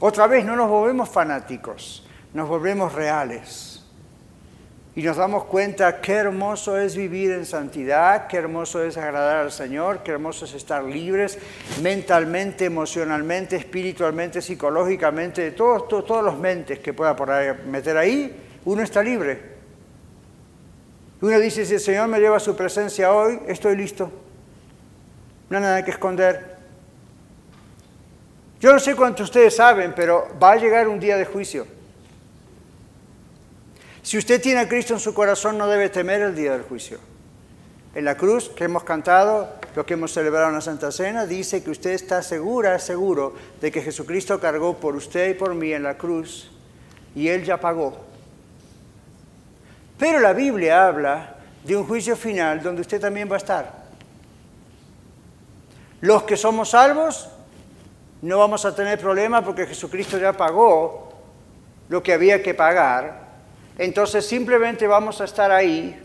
Otra 0.00 0.26
vez 0.26 0.44
no 0.44 0.56
nos 0.56 0.68
volvemos 0.68 1.08
fanáticos, 1.08 2.06
nos 2.32 2.48
volvemos 2.48 2.92
reales. 2.92 3.72
Y 4.94 5.02
nos 5.02 5.18
damos 5.18 5.44
cuenta 5.44 6.00
qué 6.00 6.14
hermoso 6.14 6.78
es 6.78 6.96
vivir 6.96 7.32
en 7.32 7.44
santidad, 7.44 8.26
qué 8.28 8.38
hermoso 8.38 8.82
es 8.82 8.96
agradar 8.96 9.36
al 9.36 9.52
Señor, 9.52 9.98
qué 10.02 10.12
hermoso 10.12 10.46
es 10.46 10.54
estar 10.54 10.82
libres 10.84 11.38
mentalmente, 11.82 12.64
emocionalmente, 12.64 13.56
espiritualmente, 13.56 14.40
psicológicamente, 14.40 15.42
de 15.42 15.50
todos, 15.50 15.86
todos, 15.86 16.24
los 16.24 16.38
mentes 16.38 16.78
que 16.78 16.94
pueda 16.94 17.14
meter 17.66 17.98
ahí, 17.98 18.42
uno 18.64 18.82
está 18.82 19.02
libre. 19.02 19.55
Uno 21.26 21.40
dice, 21.40 21.66
si 21.66 21.74
el 21.74 21.80
Señor 21.80 22.06
me 22.06 22.20
lleva 22.20 22.36
a 22.36 22.40
su 22.40 22.54
presencia 22.54 23.12
hoy, 23.12 23.40
estoy 23.48 23.76
listo. 23.76 24.12
No 25.50 25.56
hay 25.56 25.62
nada 25.64 25.84
que 25.84 25.90
esconder. 25.90 26.54
Yo 28.60 28.72
no 28.72 28.78
sé 28.78 28.94
cuántos 28.94 29.24
ustedes 29.24 29.56
saben, 29.56 29.92
pero 29.96 30.28
va 30.40 30.52
a 30.52 30.56
llegar 30.56 30.86
un 30.86 31.00
día 31.00 31.16
de 31.16 31.24
juicio. 31.24 31.66
Si 34.02 34.16
usted 34.16 34.40
tiene 34.40 34.60
a 34.60 34.68
Cristo 34.68 34.94
en 34.94 35.00
su 35.00 35.14
corazón, 35.14 35.58
no 35.58 35.66
debe 35.66 35.88
temer 35.88 36.22
el 36.22 36.36
día 36.36 36.52
del 36.52 36.62
juicio. 36.62 37.00
En 37.96 38.04
la 38.04 38.16
cruz 38.16 38.48
que 38.50 38.62
hemos 38.62 38.84
cantado, 38.84 39.52
lo 39.74 39.84
que 39.84 39.94
hemos 39.94 40.12
celebrado 40.12 40.46
en 40.46 40.54
la 40.54 40.60
Santa 40.60 40.92
Cena, 40.92 41.26
dice 41.26 41.60
que 41.64 41.70
usted 41.70 41.90
está 41.90 42.22
segura, 42.22 42.78
seguro 42.78 43.34
de 43.60 43.72
que 43.72 43.82
Jesucristo 43.82 44.38
cargó 44.38 44.76
por 44.76 44.94
usted 44.94 45.30
y 45.30 45.34
por 45.34 45.56
mí 45.56 45.72
en 45.72 45.82
la 45.82 45.98
cruz 45.98 46.52
y 47.16 47.26
Él 47.26 47.42
ya 47.42 47.58
pagó. 47.58 48.06
Pero 49.98 50.20
la 50.20 50.32
Biblia 50.32 50.86
habla 50.86 51.36
de 51.64 51.76
un 51.76 51.86
juicio 51.86 52.16
final 52.16 52.62
donde 52.62 52.82
usted 52.82 53.00
también 53.00 53.30
va 53.30 53.34
a 53.34 53.38
estar. 53.38 53.86
Los 56.00 56.24
que 56.24 56.36
somos 56.36 56.70
salvos 56.70 57.28
no 58.22 58.38
vamos 58.38 58.64
a 58.64 58.74
tener 58.74 58.98
problema 58.98 59.42
porque 59.42 59.66
Jesucristo 59.66 60.18
ya 60.18 60.32
pagó 60.32 61.12
lo 61.88 62.02
que 62.02 62.12
había 62.12 62.42
que 62.42 62.54
pagar. 62.54 63.26
Entonces 63.78 64.26
simplemente 64.26 64.86
vamos 64.86 65.20
a 65.20 65.24
estar 65.24 65.50
ahí 65.50 66.02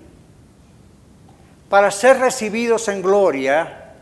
para 1.69 1.89
ser 1.89 2.19
recibidos 2.19 2.88
en 2.89 3.01
gloria, 3.01 3.93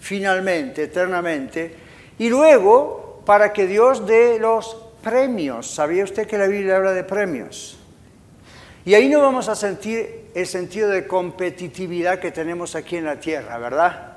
finalmente, 0.00 0.84
eternamente, 0.84 1.74
y 2.18 2.30
luego 2.30 3.22
para 3.26 3.52
que 3.52 3.66
Dios 3.66 4.06
dé 4.06 4.38
los 4.38 4.76
premios. 5.02 5.70
¿Sabía 5.70 6.04
usted 6.04 6.26
que 6.26 6.38
la 6.38 6.46
Biblia 6.46 6.76
habla 6.76 6.92
de 6.92 7.04
premios? 7.04 7.77
Y 8.88 8.94
ahí 8.94 9.06
no 9.10 9.20
vamos 9.20 9.50
a 9.50 9.54
sentir 9.54 10.30
el 10.34 10.46
sentido 10.46 10.88
de 10.88 11.06
competitividad 11.06 12.20
que 12.20 12.30
tenemos 12.30 12.74
aquí 12.74 12.96
en 12.96 13.04
la 13.04 13.20
tierra, 13.20 13.58
¿verdad? 13.58 14.12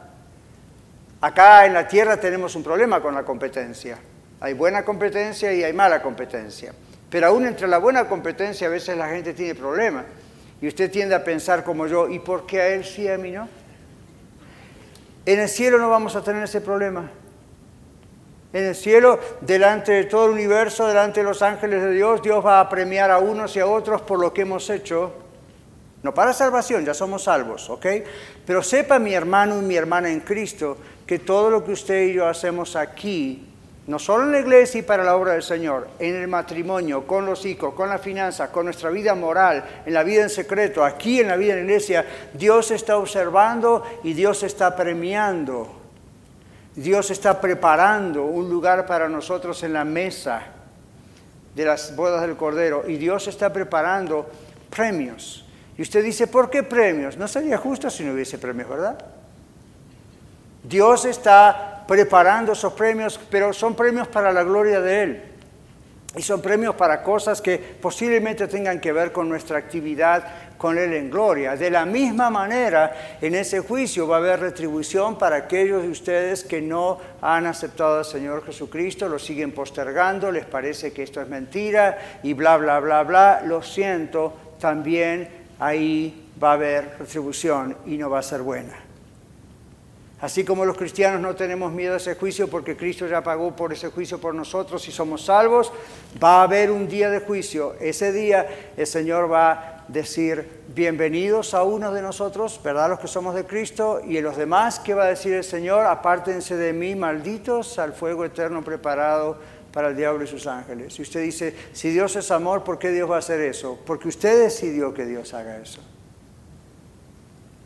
Acá 1.20 1.66
en 1.66 1.74
la 1.74 1.90
tierra 1.90 2.16
tenemos 2.16 2.56
un 2.56 2.64
problema 2.64 3.02
con 3.02 3.14
la 3.14 3.24
competencia. 3.24 3.98
Hay 4.40 4.54
buena 4.54 4.86
competencia 4.86 5.52
y 5.52 5.62
hay 5.62 5.74
mala 5.74 6.02
competencia. 6.02 6.74
Pero 7.10 7.28
aún 7.28 7.48
entre 7.48 7.68
la 7.68 7.80
buena 7.80 8.08
competencia 8.08 8.68
a 8.68 8.70
veces 8.70 8.96
la 8.96 9.10
gente 9.10 9.34
tiene 9.34 9.56
problemas. 9.56 10.06
Y 10.62 10.70
usted 10.70 10.90
tiende 10.90 11.16
a 11.16 11.24
pensar 11.26 11.66
como 11.66 11.86
yo, 11.86 12.08
¿y 12.08 12.20
por 12.20 12.46
qué 12.46 12.62
a 12.62 12.68
él 12.70 12.86
sí, 12.86 13.10
a 13.10 13.18
mí 13.18 13.32
no? 13.32 13.50
En 15.26 15.38
el 15.38 15.50
cielo 15.50 15.80
no 15.80 15.90
vamos 15.90 16.16
a 16.16 16.24
tener 16.24 16.46
ese 16.46 16.62
problema 16.62 17.12
en 18.54 18.66
el 18.66 18.76
cielo, 18.76 19.20
delante 19.40 19.94
de 19.94 20.04
todo 20.06 20.26
el 20.26 20.32
universo, 20.32 20.88
delante 20.88 21.22
de 21.22 21.26
los 21.26 21.42
ángeles 21.42 21.82
de 21.84 21.92
Dios, 21.92 22.22
Dios 22.22 22.46
va 22.46 22.60
a 22.60 22.68
premiar 22.68 23.10
a 23.10 23.18
unos 23.18 23.56
y 23.56 23.60
a 23.60 23.68
otros 23.68 24.02
por 24.02 24.20
lo 24.20 24.34
que 24.34 24.42
hemos 24.42 24.70
hecho. 24.70 25.14
No 26.04 26.14
para 26.14 26.34
salvación, 26.34 26.84
ya 26.84 26.94
somos 26.94 27.24
salvos, 27.24 27.70
¿ok? 27.70 27.86
Pero 28.46 28.64
sepa 28.64 29.00
mi 29.00 29.14
hermano 29.14 29.60
y 29.60 29.62
mi 29.62 29.76
hermana 29.76 30.10
en 30.10 30.22
Cristo 30.22 30.78
que 31.06 31.20
todo 31.20 31.50
lo 31.50 31.64
que 31.64 31.72
usted 31.72 32.04
y 32.04 32.14
yo 32.14 32.28
hacemos 32.28 32.76
aquí, 32.76 33.48
no 33.88 34.00
solo 34.00 34.24
en 34.24 34.32
la 34.32 34.40
iglesia 34.40 34.80
y 34.80 34.84
para 34.84 35.04
la 35.04 35.16
obra 35.16 35.34
del 35.34 35.44
Señor, 35.44 35.88
en 36.00 36.16
el 36.16 36.28
matrimonio, 36.28 37.06
con 37.06 37.26
los 37.26 37.46
hijos, 37.46 37.74
con 37.74 37.90
la 37.90 38.00
finanza, 38.00 38.52
con 38.52 38.66
nuestra 38.66 38.90
vida 38.90 39.14
moral, 39.16 39.64
en 39.86 39.94
la 39.94 40.04
vida 40.04 40.24
en 40.24 40.30
secreto, 40.30 40.84
aquí 40.84 41.20
en 41.20 41.28
la 41.28 41.36
vida 41.36 41.54
en 41.54 41.60
la 41.60 41.66
iglesia, 41.66 42.06
Dios 42.34 42.72
está 42.72 42.98
observando 42.98 43.84
y 44.04 44.14
Dios 44.14 44.44
está 44.44 44.76
premiando. 44.76 45.81
Dios 46.76 47.12
está 47.12 47.42
preparando 47.42 48.24
un 48.24 48.50
lugar 48.50 48.86
para 48.86 49.10
nosotros 49.10 49.62
en 49.64 49.74
la 49.74 49.84
mesa 49.84 50.42
de 51.54 51.66
las 51.66 51.96
bodas 51.96 52.22
del 52.22 52.38
Cordero 52.38 52.84
y 52.88 52.98
Dios 52.98 53.28
está 53.28 53.52
preparando 53.52 54.30
premios. 54.70 55.46
Y 55.78 55.82
usted 55.82 56.04
dice, 56.04 56.28
¿por 56.28 56.50
qué 56.50 56.64
premios? 56.64 57.18
No 57.18 57.28
sería 57.28 57.58
justo 57.58 57.90
si 57.90 58.04
no 58.04 58.14
hubiese 58.14 58.38
premios, 58.38 58.70
¿verdad? 58.70 58.98
Dios 60.64 61.06
está 61.06 61.84
preparando 61.88 62.54
esos 62.54 62.74
premios, 62.74 63.20
pero 63.30 63.52
son 63.52 63.76
premios 63.76 64.08
para 64.08 64.32
la 64.32 64.44
gloria 64.44 64.80
de 64.80 65.04
Él. 65.04 65.31
Y 66.16 66.22
son 66.22 66.42
premios 66.42 66.76
para 66.76 67.02
cosas 67.04 67.42
que 67.42 67.58
posiblemente 67.58 68.48
tengan 68.48 68.82
que 68.82 68.92
ver 68.92 69.14
con 69.14 69.30
nuestra 69.30 69.58
actividad 69.58 70.24
con 70.58 70.78
Él 70.78 70.94
en 70.94 71.10
gloria. 71.10 71.56
De 71.56 71.72
la 71.72 71.86
misma 71.86 72.30
manera, 72.30 73.18
en 73.22 73.34
ese 73.34 73.62
juicio 73.62 74.08
va 74.08 74.18
a 74.18 74.20
haber 74.20 74.42
retribución 74.42 75.18
para 75.18 75.38
aquellos 75.38 75.84
de 75.84 75.90
ustedes 75.90 76.44
que 76.44 76.62
no 76.62 77.00
han 77.22 77.46
aceptado 77.46 78.00
al 78.00 78.06
Señor 78.06 78.46
Jesucristo, 78.46 79.08
lo 79.08 79.20
siguen 79.20 79.54
postergando, 79.54 80.32
les 80.32 80.46
parece 80.46 80.92
que 80.92 81.04
esto 81.04 81.22
es 81.22 81.30
mentira 81.30 82.20
y 82.24 82.34
bla, 82.34 82.58
bla, 82.58 82.82
bla, 82.82 83.04
bla. 83.04 83.42
Lo 83.46 83.64
siento, 83.64 84.34
también 84.60 85.30
ahí 85.60 86.30
va 86.44 86.52
a 86.52 86.54
haber 86.54 86.98
retribución 87.00 87.78
y 87.86 87.98
no 87.98 88.10
va 88.10 88.20
a 88.20 88.24
ser 88.24 88.42
buena. 88.42 88.91
Así 90.22 90.46
como 90.46 90.66
los 90.66 90.78
cristianos 90.78 91.20
no 91.20 91.36
tenemos 91.36 91.72
miedo 91.72 91.96
a 91.96 91.98
ese 91.98 92.14
juicio 92.14 92.48
porque 92.48 92.78
Cristo 92.78 93.08
ya 93.08 93.24
pagó 93.24 93.56
por 93.56 93.74
ese 93.74 93.90
juicio 93.90 94.22
por 94.22 94.36
nosotros 94.36 94.88
y 94.88 94.92
somos 94.92 95.26
salvos, 95.26 95.74
va 96.24 96.42
a 96.42 96.44
haber 96.44 96.70
un 96.70 96.88
día 96.88 97.10
de 97.10 97.22
juicio. 97.22 97.74
Ese 97.80 98.12
día 98.12 98.48
el 98.78 98.86
Señor 98.86 99.32
va 99.32 99.52
a 99.52 99.86
decir, 99.88 100.48
bienvenidos 100.76 101.56
a 101.56 101.64
uno 101.64 101.92
de 101.92 102.04
nosotros, 102.04 102.62
¿verdad? 102.64 102.90
Los 102.90 103.00
que 103.00 103.08
somos 103.08 103.34
de 103.34 103.46
Cristo, 103.46 104.00
y 104.08 104.18
a 104.20 104.22
los 104.22 104.38
demás, 104.38 104.80
¿qué 104.80 104.94
va 104.94 105.06
a 105.06 105.08
decir 105.08 105.34
el 105.34 105.44
Señor? 105.44 105.88
Apártense 105.88 106.56
de 106.56 106.72
mí, 106.72 106.96
malditos, 106.96 107.80
al 107.80 107.94
fuego 107.94 108.24
eterno 108.24 108.64
preparado 108.64 109.38
para 109.74 109.90
el 109.90 109.96
diablo 109.96 110.24
y 110.24 110.28
sus 110.28 110.46
ángeles. 110.46 110.98
Y 111.00 111.02
usted 111.02 111.24
dice, 111.24 111.56
si 111.74 111.90
Dios 111.90 112.16
es 112.16 112.30
amor, 112.30 112.64
¿por 112.64 112.78
qué 112.78 112.92
Dios 112.92 113.10
va 113.10 113.16
a 113.16 113.20
hacer 113.20 113.42
eso? 113.42 113.80
Porque 113.86 114.08
usted 114.08 114.44
decidió 114.44 114.94
que 114.94 115.06
Dios 115.06 115.34
haga 115.34 115.58
eso. 115.58 115.82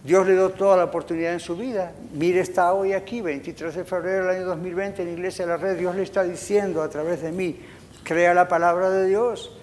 Dios 0.05 0.27
le 0.27 0.33
dio 0.33 0.51
toda 0.51 0.77
la 0.77 0.83
oportunidad 0.83 1.33
en 1.33 1.39
su 1.39 1.55
vida. 1.55 1.91
Mire, 2.13 2.39
está 2.39 2.73
hoy 2.73 2.93
aquí, 2.93 3.21
23 3.21 3.73
de 3.73 3.83
febrero 3.85 4.27
del 4.27 4.37
año 4.37 4.45
2020, 4.45 5.01
en 5.01 5.09
Iglesia 5.09 5.45
de 5.45 5.51
la 5.51 5.57
Red. 5.57 5.79
Dios 5.79 5.95
le 5.95 6.03
está 6.03 6.21
diciendo 6.21 6.83
a 6.83 6.89
través 6.89 7.23
de 7.23 7.31
mí, 7.31 7.59
crea 8.03 8.35
la 8.35 8.47
palabra 8.47 8.91
de 8.91 9.07
Dios. 9.07 9.57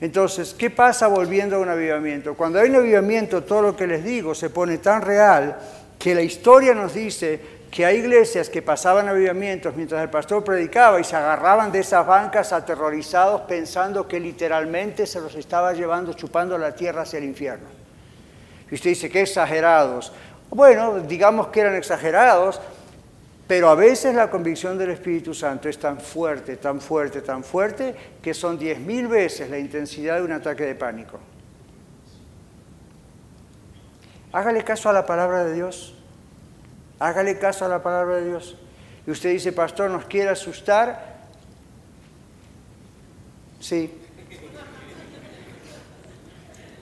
Entonces, 0.00 0.54
¿qué 0.54 0.70
pasa 0.70 1.08
volviendo 1.08 1.56
a 1.56 1.58
un 1.58 1.68
avivamiento? 1.68 2.34
Cuando 2.34 2.60
hay 2.60 2.70
un 2.70 2.76
avivamiento, 2.76 3.42
todo 3.42 3.60
lo 3.60 3.76
que 3.76 3.88
les 3.88 4.04
digo 4.04 4.36
se 4.36 4.50
pone 4.50 4.78
tan 4.78 5.02
real 5.02 5.56
que 5.98 6.14
la 6.14 6.22
historia 6.22 6.72
nos 6.72 6.94
dice 6.94 7.40
que 7.68 7.84
hay 7.84 7.96
iglesias 7.96 8.48
que 8.48 8.62
pasaban 8.62 9.08
avivamientos 9.08 9.74
mientras 9.74 10.00
el 10.00 10.10
pastor 10.10 10.44
predicaba 10.44 11.00
y 11.00 11.04
se 11.04 11.16
agarraban 11.16 11.72
de 11.72 11.80
esas 11.80 12.06
bancas 12.06 12.52
aterrorizados 12.52 13.40
pensando 13.42 14.06
que 14.06 14.20
literalmente 14.20 15.06
se 15.06 15.20
los 15.20 15.34
estaba 15.34 15.72
llevando 15.72 16.12
chupando 16.12 16.56
la 16.56 16.72
tierra 16.72 17.02
hacia 17.02 17.18
el 17.18 17.24
infierno. 17.24 17.85
Y 18.70 18.74
usted 18.74 18.90
dice, 18.90 19.10
qué 19.10 19.22
exagerados. 19.22 20.12
Bueno, 20.50 21.00
digamos 21.00 21.48
que 21.48 21.60
eran 21.60 21.74
exagerados, 21.74 22.60
pero 23.46 23.68
a 23.68 23.74
veces 23.74 24.14
la 24.14 24.28
convicción 24.28 24.76
del 24.76 24.90
Espíritu 24.90 25.32
Santo 25.32 25.68
es 25.68 25.78
tan 25.78 26.00
fuerte, 26.00 26.56
tan 26.56 26.80
fuerte, 26.80 27.20
tan 27.22 27.44
fuerte, 27.44 27.94
que 28.20 28.34
son 28.34 28.58
diez 28.58 28.78
mil 28.80 29.06
veces 29.06 29.48
la 29.50 29.58
intensidad 29.58 30.16
de 30.16 30.22
un 30.22 30.32
ataque 30.32 30.64
de 30.64 30.74
pánico. 30.74 31.20
Hágale 34.32 34.64
caso 34.64 34.88
a 34.88 34.92
la 34.92 35.06
palabra 35.06 35.44
de 35.44 35.54
Dios. 35.54 35.94
Hágale 36.98 37.38
caso 37.38 37.64
a 37.64 37.68
la 37.68 37.82
palabra 37.82 38.16
de 38.16 38.26
Dios. 38.26 38.56
Y 39.06 39.10
usted 39.10 39.30
dice, 39.30 39.52
pastor, 39.52 39.90
¿nos 39.90 40.06
quiere 40.06 40.30
asustar? 40.30 41.16
Sí, 43.60 43.92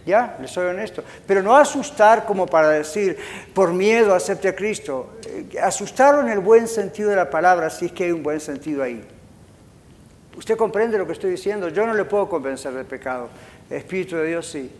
ya, 0.06 0.36
le 0.40 0.48
soy 0.48 0.66
honesto. 0.66 1.02
Pero 1.26 1.42
no 1.42 1.56
asustar 1.56 2.24
como 2.24 2.46
para 2.46 2.70
decir, 2.70 3.16
por 3.54 3.72
miedo 3.72 4.14
acepte 4.14 4.48
a 4.48 4.54
Cristo. 4.54 5.14
Eh, 5.26 5.58
asustarlo 5.62 6.20
en 6.20 6.28
el 6.28 6.40
buen 6.40 6.68
sentido 6.68 7.10
de 7.10 7.16
la 7.16 7.30
palabra, 7.30 7.70
si 7.70 7.86
es 7.86 7.92
que 7.92 8.04
hay 8.04 8.12
un 8.12 8.22
buen 8.22 8.40
sentido 8.40 8.82
ahí. 8.82 9.02
Usted 10.36 10.56
comprende 10.56 10.98
lo 10.98 11.06
que 11.06 11.12
estoy 11.12 11.30
diciendo. 11.30 11.68
Yo 11.68 11.86
no 11.86 11.94
le 11.94 12.04
puedo 12.04 12.28
convencer 12.28 12.72
del 12.72 12.86
pecado. 12.86 13.28
El 13.70 13.78
Espíritu 13.78 14.16
de 14.16 14.26
Dios 14.26 14.46
sí. 14.46 14.70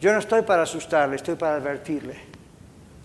Yo 0.00 0.12
no 0.12 0.18
estoy 0.18 0.42
para 0.42 0.62
asustarle, 0.62 1.16
estoy 1.16 1.34
para 1.34 1.56
advertirle. 1.56 2.34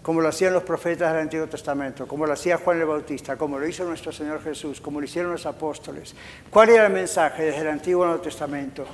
Como 0.01 0.21
lo 0.21 0.29
hacían 0.29 0.53
los 0.53 0.63
profetas 0.63 1.11
del 1.11 1.23
Antiguo 1.23 1.47
Testamento, 1.47 2.07
como 2.07 2.25
lo 2.25 2.33
hacía 2.33 2.57
Juan 2.57 2.79
el 2.79 2.85
Bautista, 2.85 3.35
como 3.35 3.59
lo 3.59 3.67
hizo 3.67 3.83
nuestro 3.83 4.11
Señor 4.11 4.41
Jesús, 4.41 4.79
como 4.79 4.99
lo 4.99 5.05
hicieron 5.05 5.31
los 5.31 5.45
apóstoles. 5.45 6.15
¿Cuál 6.49 6.69
era 6.69 6.87
el 6.87 6.93
mensaje 6.93 7.43
desde 7.43 7.61
el 7.61 7.67
Antiguo 7.67 8.05
Nuevo 8.05 8.21
Testamento? 8.21 8.85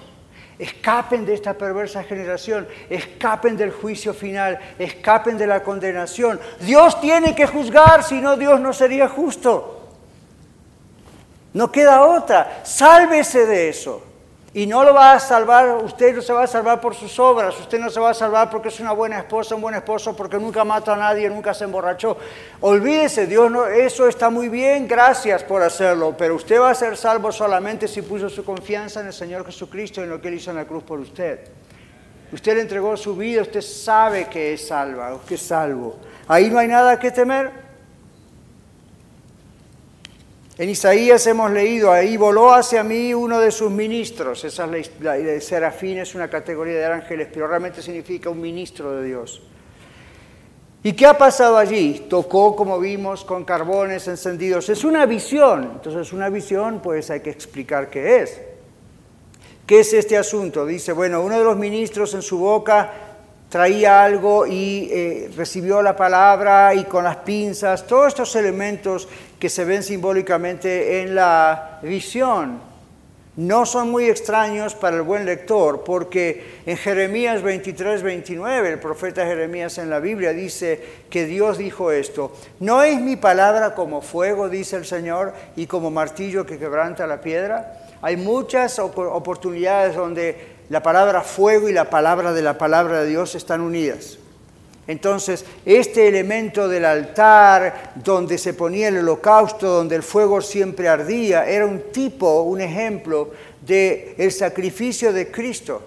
Escapen 0.58 1.26
de 1.26 1.34
esta 1.34 1.54
perversa 1.54 2.04
generación, 2.04 2.68
escapen 2.89 3.58
del 3.58 3.72
juicio 3.72 4.13
final, 4.13 4.58
escapen 4.80 5.38
de 5.38 5.48
la 5.48 5.62
condenación. 5.63 6.39
Dios 6.62 7.02
tiene 7.02 7.36
que 7.36 7.46
juzgar, 7.46 8.04
si 8.04 8.22
no 8.22 8.38
Dios 8.38 8.60
no 8.62 8.72
sería 8.72 9.10
justo. 9.10 9.89
No 11.54 11.72
queda 11.72 12.06
otra, 12.06 12.62
sálvese 12.63 13.46
de 13.46 13.70
eso. 13.70 14.04
Y 14.56 14.68
no 14.68 14.86
lo 14.86 14.94
va 14.94 15.12
a 15.12 15.20
salvar, 15.20 15.84
usted 15.84 16.15
no 16.15 16.22
se 16.22 16.32
va 16.32 16.44
a 16.44 16.48
salvar 16.48 16.80
por 16.80 16.96
sus 16.96 17.20
obras, 17.20 17.60
usted 17.60 17.78
no 17.78 17.89
se 17.89 18.00
va 18.00 18.12
a 18.12 18.13
salvar 18.13 18.50
porque 18.50 18.70
es 18.70 18.80
una 18.80 18.94
buena 18.94 19.18
esposa, 19.20 19.54
un 19.54 19.60
buen 19.60 19.76
esposo, 19.76 20.15
porque 20.15 20.38
nunca 20.38 20.63
mató 20.63 20.94
a 20.94 20.96
nadie, 20.96 21.30
nunca 21.30 21.54
se 21.54 21.65
emborrachó. 21.65 22.15
Olvídese, 22.62 23.28
Dios 23.28 23.52
no, 23.52 23.65
eso 23.65 24.08
está 24.08 24.30
muy 24.30 24.48
bien, 24.48 24.88
gracias 24.88 25.44
por 25.44 25.62
hacerlo, 25.62 26.15
pero 26.18 26.36
usted 26.36 26.58
va 26.58 26.70
a 26.70 26.74
ser 26.74 26.96
salvo 26.96 27.34
solamente 27.34 27.86
si 27.86 28.02
puso 28.02 28.30
su 28.30 28.46
confianza 28.46 29.02
en 29.02 29.08
el 29.08 29.13
Señor 29.13 29.46
Jesucristo 29.46 30.02
en 30.02 30.10
lo 30.10 30.22
que 30.22 30.30
Él 30.30 30.36
hizo 30.36 30.52
en 30.52 30.56
la 30.56 30.63
cruz 30.63 30.86
por 30.86 31.02
usted. 31.02 31.38
Usted 32.32 32.56
le 32.56 32.62
entregó 32.62 32.96
su 32.96 33.13
vida, 33.13 33.41
usted 33.41 33.60
sabe 33.60 34.30
que 34.30 34.54
es 34.54 34.70
salva, 34.70 35.20
que 35.28 35.36
es 35.36 35.41
salvo. 35.41 35.98
Ahí 36.30 36.50
no 36.50 36.60
hay 36.60 36.70
nada 36.70 36.98
que 36.98 37.12
temer. 37.12 37.64
En 40.58 40.70
Isaías 40.70 41.28
hemos 41.28 41.52
leído, 41.52 41.91
ahí 41.91 42.15
voló 42.15 42.54
hacia 42.54 42.82
mí 42.82 43.13
uno 43.13 43.41
de 43.41 43.52
sus 43.52 43.70
ministros, 43.70 44.46
esa 44.46 44.65
es 44.78 44.91
la, 45.02 45.13
de 45.15 45.41
serafín, 45.41 45.98
es 45.98 46.15
una 46.15 46.30
categoría 46.30 46.76
de 46.76 46.86
ángeles, 46.86 47.28
pero 47.34 47.46
realmente 47.46 47.82
significa 47.82 48.30
un 48.30 48.39
ministro 48.39 48.96
de 48.96 49.06
Dios. 49.06 49.41
¿Y 50.82 50.94
qué 50.94 51.08
ha 51.08 51.18
pasado 51.18 51.58
allí? 51.58 52.06
Tocó, 52.10 52.56
como 52.56 52.80
vimos, 52.80 53.26
con 53.26 53.44
carbones 53.44 54.08
encendidos. 54.08 54.70
Es 54.70 54.86
una 54.86 55.06
visión, 55.06 55.72
entonces 55.74 56.13
una 56.13 56.30
visión 56.30 56.80
pues 56.82 57.10
hay 57.10 57.20
que 57.20 57.32
explicar 57.32 57.89
qué 57.89 58.22
es. 58.22 58.39
¿Qué 59.65 59.82
es 59.82 59.91
este 59.94 60.15
asunto? 60.15 60.65
Dice, 60.65 60.94
bueno, 60.94 61.22
uno 61.22 61.38
de 61.38 61.44
los 61.44 61.58
ministros 61.58 62.13
en 62.13 62.22
su 62.22 62.38
boca 62.38 62.94
traía 63.50 64.04
algo 64.04 64.46
y 64.46 64.89
eh, 64.91 65.32
recibió 65.36 65.82
la 65.82 65.96
palabra 65.96 66.74
y 66.74 66.84
con 66.86 67.04
las 67.04 67.18
pinzas, 67.18 67.88
todos 67.88 68.10
estos 68.10 68.36
elementos 68.36 69.08
que 69.45 69.49
se 69.49 69.63
ven 69.63 69.84
simbólicamente 69.84 71.03
en 71.03 71.13
la 71.13 71.77
visión. 71.84 72.60
No 73.36 73.67
son 73.67 73.91
muy 73.91 74.05
extraños 74.05 74.73
para 74.73 74.95
el 74.95 75.03
buen 75.03 75.23
lector, 75.23 75.84
porque 75.84 76.62
en 76.65 76.75
Jeremías 76.77 77.43
23, 77.43 78.01
29, 78.01 78.69
el 78.71 78.79
profeta 78.79 79.23
Jeremías 79.23 79.77
en 79.77 79.91
la 79.91 79.99
Biblia 79.99 80.34
dice 80.34 80.84
que 81.12 81.27
Dios 81.27 81.60
dijo 81.60 81.91
esto, 81.91 82.36
no 82.60 82.81
es 82.81 82.99
mi 82.99 83.17
palabra 83.17 83.75
como 83.75 84.01
fuego, 84.01 84.49
dice 84.49 84.77
el 84.77 84.86
Señor, 84.86 85.31
y 85.55 85.67
como 85.67 85.91
martillo 85.91 86.47
que 86.47 86.58
quebranta 86.58 87.05
la 87.05 87.21
piedra. 87.21 87.81
Hay 88.01 88.17
muchas 88.17 88.79
oportunidades 88.79 89.95
donde 89.95 90.55
la 90.69 90.81
palabra 90.81 91.21
fuego 91.21 91.69
y 91.69 91.71
la 91.71 91.91
palabra 91.91 92.34
de 92.34 92.41
la 92.41 92.58
palabra 92.58 93.03
de 93.03 93.10
Dios 93.10 93.36
están 93.36 93.62
unidas. 93.62 94.17
Entonces, 94.88 95.43
este 95.65 96.08
elemento 96.08 96.67
del 96.67 96.86
altar 96.86 97.93
donde 97.95 98.38
se 98.38 98.54
ponía 98.54 98.89
el 98.89 99.00
holocausto, 99.00 99.67
donde 99.67 99.95
el 99.95 100.04
fuego 100.04 100.41
siempre 100.41 100.88
ardía, 100.88 101.48
era 101.48 101.65
un 101.65 101.91
tipo, 101.91 102.41
un 102.43 102.62
ejemplo 102.62 103.32
del 103.65 104.13
el 104.17 104.32
sacrificio 104.32 105.12
de 105.12 105.32
Cristo, 105.32 105.82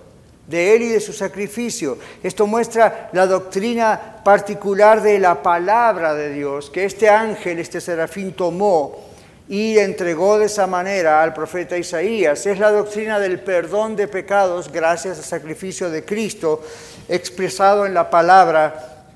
de 0.48 0.74
Él 0.74 0.82
y 0.82 0.88
de 0.88 1.00
su 1.00 1.12
sacrificio. 1.12 1.98
Esto 2.22 2.46
muestra 2.48 3.10
la 3.12 3.26
doctrina 3.26 4.20
particular 4.24 5.00
de 5.00 5.20
la 5.20 5.42
palabra 5.42 6.14
de 6.14 6.32
Dios, 6.32 6.68
que 6.68 6.84
este 6.84 7.08
ángel, 7.08 7.60
este 7.60 7.80
serafín 7.80 8.32
tomó 8.32 9.06
y 9.48 9.78
entregó 9.78 10.38
de 10.38 10.46
esa 10.46 10.66
manera 10.66 11.22
al 11.22 11.32
profeta 11.34 11.78
Isaías. 11.78 12.44
Es 12.46 12.58
la 12.58 12.72
doctrina 12.72 13.20
del 13.20 13.40
perdón 13.40 13.94
de 13.94 14.08
pecados 14.08 14.70
gracias 14.70 15.18
al 15.18 15.24
sacrificio 15.24 15.88
de 15.88 16.04
Cristo 16.04 16.62
expresado 17.08 17.86
en 17.86 17.94
la 17.94 18.10
palabra 18.10 19.06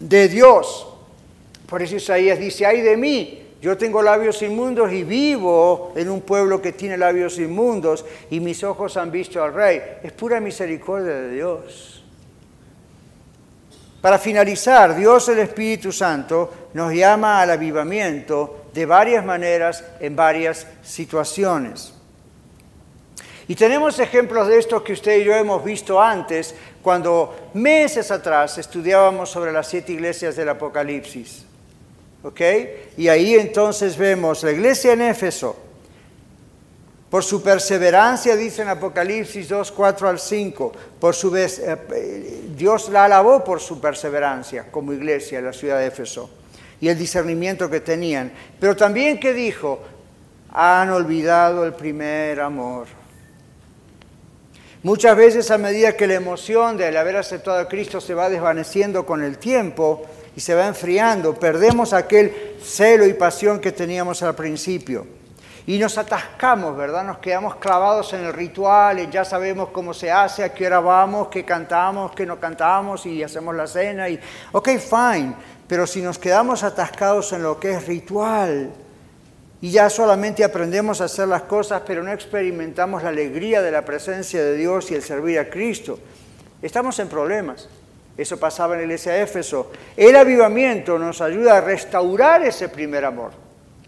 de 0.00 0.28
Dios. 0.28 0.86
Por 1.66 1.82
eso 1.82 1.96
Isaías 1.96 2.38
dice, 2.38 2.66
ay 2.66 2.80
de 2.80 2.96
mí, 2.96 3.42
yo 3.60 3.76
tengo 3.76 4.02
labios 4.02 4.40
inmundos 4.42 4.92
y 4.92 5.02
vivo 5.02 5.92
en 5.96 6.08
un 6.08 6.20
pueblo 6.20 6.62
que 6.62 6.72
tiene 6.72 6.96
labios 6.96 7.38
inmundos 7.38 8.04
y 8.30 8.38
mis 8.38 8.62
ojos 8.62 8.96
han 8.96 9.10
visto 9.10 9.42
al 9.42 9.52
rey. 9.52 9.82
Es 10.02 10.12
pura 10.12 10.40
misericordia 10.40 11.14
de 11.14 11.30
Dios. 11.32 12.04
Para 14.00 14.18
finalizar, 14.18 14.94
Dios 14.94 15.28
el 15.28 15.40
Espíritu 15.40 15.90
Santo 15.90 16.68
nos 16.74 16.92
llama 16.92 17.42
al 17.42 17.50
avivamiento 17.50 18.66
de 18.72 18.86
varias 18.86 19.24
maneras 19.24 19.84
en 19.98 20.14
varias 20.14 20.68
situaciones. 20.84 21.92
Y 23.48 23.56
tenemos 23.56 23.98
ejemplos 23.98 24.46
de 24.46 24.58
esto 24.58 24.84
que 24.84 24.92
usted 24.92 25.18
y 25.18 25.24
yo 25.24 25.34
hemos 25.34 25.64
visto 25.64 26.00
antes 26.00 26.54
cuando 26.88 27.50
meses 27.52 28.10
atrás 28.10 28.56
estudiábamos 28.56 29.28
sobre 29.28 29.52
las 29.52 29.68
siete 29.68 29.92
iglesias 29.92 30.36
del 30.36 30.48
Apocalipsis. 30.48 31.44
¿Ok? 32.22 32.40
Y 32.96 33.08
ahí 33.08 33.34
entonces 33.34 33.94
vemos 33.94 34.42
la 34.42 34.52
iglesia 34.52 34.94
en 34.94 35.02
Éfeso. 35.02 35.54
Por 37.10 37.22
su 37.22 37.42
perseverancia, 37.42 38.36
dice 38.36 38.62
en 38.62 38.68
Apocalipsis 38.68 39.50
2, 39.50 39.70
4 39.70 40.08
al 40.08 40.18
5, 40.18 40.72
por 40.98 41.14
su, 41.14 41.36
eh, 41.36 42.44
Dios 42.56 42.88
la 42.88 43.04
alabó 43.04 43.44
por 43.44 43.60
su 43.60 43.78
perseverancia 43.78 44.70
como 44.70 44.94
iglesia 44.94 45.40
en 45.40 45.44
la 45.44 45.52
ciudad 45.52 45.80
de 45.80 45.88
Éfeso 45.88 46.30
y 46.80 46.88
el 46.88 46.96
discernimiento 46.96 47.68
que 47.68 47.80
tenían. 47.80 48.32
Pero 48.58 48.74
también 48.74 49.20
que 49.20 49.34
dijo, 49.34 49.80
han 50.50 50.88
olvidado 50.88 51.66
el 51.66 51.74
primer 51.74 52.40
amor. 52.40 52.86
Muchas 54.84 55.16
veces 55.16 55.50
a 55.50 55.58
medida 55.58 55.96
que 55.96 56.06
la 56.06 56.14
emoción 56.14 56.76
de 56.76 56.96
haber 56.96 57.16
aceptado 57.16 57.58
a 57.58 57.68
Cristo 57.68 58.00
se 58.00 58.14
va 58.14 58.28
desvaneciendo 58.28 59.04
con 59.04 59.24
el 59.24 59.38
tiempo 59.38 60.06
y 60.36 60.40
se 60.40 60.54
va 60.54 60.68
enfriando, 60.68 61.34
perdemos 61.34 61.92
aquel 61.92 62.54
celo 62.62 63.04
y 63.04 63.14
pasión 63.14 63.58
que 63.58 63.72
teníamos 63.72 64.22
al 64.22 64.36
principio. 64.36 65.04
Y 65.66 65.78
nos 65.78 65.98
atascamos, 65.98 66.76
¿verdad? 66.76 67.02
Nos 67.02 67.18
quedamos 67.18 67.56
clavados 67.56 68.12
en 68.12 68.24
el 68.24 68.32
ritual, 68.32 69.10
ya 69.10 69.24
sabemos 69.24 69.70
cómo 69.70 69.92
se 69.92 70.12
hace, 70.12 70.44
a 70.44 70.54
qué 70.54 70.68
hora 70.68 70.78
vamos, 70.78 71.26
qué 71.26 71.44
cantamos, 71.44 72.12
qué 72.12 72.24
no 72.24 72.38
cantamos 72.38 73.04
y 73.04 73.20
hacemos 73.20 73.56
la 73.56 73.66
cena. 73.66 74.08
Y, 74.08 74.20
ok, 74.52 74.68
fine, 74.78 75.34
pero 75.66 75.88
si 75.88 76.00
nos 76.00 76.20
quedamos 76.20 76.62
atascados 76.62 77.32
en 77.32 77.42
lo 77.42 77.58
que 77.58 77.72
es 77.72 77.84
ritual 77.84 78.70
y 79.60 79.70
ya 79.70 79.90
solamente 79.90 80.44
aprendemos 80.44 81.00
a 81.00 81.04
hacer 81.04 81.26
las 81.26 81.42
cosas, 81.42 81.82
pero 81.86 82.02
no 82.02 82.12
experimentamos 82.12 83.02
la 83.02 83.08
alegría 83.08 83.60
de 83.60 83.72
la 83.72 83.84
presencia 83.84 84.42
de 84.42 84.56
Dios 84.56 84.90
y 84.90 84.94
el 84.94 85.02
servir 85.02 85.38
a 85.38 85.50
Cristo, 85.50 85.98
estamos 86.62 86.98
en 87.00 87.08
problemas. 87.08 87.68
Eso 88.16 88.36
pasaba 88.38 88.74
en 88.74 88.80
la 88.80 88.84
iglesia 88.84 89.12
de 89.12 89.22
Éfeso. 89.22 89.70
El 89.96 90.16
avivamiento 90.16 90.98
nos 90.98 91.20
ayuda 91.20 91.58
a 91.58 91.60
restaurar 91.60 92.42
ese 92.44 92.68
primer 92.68 93.04
amor. 93.04 93.30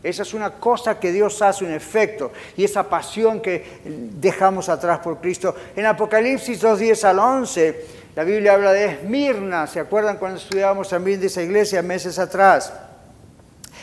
Esa 0.03 0.23
es 0.23 0.33
una 0.33 0.53
cosa 0.53 0.99
que 0.99 1.13
Dios 1.13 1.43
hace, 1.43 1.65
un 1.65 1.73
efecto, 1.73 2.33
y 2.57 2.65
esa 2.65 2.89
pasión 2.89 3.41
que 3.41 3.81
dejamos 3.85 4.69
atrás 4.69 5.01
por 5.01 5.21
Cristo. 5.21 5.55
En 5.77 5.85
Apocalipsis 5.85 6.61
2, 6.61 6.79
10 6.79 7.05
al 7.05 7.19
11, 7.19 7.85
la 8.17 8.25
Biblia 8.25 8.55
habla 8.55 8.73
de 8.73 8.87
Esmirna. 8.87 9.67
¿Se 9.67 9.79
acuerdan 9.79 10.17
cuando 10.17 10.39
estudiábamos 10.39 10.89
también 10.89 11.21
de 11.21 11.27
esa 11.27 11.43
iglesia 11.43 11.83
meses 11.83 12.19
atrás? 12.19 12.73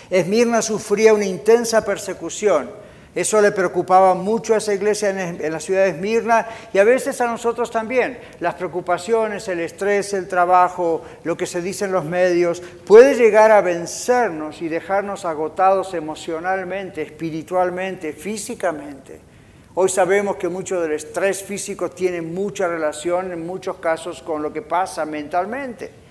Esmirna 0.10 0.62
sufría 0.62 1.14
una 1.14 1.26
intensa 1.26 1.84
persecución 1.84 2.70
eso 3.18 3.42
le 3.42 3.52
preocupaba 3.52 4.14
mucho 4.14 4.54
a 4.54 4.58
esa 4.58 4.76
iglesia 4.76 5.10
en, 5.10 5.52
la 5.52 5.60
ciudad 5.60 5.86
de 5.86 5.90
Esmirna 5.90 6.48
y 6.72 6.78
a 6.78 6.84
veces 6.84 7.20
a 7.20 7.26
nosotros 7.26 7.72
también. 7.72 8.20
Las 8.40 8.54
preocupaciones, 8.54 9.48
el 9.48 9.60
estrés, 9.60 10.14
el 10.14 10.28
trabajo, 10.28 11.02
lo 11.24 11.36
que 11.36 11.48
se 11.48 11.64
dice 11.64 11.86
en 11.86 11.94
los 11.94 12.06
medios, 12.06 12.62
puede 12.86 13.16
llegar 13.16 13.50
a 13.50 13.62
vencernos 13.62 14.62
y 14.62 14.68
dejarnos 14.68 15.26
agotados 15.26 15.96
emocionalmente, 15.96 17.02
espiritualmente, 17.02 18.14
físicamente. 18.14 19.20
Hoy 19.74 19.90
sabemos 19.90 20.36
que 20.36 20.48
mucho 20.48 20.80
del 20.80 20.92
estrés 20.92 21.42
físico 21.42 21.90
tiene 21.90 22.22
mucha 22.22 22.68
relación 22.68 23.32
en 23.32 23.48
muchos 23.48 23.78
casos 23.78 24.22
con 24.22 24.44
lo 24.44 24.54
que 24.54 24.62
pasa 24.62 25.08
mentalmente. 25.08 26.07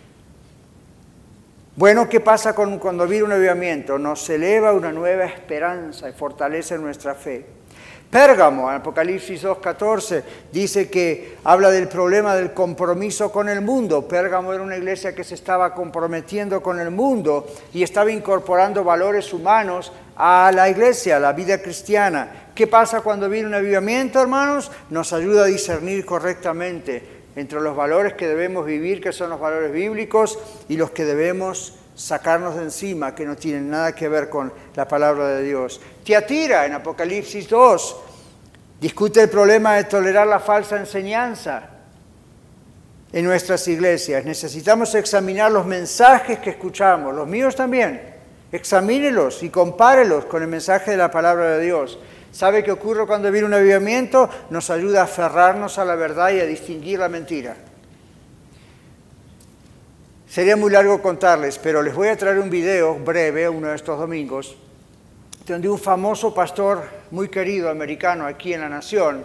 Bueno, 1.77 2.09
¿qué 2.09 2.21
pasa 2.21 2.55
cuando 2.55 3.07
viene 3.07 3.25
un 3.25 3.33
avivamiento? 3.33 3.99
Nos 3.99 4.31
eleva 4.31 4.73
una 4.73 4.93
nueva 4.93 5.27
esperanza 5.27 6.09
y 6.09 6.13
fortalece 6.13 6.79
nuestra 6.79 7.15
fe. 7.15 7.45
Pérgamo, 8.11 8.71
en 8.71 8.77
Apocalipsis 8.77 9.45
2.14, 9.45 10.23
dice 10.51 10.89
que 10.89 11.37
habla 11.45 11.71
del 11.71 11.87
problema 11.87 12.35
del 12.35 12.55
compromiso 12.55 13.31
con 13.31 13.51
el 13.51 13.61
mundo. 13.61 14.09
Pérgamo 14.09 14.55
era 14.55 14.63
una 14.63 14.79
iglesia 14.79 15.15
que 15.15 15.23
se 15.23 15.35
estaba 15.35 15.75
comprometiendo 15.75 16.63
con 16.63 16.81
el 16.81 16.91
mundo 16.91 17.47
y 17.75 17.83
estaba 17.83 18.11
incorporando 18.11 18.83
valores 18.83 19.35
humanos 19.35 19.93
a 20.17 20.51
la 20.55 20.71
iglesia, 20.71 21.19
a 21.19 21.21
la 21.21 21.35
vida 21.35 21.61
cristiana. 21.61 22.53
¿Qué 22.55 22.67
pasa 22.67 23.03
cuando 23.03 23.29
viene 23.29 23.49
un 23.49 23.55
avivamiento, 23.55 24.19
hermanos? 24.19 24.73
Nos 24.89 25.13
ayuda 25.13 25.43
a 25.43 25.49
discernir 25.49 26.07
correctamente 26.07 27.16
entre 27.37 27.61
los 27.61 27.77
valores 27.77 28.15
que 28.15 28.27
debemos 28.27 28.65
vivir, 28.67 29.01
que 29.01 29.13
son 29.13 29.31
los 29.31 29.39
valores 29.39 29.71
bíblicos, 29.71 30.39
y 30.69 30.77
los 30.77 30.91
que 30.91 31.05
debemos 31.05 31.75
sacarnos 31.95 32.57
de 32.57 32.63
encima, 32.63 33.15
que 33.15 33.25
no 33.25 33.37
tienen 33.37 33.71
nada 33.71 33.95
que 33.95 34.09
ver 34.09 34.29
con 34.29 34.53
la 34.75 34.89
palabra 34.89 35.29
de 35.29 35.43
Dios. 35.43 35.81
Tiatira, 36.03 36.67
en 36.67 36.73
Apocalipsis 36.73 37.49
2, 37.49 37.97
discute 38.81 39.23
el 39.23 39.29
problema 39.29 39.77
de 39.77 39.85
tolerar 39.85 40.27
la 40.27 40.41
falsa 40.41 40.77
enseñanza 40.77 41.71
en 43.13 43.25
nuestras 43.25 43.67
iglesias. 43.69 44.25
Necesitamos 44.25 44.95
examinar 44.95 45.51
los 45.53 45.67
mensajes 45.67 46.39
que 46.39 46.51
escuchamos, 46.51 47.15
los 47.15 47.27
míos 47.27 47.55
también. 47.55 48.15
Examínelos 48.53 49.43
y 49.43 49.51
compárelos 49.51 50.27
con 50.27 50.43
el 50.43 50.49
mensaje 50.49 50.93
de 50.93 50.97
la 50.99 51.11
palabra 51.11 51.57
de 51.57 51.65
Dios. 51.65 51.99
¿Sabe 52.37 52.63
qué 52.63 52.71
ocurre 52.71 53.07
cuando 53.07 53.33
viene 53.33 53.47
un 53.47 53.55
avivamiento? 53.55 54.29
Nos 54.51 54.69
ayuda 54.69 55.01
a 55.01 55.05
aferrarnos 55.05 55.79
a 55.79 55.87
la 55.87 55.95
verdad 55.95 56.33
y 56.33 56.41
a 56.41 56.45
distinguir 56.45 56.99
la 56.99 57.09
mentira. 57.09 57.57
Sería 60.29 60.55
muy 60.55 60.71
largo 60.71 61.01
contarles, 61.01 61.59
pero 61.59 61.81
les 61.81 61.95
voy 61.95 62.09
a 62.09 62.17
traer 62.19 62.39
un 62.39 62.51
video 62.51 62.99
breve 62.99 63.49
uno 63.49 63.69
de 63.69 63.77
estos 63.77 63.99
domingos, 63.99 64.55
donde 65.47 65.67
un 65.67 65.79
famoso 65.79 66.35
pastor 66.35 66.83
muy 67.11 67.31
querido 67.31 67.71
americano 67.71 68.27
aquí 68.27 68.53
en 68.53 68.61
la 68.61 68.69
nación, 68.69 69.25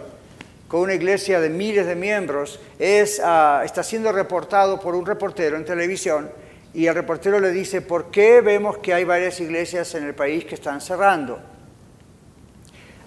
con 0.66 0.80
una 0.80 0.94
iglesia 0.94 1.38
de 1.38 1.50
miles 1.50 1.84
de 1.84 1.96
miembros, 1.96 2.60
es, 2.78 3.20
ah, 3.22 3.60
está 3.62 3.82
siendo 3.82 4.10
reportado 4.10 4.80
por 4.80 4.94
un 4.94 5.04
reportero 5.04 5.58
en 5.58 5.66
televisión 5.66 6.30
y 6.72 6.86
el 6.86 6.94
reportero 6.94 7.40
le 7.40 7.50
dice, 7.50 7.82
¿por 7.82 8.10
qué 8.10 8.40
vemos 8.40 8.78
que 8.78 8.94
hay 8.94 9.04
varias 9.04 9.38
iglesias 9.38 9.94
en 9.96 10.04
el 10.04 10.14
país 10.14 10.46
que 10.46 10.54
están 10.54 10.80
cerrando? 10.80 11.51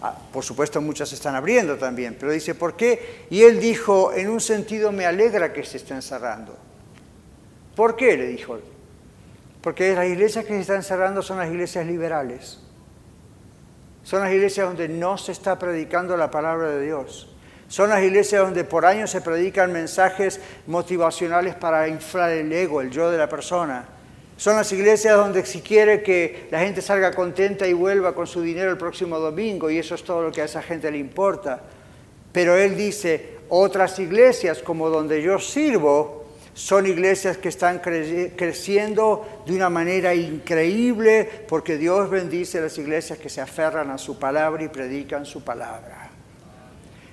Ah, 0.02 0.18
por 0.32 0.43
supuesto 0.43 0.82
muchas 0.82 1.12
están 1.14 1.36
abriendo 1.36 1.78
también, 1.78 2.16
pero 2.20 2.32
dice, 2.32 2.56
¿por 2.56 2.76
qué? 2.76 3.26
Y 3.30 3.43
él 3.43 3.60
dijo, 3.60 4.14
en 4.14 4.30
un 4.30 4.39
sentido 4.39 4.91
me 4.91 5.06
alegra 5.06 5.54
que 5.54 5.64
se 5.64 5.78
estén 5.78 6.02
cerrando. 6.02 6.58
¿Por 7.76 7.96
qué? 7.96 8.18
le 8.18 8.28
dijo. 8.28 8.60
Porque 9.62 9.96
las 9.96 10.06
iglesias 10.06 10.46
que 10.46 10.54
se 10.54 10.60
están 10.62 10.84
cerrando 10.84 11.22
son 11.22 11.39
las 11.39 11.50
iglesias 11.50 11.86
liberales. 11.86 12.60
Son 14.04 14.22
las 14.22 14.32
iglesias 14.32 14.68
donde 14.68 14.88
no 14.88 15.18
se 15.18 15.32
está 15.32 15.58
predicando 15.58 16.16
la 16.16 16.30
palabra 16.30 16.70
de 16.70 16.86
Dios. 16.86 17.36
Son 17.68 17.89
las 17.89 18.04
iglesias 18.04 18.43
donde 18.43 18.64
por 18.64 18.86
años 18.86 19.10
se 19.10 19.22
predican 19.22 19.74
mensajes 19.74 20.39
motivacionales 20.68 21.56
para 21.56 21.88
inflar 21.88 22.30
el 22.32 22.54
ego, 22.54 22.82
el 22.82 22.91
yo 22.91 23.10
de 23.10 23.18
la 23.18 23.28
persona. 23.28 23.86
Son 24.38 24.57
las 24.57 24.71
iglesias 24.73 25.15
donde 25.15 25.45
si 25.45 25.61
quiere 25.61 26.03
que 26.03 26.47
la 26.51 26.59
gente 26.59 26.81
salga 26.81 27.13
contenta 27.13 27.67
y 27.67 27.73
vuelva 27.73 28.13
con 28.13 28.27
su 28.27 28.41
dinero 28.41 28.69
el 28.69 28.77
próximo 28.77 29.17
domingo, 29.17 29.69
y 29.69 29.77
eso 29.77 29.95
es 29.95 30.03
todo 30.03 30.23
lo 30.23 30.31
que 30.31 30.41
a 30.41 30.45
esa 30.45 30.61
gente 30.61 30.91
le 30.91 30.97
importa. 30.97 31.61
Pero 32.33 32.55
él 32.57 32.75
dice, 32.75 33.38
otras 33.47 33.97
iglesias 33.99 34.59
como 34.59 34.89
donde 34.89 35.21
yo 35.21 35.39
sirvo, 35.39 36.25
son 36.53 36.86
iglesias 36.86 37.38
que 37.38 37.49
están 37.49 37.79
creciendo 37.79 39.43
de 39.45 39.53
una 39.53 39.69
manera 39.69 40.15
increíble 40.15 41.29
porque 41.49 41.77
Dios 41.77 42.09
bendice 42.09 42.61
las 42.61 42.77
iglesias 42.77 43.19
que 43.19 43.29
se 43.29 43.41
aferran 43.41 43.89
a 43.91 43.97
su 43.97 44.17
palabra 44.17 44.63
y 44.63 44.69
predican 44.69 45.25
su 45.25 45.43
palabra. 45.43 46.09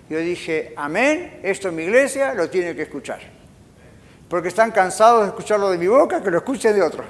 Yo 0.08 0.18
dije, 0.18 0.72
amén, 0.76 1.40
esto 1.42 1.68
en 1.68 1.76
mi 1.76 1.84
iglesia 1.84 2.34
lo 2.34 2.50
tiene 2.50 2.76
que 2.76 2.82
escuchar 2.82 3.41
porque 4.32 4.48
están 4.48 4.70
cansados 4.70 5.24
de 5.24 5.26
escucharlo 5.26 5.68
de 5.68 5.76
mi 5.76 5.88
boca, 5.88 6.22
que 6.22 6.30
lo 6.30 6.38
escuchen 6.38 6.74
de 6.74 6.80
otro. 6.80 7.04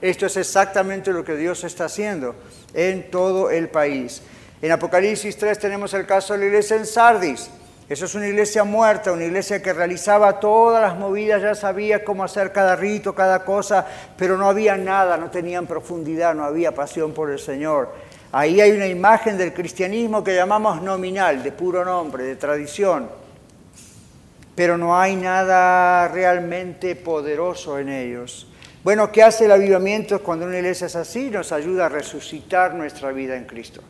Esto 0.00 0.26
es 0.26 0.36
exactamente 0.36 1.12
lo 1.12 1.24
que 1.24 1.36
Dios 1.36 1.62
está 1.62 1.84
haciendo 1.84 2.34
en 2.74 3.08
todo 3.08 3.50
el 3.50 3.68
país. 3.68 4.20
En 4.60 4.72
Apocalipsis 4.72 5.36
3 5.36 5.56
tenemos 5.60 5.94
el 5.94 6.06
caso 6.06 6.32
de 6.32 6.40
la 6.40 6.46
iglesia 6.46 6.74
en 6.74 6.86
Sardis. 6.86 7.48
Eso 7.88 8.06
es 8.06 8.16
una 8.16 8.26
iglesia 8.26 8.64
muerta, 8.64 9.12
una 9.12 9.26
iglesia 9.26 9.62
que 9.62 9.72
realizaba 9.72 10.40
todas 10.40 10.82
las 10.82 10.98
movidas, 10.98 11.40
ya 11.40 11.54
sabía 11.54 12.02
cómo 12.02 12.24
hacer 12.24 12.50
cada 12.50 12.74
rito, 12.74 13.14
cada 13.14 13.44
cosa, 13.44 13.86
pero 14.18 14.36
no 14.36 14.48
había 14.48 14.76
nada, 14.76 15.16
no 15.16 15.30
tenían 15.30 15.68
profundidad, 15.68 16.34
no 16.34 16.42
había 16.42 16.74
pasión 16.74 17.12
por 17.12 17.30
el 17.30 17.38
Señor. 17.38 17.94
Ahí 18.32 18.60
hay 18.60 18.72
una 18.72 18.88
imagen 18.88 19.38
del 19.38 19.54
cristianismo 19.54 20.24
que 20.24 20.34
llamamos 20.34 20.82
nominal, 20.82 21.44
de 21.44 21.52
puro 21.52 21.84
nombre, 21.84 22.24
de 22.24 22.34
tradición 22.34 23.23
pero 24.54 24.78
no 24.78 24.98
hay 24.98 25.16
nada 25.16 26.08
realmente 26.08 26.94
poderoso 26.96 27.78
en 27.78 27.88
ellos. 27.88 28.46
Bueno, 28.84 29.10
¿qué 29.10 29.22
hace 29.22 29.46
el 29.46 29.52
avivamiento 29.52 30.22
cuando 30.22 30.46
una 30.46 30.58
iglesia 30.58 30.86
es 30.86 30.96
así? 30.96 31.30
Nos 31.30 31.52
ayuda 31.52 31.86
a 31.86 31.88
resucitar 31.88 32.74
nuestra 32.74 33.12
vida 33.12 33.36
en 33.36 33.46
Cristo. 33.46 33.80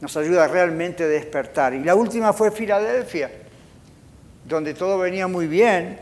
Nos 0.00 0.16
ayuda 0.16 0.46
realmente 0.46 1.04
a 1.04 1.08
despertar. 1.08 1.74
Y 1.74 1.82
la 1.82 1.94
última 1.94 2.32
fue 2.32 2.50
Filadelfia, 2.50 3.30
donde 4.44 4.74
todo 4.74 4.98
venía 4.98 5.26
muy 5.26 5.46
bien. 5.46 5.98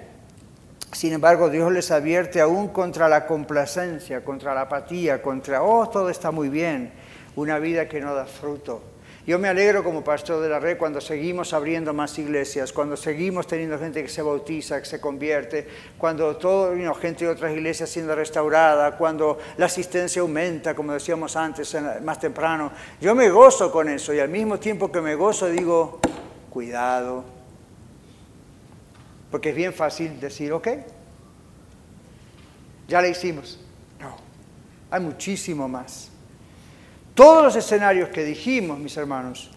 Sin 0.92 1.12
embargo, 1.12 1.48
Dios 1.48 1.72
les 1.72 1.90
advierte 1.90 2.40
aún 2.40 2.68
contra 2.68 3.08
la 3.08 3.26
complacencia, 3.26 4.24
contra 4.24 4.54
la 4.54 4.62
apatía, 4.62 5.22
contra, 5.22 5.62
oh, 5.62 5.88
todo 5.88 6.10
está 6.10 6.30
muy 6.30 6.48
bien, 6.48 6.92
una 7.36 7.58
vida 7.58 7.88
que 7.88 8.00
no 8.00 8.14
da 8.14 8.26
fruto. 8.26 8.93
Yo 9.26 9.38
me 9.38 9.48
alegro 9.48 9.82
como 9.82 10.04
pastor 10.04 10.42
de 10.42 10.50
la 10.50 10.60
red 10.60 10.76
cuando 10.76 11.00
seguimos 11.00 11.54
abriendo 11.54 11.94
más 11.94 12.18
iglesias, 12.18 12.74
cuando 12.74 12.94
seguimos 12.94 13.46
teniendo 13.46 13.78
gente 13.78 14.02
que 14.02 14.08
se 14.08 14.20
bautiza, 14.20 14.78
que 14.80 14.84
se 14.84 15.00
convierte, 15.00 15.66
cuando 15.96 16.36
todo, 16.36 16.74
gente 16.94 17.24
de 17.24 17.30
otras 17.30 17.52
iglesias 17.52 17.88
siendo 17.88 18.14
restaurada, 18.14 18.98
cuando 18.98 19.38
la 19.56 19.64
asistencia 19.64 20.20
aumenta, 20.20 20.74
como 20.74 20.92
decíamos 20.92 21.36
antes, 21.36 21.74
más 22.02 22.20
temprano. 22.20 22.70
Yo 23.00 23.14
me 23.14 23.30
gozo 23.30 23.72
con 23.72 23.88
eso 23.88 24.12
y 24.12 24.20
al 24.20 24.28
mismo 24.28 24.60
tiempo 24.60 24.92
que 24.92 25.00
me 25.00 25.14
gozo 25.14 25.46
digo, 25.46 26.00
cuidado, 26.50 27.24
porque 29.30 29.50
es 29.50 29.56
bien 29.56 29.72
fácil 29.72 30.20
decir, 30.20 30.52
ok, 30.52 30.68
ya 32.86 33.00
la 33.00 33.08
hicimos. 33.08 33.58
No, 33.98 34.16
hay 34.90 35.00
muchísimo 35.00 35.66
más. 35.66 36.10
Todos 37.14 37.44
los 37.44 37.56
escenarios 37.56 38.08
que 38.08 38.24
dijimos, 38.24 38.78
mis 38.78 38.96
hermanos, 38.96 39.50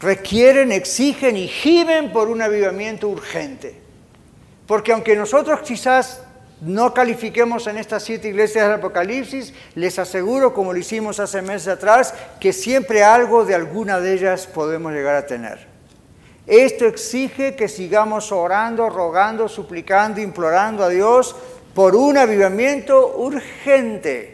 requieren, 0.00 0.72
exigen 0.72 1.36
y 1.36 1.46
gimen 1.46 2.12
por 2.12 2.28
un 2.28 2.40
avivamiento 2.40 3.08
urgente. 3.08 3.80
Porque 4.66 4.92
aunque 4.92 5.14
nosotros 5.14 5.60
quizás 5.60 6.22
no 6.62 6.94
califiquemos 6.94 7.66
en 7.66 7.76
estas 7.76 8.02
siete 8.02 8.28
iglesias 8.28 8.64
del 8.64 8.76
Apocalipsis, 8.76 9.52
les 9.74 9.98
aseguro, 9.98 10.54
como 10.54 10.72
lo 10.72 10.78
hicimos 10.78 11.20
hace 11.20 11.42
meses 11.42 11.68
atrás, 11.68 12.14
que 12.40 12.54
siempre 12.54 13.04
algo 13.04 13.44
de 13.44 13.54
alguna 13.54 14.00
de 14.00 14.14
ellas 14.14 14.46
podemos 14.46 14.92
llegar 14.92 15.16
a 15.16 15.26
tener. 15.26 15.66
Esto 16.46 16.86
exige 16.86 17.56
que 17.56 17.68
sigamos 17.68 18.32
orando, 18.32 18.88
rogando, 18.88 19.48
suplicando, 19.48 20.20
implorando 20.20 20.82
a 20.82 20.88
Dios 20.88 21.36
por 21.74 21.94
un 21.94 22.16
avivamiento 22.16 23.16
urgente 23.18 24.33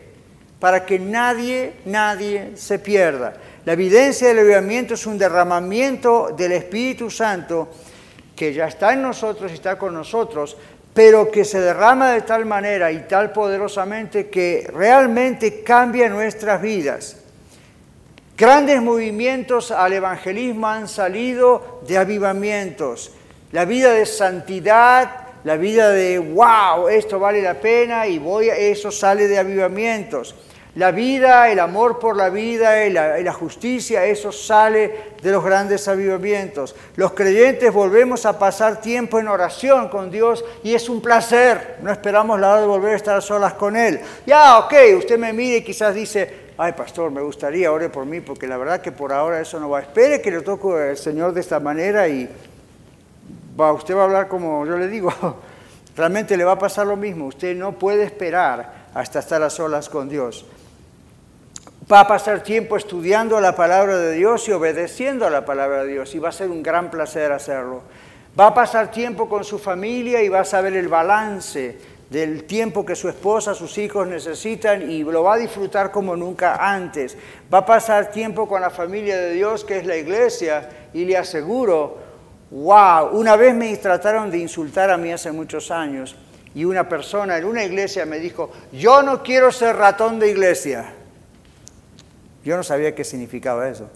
para 0.61 0.85
que 0.85 0.99
nadie, 0.99 1.73
nadie 1.87 2.53
se 2.55 2.79
pierda. 2.79 3.35
La 3.65 3.73
evidencia 3.73 4.29
del 4.29 4.41
avivamiento 4.41 4.95
es 4.95 5.07
un 5.07 5.19
derramamiento 5.19 6.35
del 6.37 6.53
Espíritu 6.53 7.11
Santo 7.11 7.69
que 8.37 8.53
ya 8.53 8.67
está 8.67 8.93
en 8.93 9.03
nosotros 9.03 9.51
y 9.51 9.55
está 9.55 9.79
con 9.79 9.95
nosotros, 9.95 10.57
pero 10.95 11.31
que 11.31 11.45
se 11.45 11.61
derrama 11.61 12.13
de 12.13 12.23
tal 12.23 12.47
manera 12.47 12.93
y 12.93 13.01
tal 13.01 13.33
poderosamente 13.33 14.29
que 14.29 14.69
realmente 14.73 15.63
cambia 15.63 16.09
nuestras 16.09 16.61
vidas. 16.61 17.17
Grandes 18.37 18.81
movimientos 18.81 19.71
al 19.71 19.93
evangelismo 19.93 20.67
han 20.67 20.89
salido 20.89 21.83
de 21.87 21.99
avivamientos. 21.99 23.13
La 23.53 23.67
vida 23.67 23.93
de 23.93 24.07
santidad, 24.07 25.29
la 25.45 25.57
vida 25.57 25.91
de 25.91 26.19
wow, 26.19 26.89
esto 26.89 27.19
vale 27.19 27.43
la 27.43 27.61
pena 27.61 28.07
y 28.07 28.19
voy 28.19 28.49
a 28.49 28.57
eso 28.57 28.91
sale 28.91 29.29
de 29.29 29.39
avivamientos. 29.39 30.35
La 30.77 30.93
vida, 30.93 31.51
el 31.51 31.59
amor 31.59 31.99
por 31.99 32.17
la 32.17 32.31
vida 32.31 32.87
y 32.87 32.93
la, 32.93 33.33
justicia, 33.33 34.05
eso 34.05 34.31
sale 34.31 35.15
de 35.21 35.33
los 35.33 35.45
grandes 35.45 35.89
avivamientos. 35.89 36.77
Los 36.95 37.13
creyentes 37.13 37.73
volvemos 37.73 38.25
a 38.25 38.39
pasar 38.39 38.81
tiempo 38.81 39.19
en 39.19 39.27
oración 39.27 39.89
con 39.89 40.13
Dios 40.13 40.45
y 40.63 40.75
es 40.75 40.89
un 40.89 41.03
placer. 41.03 41.79
No 41.83 41.91
esperamos 41.91 42.39
la 42.39 42.53
hora 42.53 42.61
de 42.61 42.67
volver 42.69 42.93
a 42.93 42.97
estar 42.97 43.21
solas 43.21 43.55
con 43.55 43.77
Él. 43.77 44.01
Ya, 44.25 44.61
ok, 44.61 44.73
usted 44.99 45.19
me 45.19 45.33
mire 45.33 45.57
y 45.57 45.65
quizás 45.65 45.93
dice, 45.93 46.53
ay 46.57 46.73
pastor, 46.73 47.11
me 47.11 47.21
gustaría, 47.21 47.73
ore 47.73 47.89
por 47.89 48.07
mí, 48.07 48.21
porque 48.21 48.47
la 48.47 48.57
verdad 48.57 48.81
que 48.81 48.93
por 48.93 49.13
ahora 49.13 49.41
eso 49.41 49.59
no 49.59 49.71
va. 49.71 49.81
Espere 49.81 50.23
que 50.23 50.31
le 50.31 50.43
toque 50.43 50.91
al 50.91 50.97
Señor 50.97 51.33
de 51.33 51.41
esta 51.41 51.59
manera 51.59 52.07
y 52.07 52.29
va, 53.61 53.73
usted 53.73 53.97
va 53.97 54.03
a 54.03 54.05
hablar 54.05 54.29
como 54.29 54.65
yo 54.67 54.79
le 54.79 54.87
digo. 54.87 55.13
Realmente 55.97 56.37
le 56.37 56.45
va 56.45 56.53
a 56.53 56.59
pasar 56.59 56.87
lo 56.87 56.97
mismo. 56.97 57.27
Usted 57.27 57.57
no 57.57 57.73
puede 57.73 58.05
esperar 58.05 58.89
hasta 58.95 59.19
estar 59.19 59.43
a 59.43 59.51
solas 59.51 59.89
con 59.89 60.09
Dios 60.09 60.47
va 61.91 62.01
a 62.01 62.07
pasar 62.07 62.43
tiempo 62.43 62.77
estudiando 62.77 63.41
la 63.41 63.57
palabra 63.57 63.99
de 63.99 64.13
Dios 64.13 64.49
y 64.49 64.53
obedeciendo 64.53 65.27
a 65.27 65.31
la 65.31 65.45
palabra 65.45 65.83
de 65.83 65.93
Dios 65.93 66.15
y 66.15 66.21
va 66.21 66.29
a 66.29 66.33
ser 66.33 66.49
un 66.49 66.63
gran 66.63 66.89
placer 66.91 67.33
hacerlo. 67.33 67.83
Va 68.39 68.49
a 68.49 68.55
pasar 68.55 68.93
tiempo 68.93 69.29
con 69.29 69.43
su 69.43 69.59
familia 69.59 70.23
y 70.23 70.29
va 70.29 70.41
a 70.41 70.45
saber 70.45 70.75
el 70.77 70.87
balance 70.87 71.79
del 72.09 72.45
tiempo 72.45 72.87
que 72.87 72.95
su 72.95 73.09
esposa, 73.09 73.55
sus 73.55 73.77
hijos 73.79 74.07
necesitan 74.07 74.89
y 74.89 75.03
lo 75.03 75.25
va 75.25 75.35
a 75.35 75.39
disfrutar 75.39 75.91
como 75.91 76.15
nunca 76.15 76.57
antes. 76.57 77.17
Va 77.53 77.59
a 77.59 77.67
pasar 77.67 78.13
tiempo 78.13 78.47
con 78.47 78.61
la 78.61 78.71
familia 78.71 79.17
de 79.17 79.33
Dios 79.33 79.65
que 79.65 79.79
es 79.79 79.87
la 79.87 79.97
iglesia 79.97 80.69
y 80.95 81.05
le 81.05 81.17
aseguro, 81.17 81.99
wow, 82.53 83.09
una 83.19 83.35
vez 83.35 83.53
me 83.55 83.77
trataron 83.79 84.31
de 84.31 84.39
insultar 84.39 84.91
a 84.91 84.97
mí 84.97 85.11
hace 85.11 85.33
muchos 85.33 85.73
años 85.73 86.15
y 86.55 86.65
una 86.65 86.89
persona 86.89 87.37
en 87.37 87.45
una 87.45 87.65
iglesia 87.65 88.07
me 88.07 88.21
dijo, 88.21 88.51
yo 88.71 89.03
no 89.03 89.25
quiero 89.25 89.51
ser 89.51 89.75
ratón 89.75 90.21
de 90.21 90.31
iglesia. 90.31 90.95
Yo 92.45 92.57
no 92.57 92.63
sabía 92.63 92.95
qué 92.95 93.05
significaba 93.05 93.69
eso. 93.69 93.89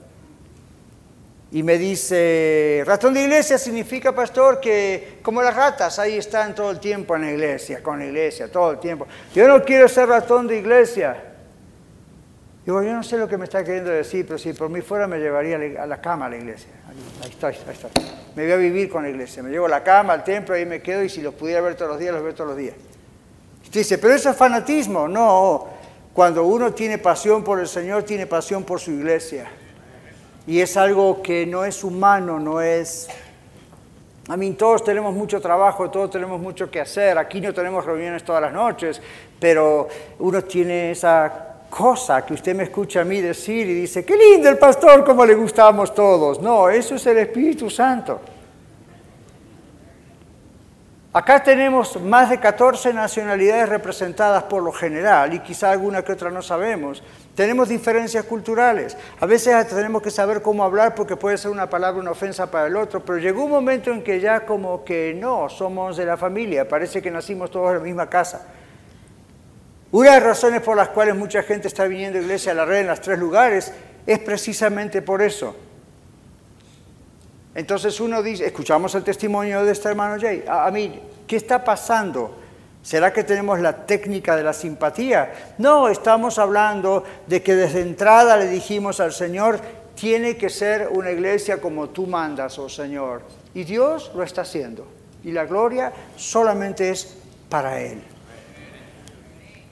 Y 1.54 1.62
me 1.62 1.78
dice, 1.78 2.82
ratón 2.84 3.14
de 3.14 3.22
iglesia 3.22 3.58
significa, 3.58 4.12
pastor, 4.12 4.60
que 4.60 5.20
como 5.22 5.40
las 5.40 5.54
ratas, 5.54 6.00
ahí 6.00 6.16
están 6.16 6.52
todo 6.52 6.72
el 6.72 6.80
tiempo 6.80 7.14
en 7.14 7.22
la 7.22 7.30
iglesia, 7.30 7.80
con 7.80 8.00
la 8.00 8.06
iglesia, 8.06 8.50
todo 8.50 8.72
el 8.72 8.80
tiempo. 8.80 9.06
Yo 9.32 9.46
no 9.46 9.62
quiero 9.62 9.86
ser 9.88 10.08
ratón 10.08 10.48
de 10.48 10.58
iglesia. 10.58 11.16
Digo, 12.66 12.82
yo 12.82 12.92
no 12.92 13.04
sé 13.04 13.18
lo 13.18 13.28
que 13.28 13.38
me 13.38 13.44
está 13.44 13.62
queriendo 13.62 13.90
decir, 13.90 14.26
pero 14.26 14.38
si 14.38 14.52
por 14.52 14.68
mí 14.68 14.80
fuera 14.80 15.06
me 15.06 15.18
llevaría 15.18 15.56
a 15.80 15.86
la 15.86 16.00
cama 16.00 16.26
a 16.26 16.30
la 16.30 16.38
iglesia. 16.38 16.70
Ahí 17.22 17.30
está, 17.30 17.48
ahí 17.48 17.54
está. 17.54 17.88
Me 18.34 18.44
voy 18.44 18.52
a 18.52 18.56
vivir 18.56 18.88
con 18.88 19.04
la 19.04 19.10
iglesia. 19.10 19.42
Me 19.42 19.50
llevo 19.50 19.66
a 19.66 19.68
la 19.68 19.84
cama, 19.84 20.14
al 20.14 20.24
templo, 20.24 20.54
ahí 20.54 20.66
me 20.66 20.82
quedo 20.82 21.04
y 21.04 21.08
si 21.08 21.20
los 21.20 21.34
pudiera 21.34 21.60
ver 21.60 21.76
todos 21.76 21.92
los 21.92 22.00
días, 22.00 22.14
los 22.14 22.22
veo 22.24 22.34
todos 22.34 22.48
los 22.48 22.58
días. 22.58 22.74
Usted 23.62 23.80
dice, 23.80 23.98
pero 23.98 24.14
eso 24.14 24.30
es 24.30 24.36
fanatismo. 24.36 25.06
No, 25.06 25.68
cuando 26.14 26.44
uno 26.44 26.72
tiene 26.72 26.98
pasión 26.98 27.42
por 27.42 27.58
el 27.58 27.66
Señor, 27.66 28.04
tiene 28.04 28.26
pasión 28.26 28.62
por 28.62 28.78
su 28.78 28.92
iglesia. 28.92 29.50
Y 30.46 30.60
es 30.60 30.76
algo 30.76 31.20
que 31.20 31.44
no 31.44 31.64
es 31.64 31.82
humano, 31.82 32.38
no 32.38 32.60
es... 32.60 33.08
A 34.28 34.36
mí 34.36 34.52
todos 34.52 34.84
tenemos 34.84 35.12
mucho 35.12 35.40
trabajo, 35.40 35.90
todos 35.90 36.10
tenemos 36.10 36.40
mucho 36.40 36.70
que 36.70 36.80
hacer. 36.80 37.18
Aquí 37.18 37.40
no 37.40 37.52
tenemos 37.52 37.84
reuniones 37.84 38.22
todas 38.22 38.40
las 38.40 38.52
noches, 38.52 39.02
pero 39.40 39.88
uno 40.20 40.42
tiene 40.44 40.92
esa 40.92 41.56
cosa 41.68 42.24
que 42.24 42.34
usted 42.34 42.54
me 42.54 42.62
escucha 42.62 43.00
a 43.00 43.04
mí 43.04 43.20
decir 43.20 43.68
y 43.68 43.74
dice, 43.74 44.04
qué 44.04 44.16
lindo 44.16 44.48
el 44.48 44.56
pastor, 44.56 45.04
como 45.04 45.26
le 45.26 45.34
gustamos 45.34 45.92
todos. 45.92 46.40
No, 46.40 46.70
eso 46.70 46.94
es 46.94 47.04
el 47.06 47.18
Espíritu 47.18 47.68
Santo. 47.68 48.20
Acá 51.16 51.40
tenemos 51.44 52.02
más 52.02 52.28
de 52.28 52.40
14 52.40 52.92
nacionalidades 52.92 53.68
representadas 53.68 54.42
por 54.42 54.64
lo 54.64 54.72
general 54.72 55.32
y 55.32 55.38
quizá 55.38 55.70
alguna 55.70 56.02
que 56.02 56.10
otra 56.10 56.28
no 56.28 56.42
sabemos. 56.42 57.04
Tenemos 57.36 57.68
diferencias 57.68 58.24
culturales. 58.24 58.96
A 59.20 59.24
veces 59.24 59.68
tenemos 59.68 60.02
que 60.02 60.10
saber 60.10 60.42
cómo 60.42 60.64
hablar 60.64 60.96
porque 60.96 61.14
puede 61.14 61.38
ser 61.38 61.52
una 61.52 61.70
palabra 61.70 62.00
una 62.00 62.10
ofensa 62.10 62.50
para 62.50 62.66
el 62.66 62.74
otro, 62.74 63.04
pero 63.04 63.18
llegó 63.18 63.44
un 63.44 63.52
momento 63.52 63.92
en 63.92 64.02
que 64.02 64.18
ya 64.18 64.44
como 64.44 64.84
que 64.84 65.16
no, 65.16 65.48
somos 65.48 65.96
de 65.96 66.04
la 66.04 66.16
familia, 66.16 66.66
parece 66.66 67.00
que 67.00 67.12
nacimos 67.12 67.48
todos 67.48 67.70
en 67.70 67.78
la 67.78 67.84
misma 67.84 68.10
casa. 68.10 68.48
Una 69.92 70.14
de 70.14 70.16
las 70.16 70.24
razones 70.24 70.62
por 70.62 70.76
las 70.76 70.88
cuales 70.88 71.14
mucha 71.14 71.44
gente 71.44 71.68
está 71.68 71.84
viniendo 71.84 72.18
a 72.18 72.22
iglesia 72.22 72.50
a 72.50 72.56
la 72.56 72.64
red 72.64 72.80
en 72.80 72.88
los 72.88 73.00
tres 73.00 73.20
lugares 73.20 73.72
es 74.04 74.18
precisamente 74.18 75.00
por 75.00 75.22
eso. 75.22 75.54
Entonces 77.54 78.00
uno 78.00 78.22
dice, 78.22 78.46
escuchamos 78.46 78.94
el 78.94 79.04
testimonio 79.04 79.64
de 79.64 79.72
este 79.72 79.88
hermano 79.88 80.20
Jay, 80.20 80.44
a, 80.48 80.70
mí, 80.70 81.00
¿qué 81.26 81.36
está 81.36 81.62
pasando? 81.62 82.36
¿Será 82.82 83.12
que 83.12 83.24
tenemos 83.24 83.60
la 83.60 83.86
técnica 83.86 84.36
de 84.36 84.42
la 84.42 84.52
simpatía? 84.52 85.54
No, 85.58 85.88
estamos 85.88 86.38
hablando 86.38 87.04
de 87.26 87.42
que 87.42 87.54
desde 87.54 87.80
entrada 87.80 88.36
le 88.36 88.48
dijimos 88.48 89.00
al 89.00 89.12
Señor, 89.12 89.60
tiene 89.94 90.36
que 90.36 90.50
ser 90.50 90.88
una 90.90 91.10
iglesia 91.10 91.60
como 91.60 91.88
tú 91.90 92.06
mandas, 92.06 92.58
oh 92.58 92.68
Señor. 92.68 93.22
Y 93.54 93.64
Dios 93.64 94.10
lo 94.14 94.22
está 94.22 94.42
haciendo. 94.42 94.86
Y 95.22 95.30
la 95.30 95.46
gloria 95.46 95.92
solamente 96.16 96.90
es 96.90 97.16
para 97.48 97.80
Él. 97.80 98.02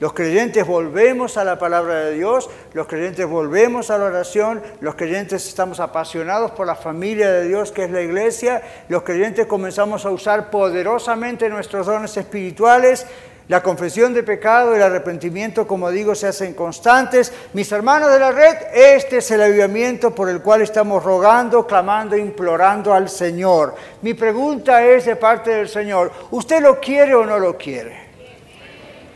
Los 0.03 0.11
creyentes 0.11 0.67
volvemos 0.67 1.37
a 1.37 1.45
la 1.45 1.57
palabra 1.57 1.95
de 1.95 2.15
Dios, 2.15 2.49
los 2.73 2.87
creyentes 2.87 3.25
volvemos 3.25 3.89
a 3.89 3.97
la 3.97 4.03
oración, 4.03 4.61
los 4.81 4.95
creyentes 4.95 5.47
estamos 5.47 5.79
apasionados 5.79 6.51
por 6.51 6.67
la 6.67 6.75
familia 6.75 7.31
de 7.31 7.47
Dios 7.47 7.71
que 7.71 7.85
es 7.85 7.89
la 7.89 8.01
iglesia, 8.01 8.61
los 8.89 9.03
creyentes 9.03 9.47
comenzamos 9.47 10.05
a 10.05 10.09
usar 10.09 10.49
poderosamente 10.49 11.47
nuestros 11.47 11.85
dones 11.85 12.17
espirituales, 12.17 13.07
la 13.47 13.63
confesión 13.63 14.13
de 14.13 14.23
pecado 14.23 14.75
el 14.75 14.83
arrepentimiento, 14.83 15.65
como 15.65 15.89
digo, 15.89 16.15
se 16.15 16.27
hacen 16.27 16.53
constantes. 16.53 17.31
Mis 17.53 17.71
hermanos 17.71 18.11
de 18.11 18.19
la 18.19 18.33
red, 18.33 18.57
este 18.73 19.19
es 19.19 19.31
el 19.31 19.41
avivamiento 19.41 20.13
por 20.13 20.27
el 20.27 20.41
cual 20.41 20.63
estamos 20.63 21.01
rogando, 21.01 21.65
clamando, 21.65 22.17
implorando 22.17 22.93
al 22.93 23.07
Señor. 23.07 23.73
Mi 24.01 24.13
pregunta 24.13 24.85
es 24.85 25.05
de 25.05 25.15
parte 25.15 25.51
del 25.51 25.69
Señor, 25.69 26.11
¿usted 26.31 26.61
lo 26.61 26.81
quiere 26.81 27.15
o 27.15 27.25
no 27.25 27.39
lo 27.39 27.57
quiere? 27.57 28.02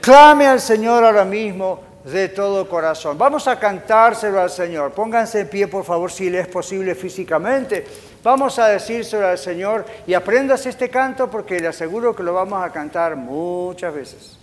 Clame 0.07 0.47
al 0.47 0.61
Señor 0.61 1.03
ahora 1.03 1.25
mismo 1.25 1.81
de 2.05 2.29
todo 2.29 2.69
corazón. 2.69 3.17
Vamos 3.17 3.45
a 3.49 3.59
cantárselo 3.59 4.39
al 4.39 4.49
Señor. 4.49 4.93
Pónganse 4.93 5.41
en 5.41 5.49
pie, 5.49 5.67
por 5.67 5.83
favor, 5.83 6.09
si 6.09 6.29
le 6.29 6.39
es 6.39 6.47
posible 6.47 6.95
físicamente. 6.95 7.85
Vamos 8.23 8.57
a 8.57 8.69
decírselo 8.69 9.27
al 9.27 9.37
Señor 9.37 9.83
y 10.07 10.13
aprendas 10.13 10.65
este 10.65 10.89
canto 10.89 11.29
porque 11.29 11.59
le 11.59 11.67
aseguro 11.67 12.15
que 12.15 12.23
lo 12.23 12.33
vamos 12.33 12.63
a 12.63 12.71
cantar 12.71 13.17
muchas 13.17 13.93
veces. 13.93 14.39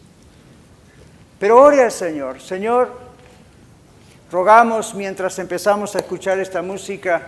Pero 1.39 1.59
ore 1.59 1.83
al 1.83 1.93
Señor. 1.93 2.43
Señor, 2.43 2.93
rogamos 4.31 4.95
mientras 4.95 5.39
empezamos 5.39 5.97
a 5.97 6.01
escuchar 6.01 6.39
esta 6.41 6.61
música 6.61 7.23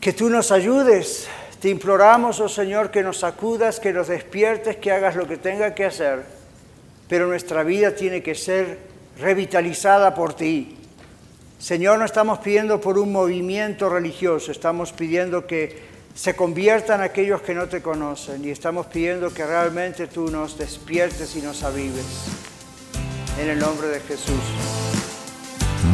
que 0.00 0.12
tú 0.12 0.28
nos 0.28 0.50
ayudes. 0.50 1.28
Te 1.60 1.68
imploramos, 1.68 2.40
oh 2.40 2.48
Señor, 2.48 2.90
que 2.90 3.04
nos 3.04 3.18
sacudas, 3.20 3.78
que 3.78 3.92
nos 3.92 4.08
despiertes, 4.08 4.78
que 4.78 4.90
hagas 4.90 5.14
lo 5.14 5.28
que 5.28 5.36
tenga 5.36 5.72
que 5.72 5.84
hacer 5.84 6.35
pero 7.08 7.26
nuestra 7.26 7.62
vida 7.62 7.94
tiene 7.94 8.22
que 8.22 8.34
ser 8.34 8.78
revitalizada 9.18 10.14
por 10.14 10.34
ti. 10.34 10.76
Señor, 11.58 11.98
no 11.98 12.04
estamos 12.04 12.38
pidiendo 12.40 12.80
por 12.80 12.98
un 12.98 13.12
movimiento 13.12 13.88
religioso, 13.88 14.52
estamos 14.52 14.92
pidiendo 14.92 15.46
que 15.46 15.96
se 16.14 16.34
conviertan 16.34 17.02
aquellos 17.02 17.42
que 17.42 17.54
no 17.54 17.66
te 17.68 17.82
conocen 17.82 18.44
y 18.44 18.50
estamos 18.50 18.86
pidiendo 18.86 19.32
que 19.32 19.46
realmente 19.46 20.06
tú 20.06 20.30
nos 20.30 20.58
despiertes 20.58 21.36
y 21.36 21.42
nos 21.42 21.62
avives. 21.62 22.04
En 23.38 23.50
el 23.50 23.58
nombre 23.58 23.88
de 23.88 24.00
Jesús. 24.00 24.40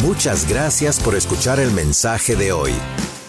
Muchas 0.01 0.49
gracias 0.49 1.01
por 1.01 1.15
escuchar 1.17 1.59
el 1.59 1.73
mensaje 1.73 2.37
de 2.37 2.53
hoy. 2.53 2.73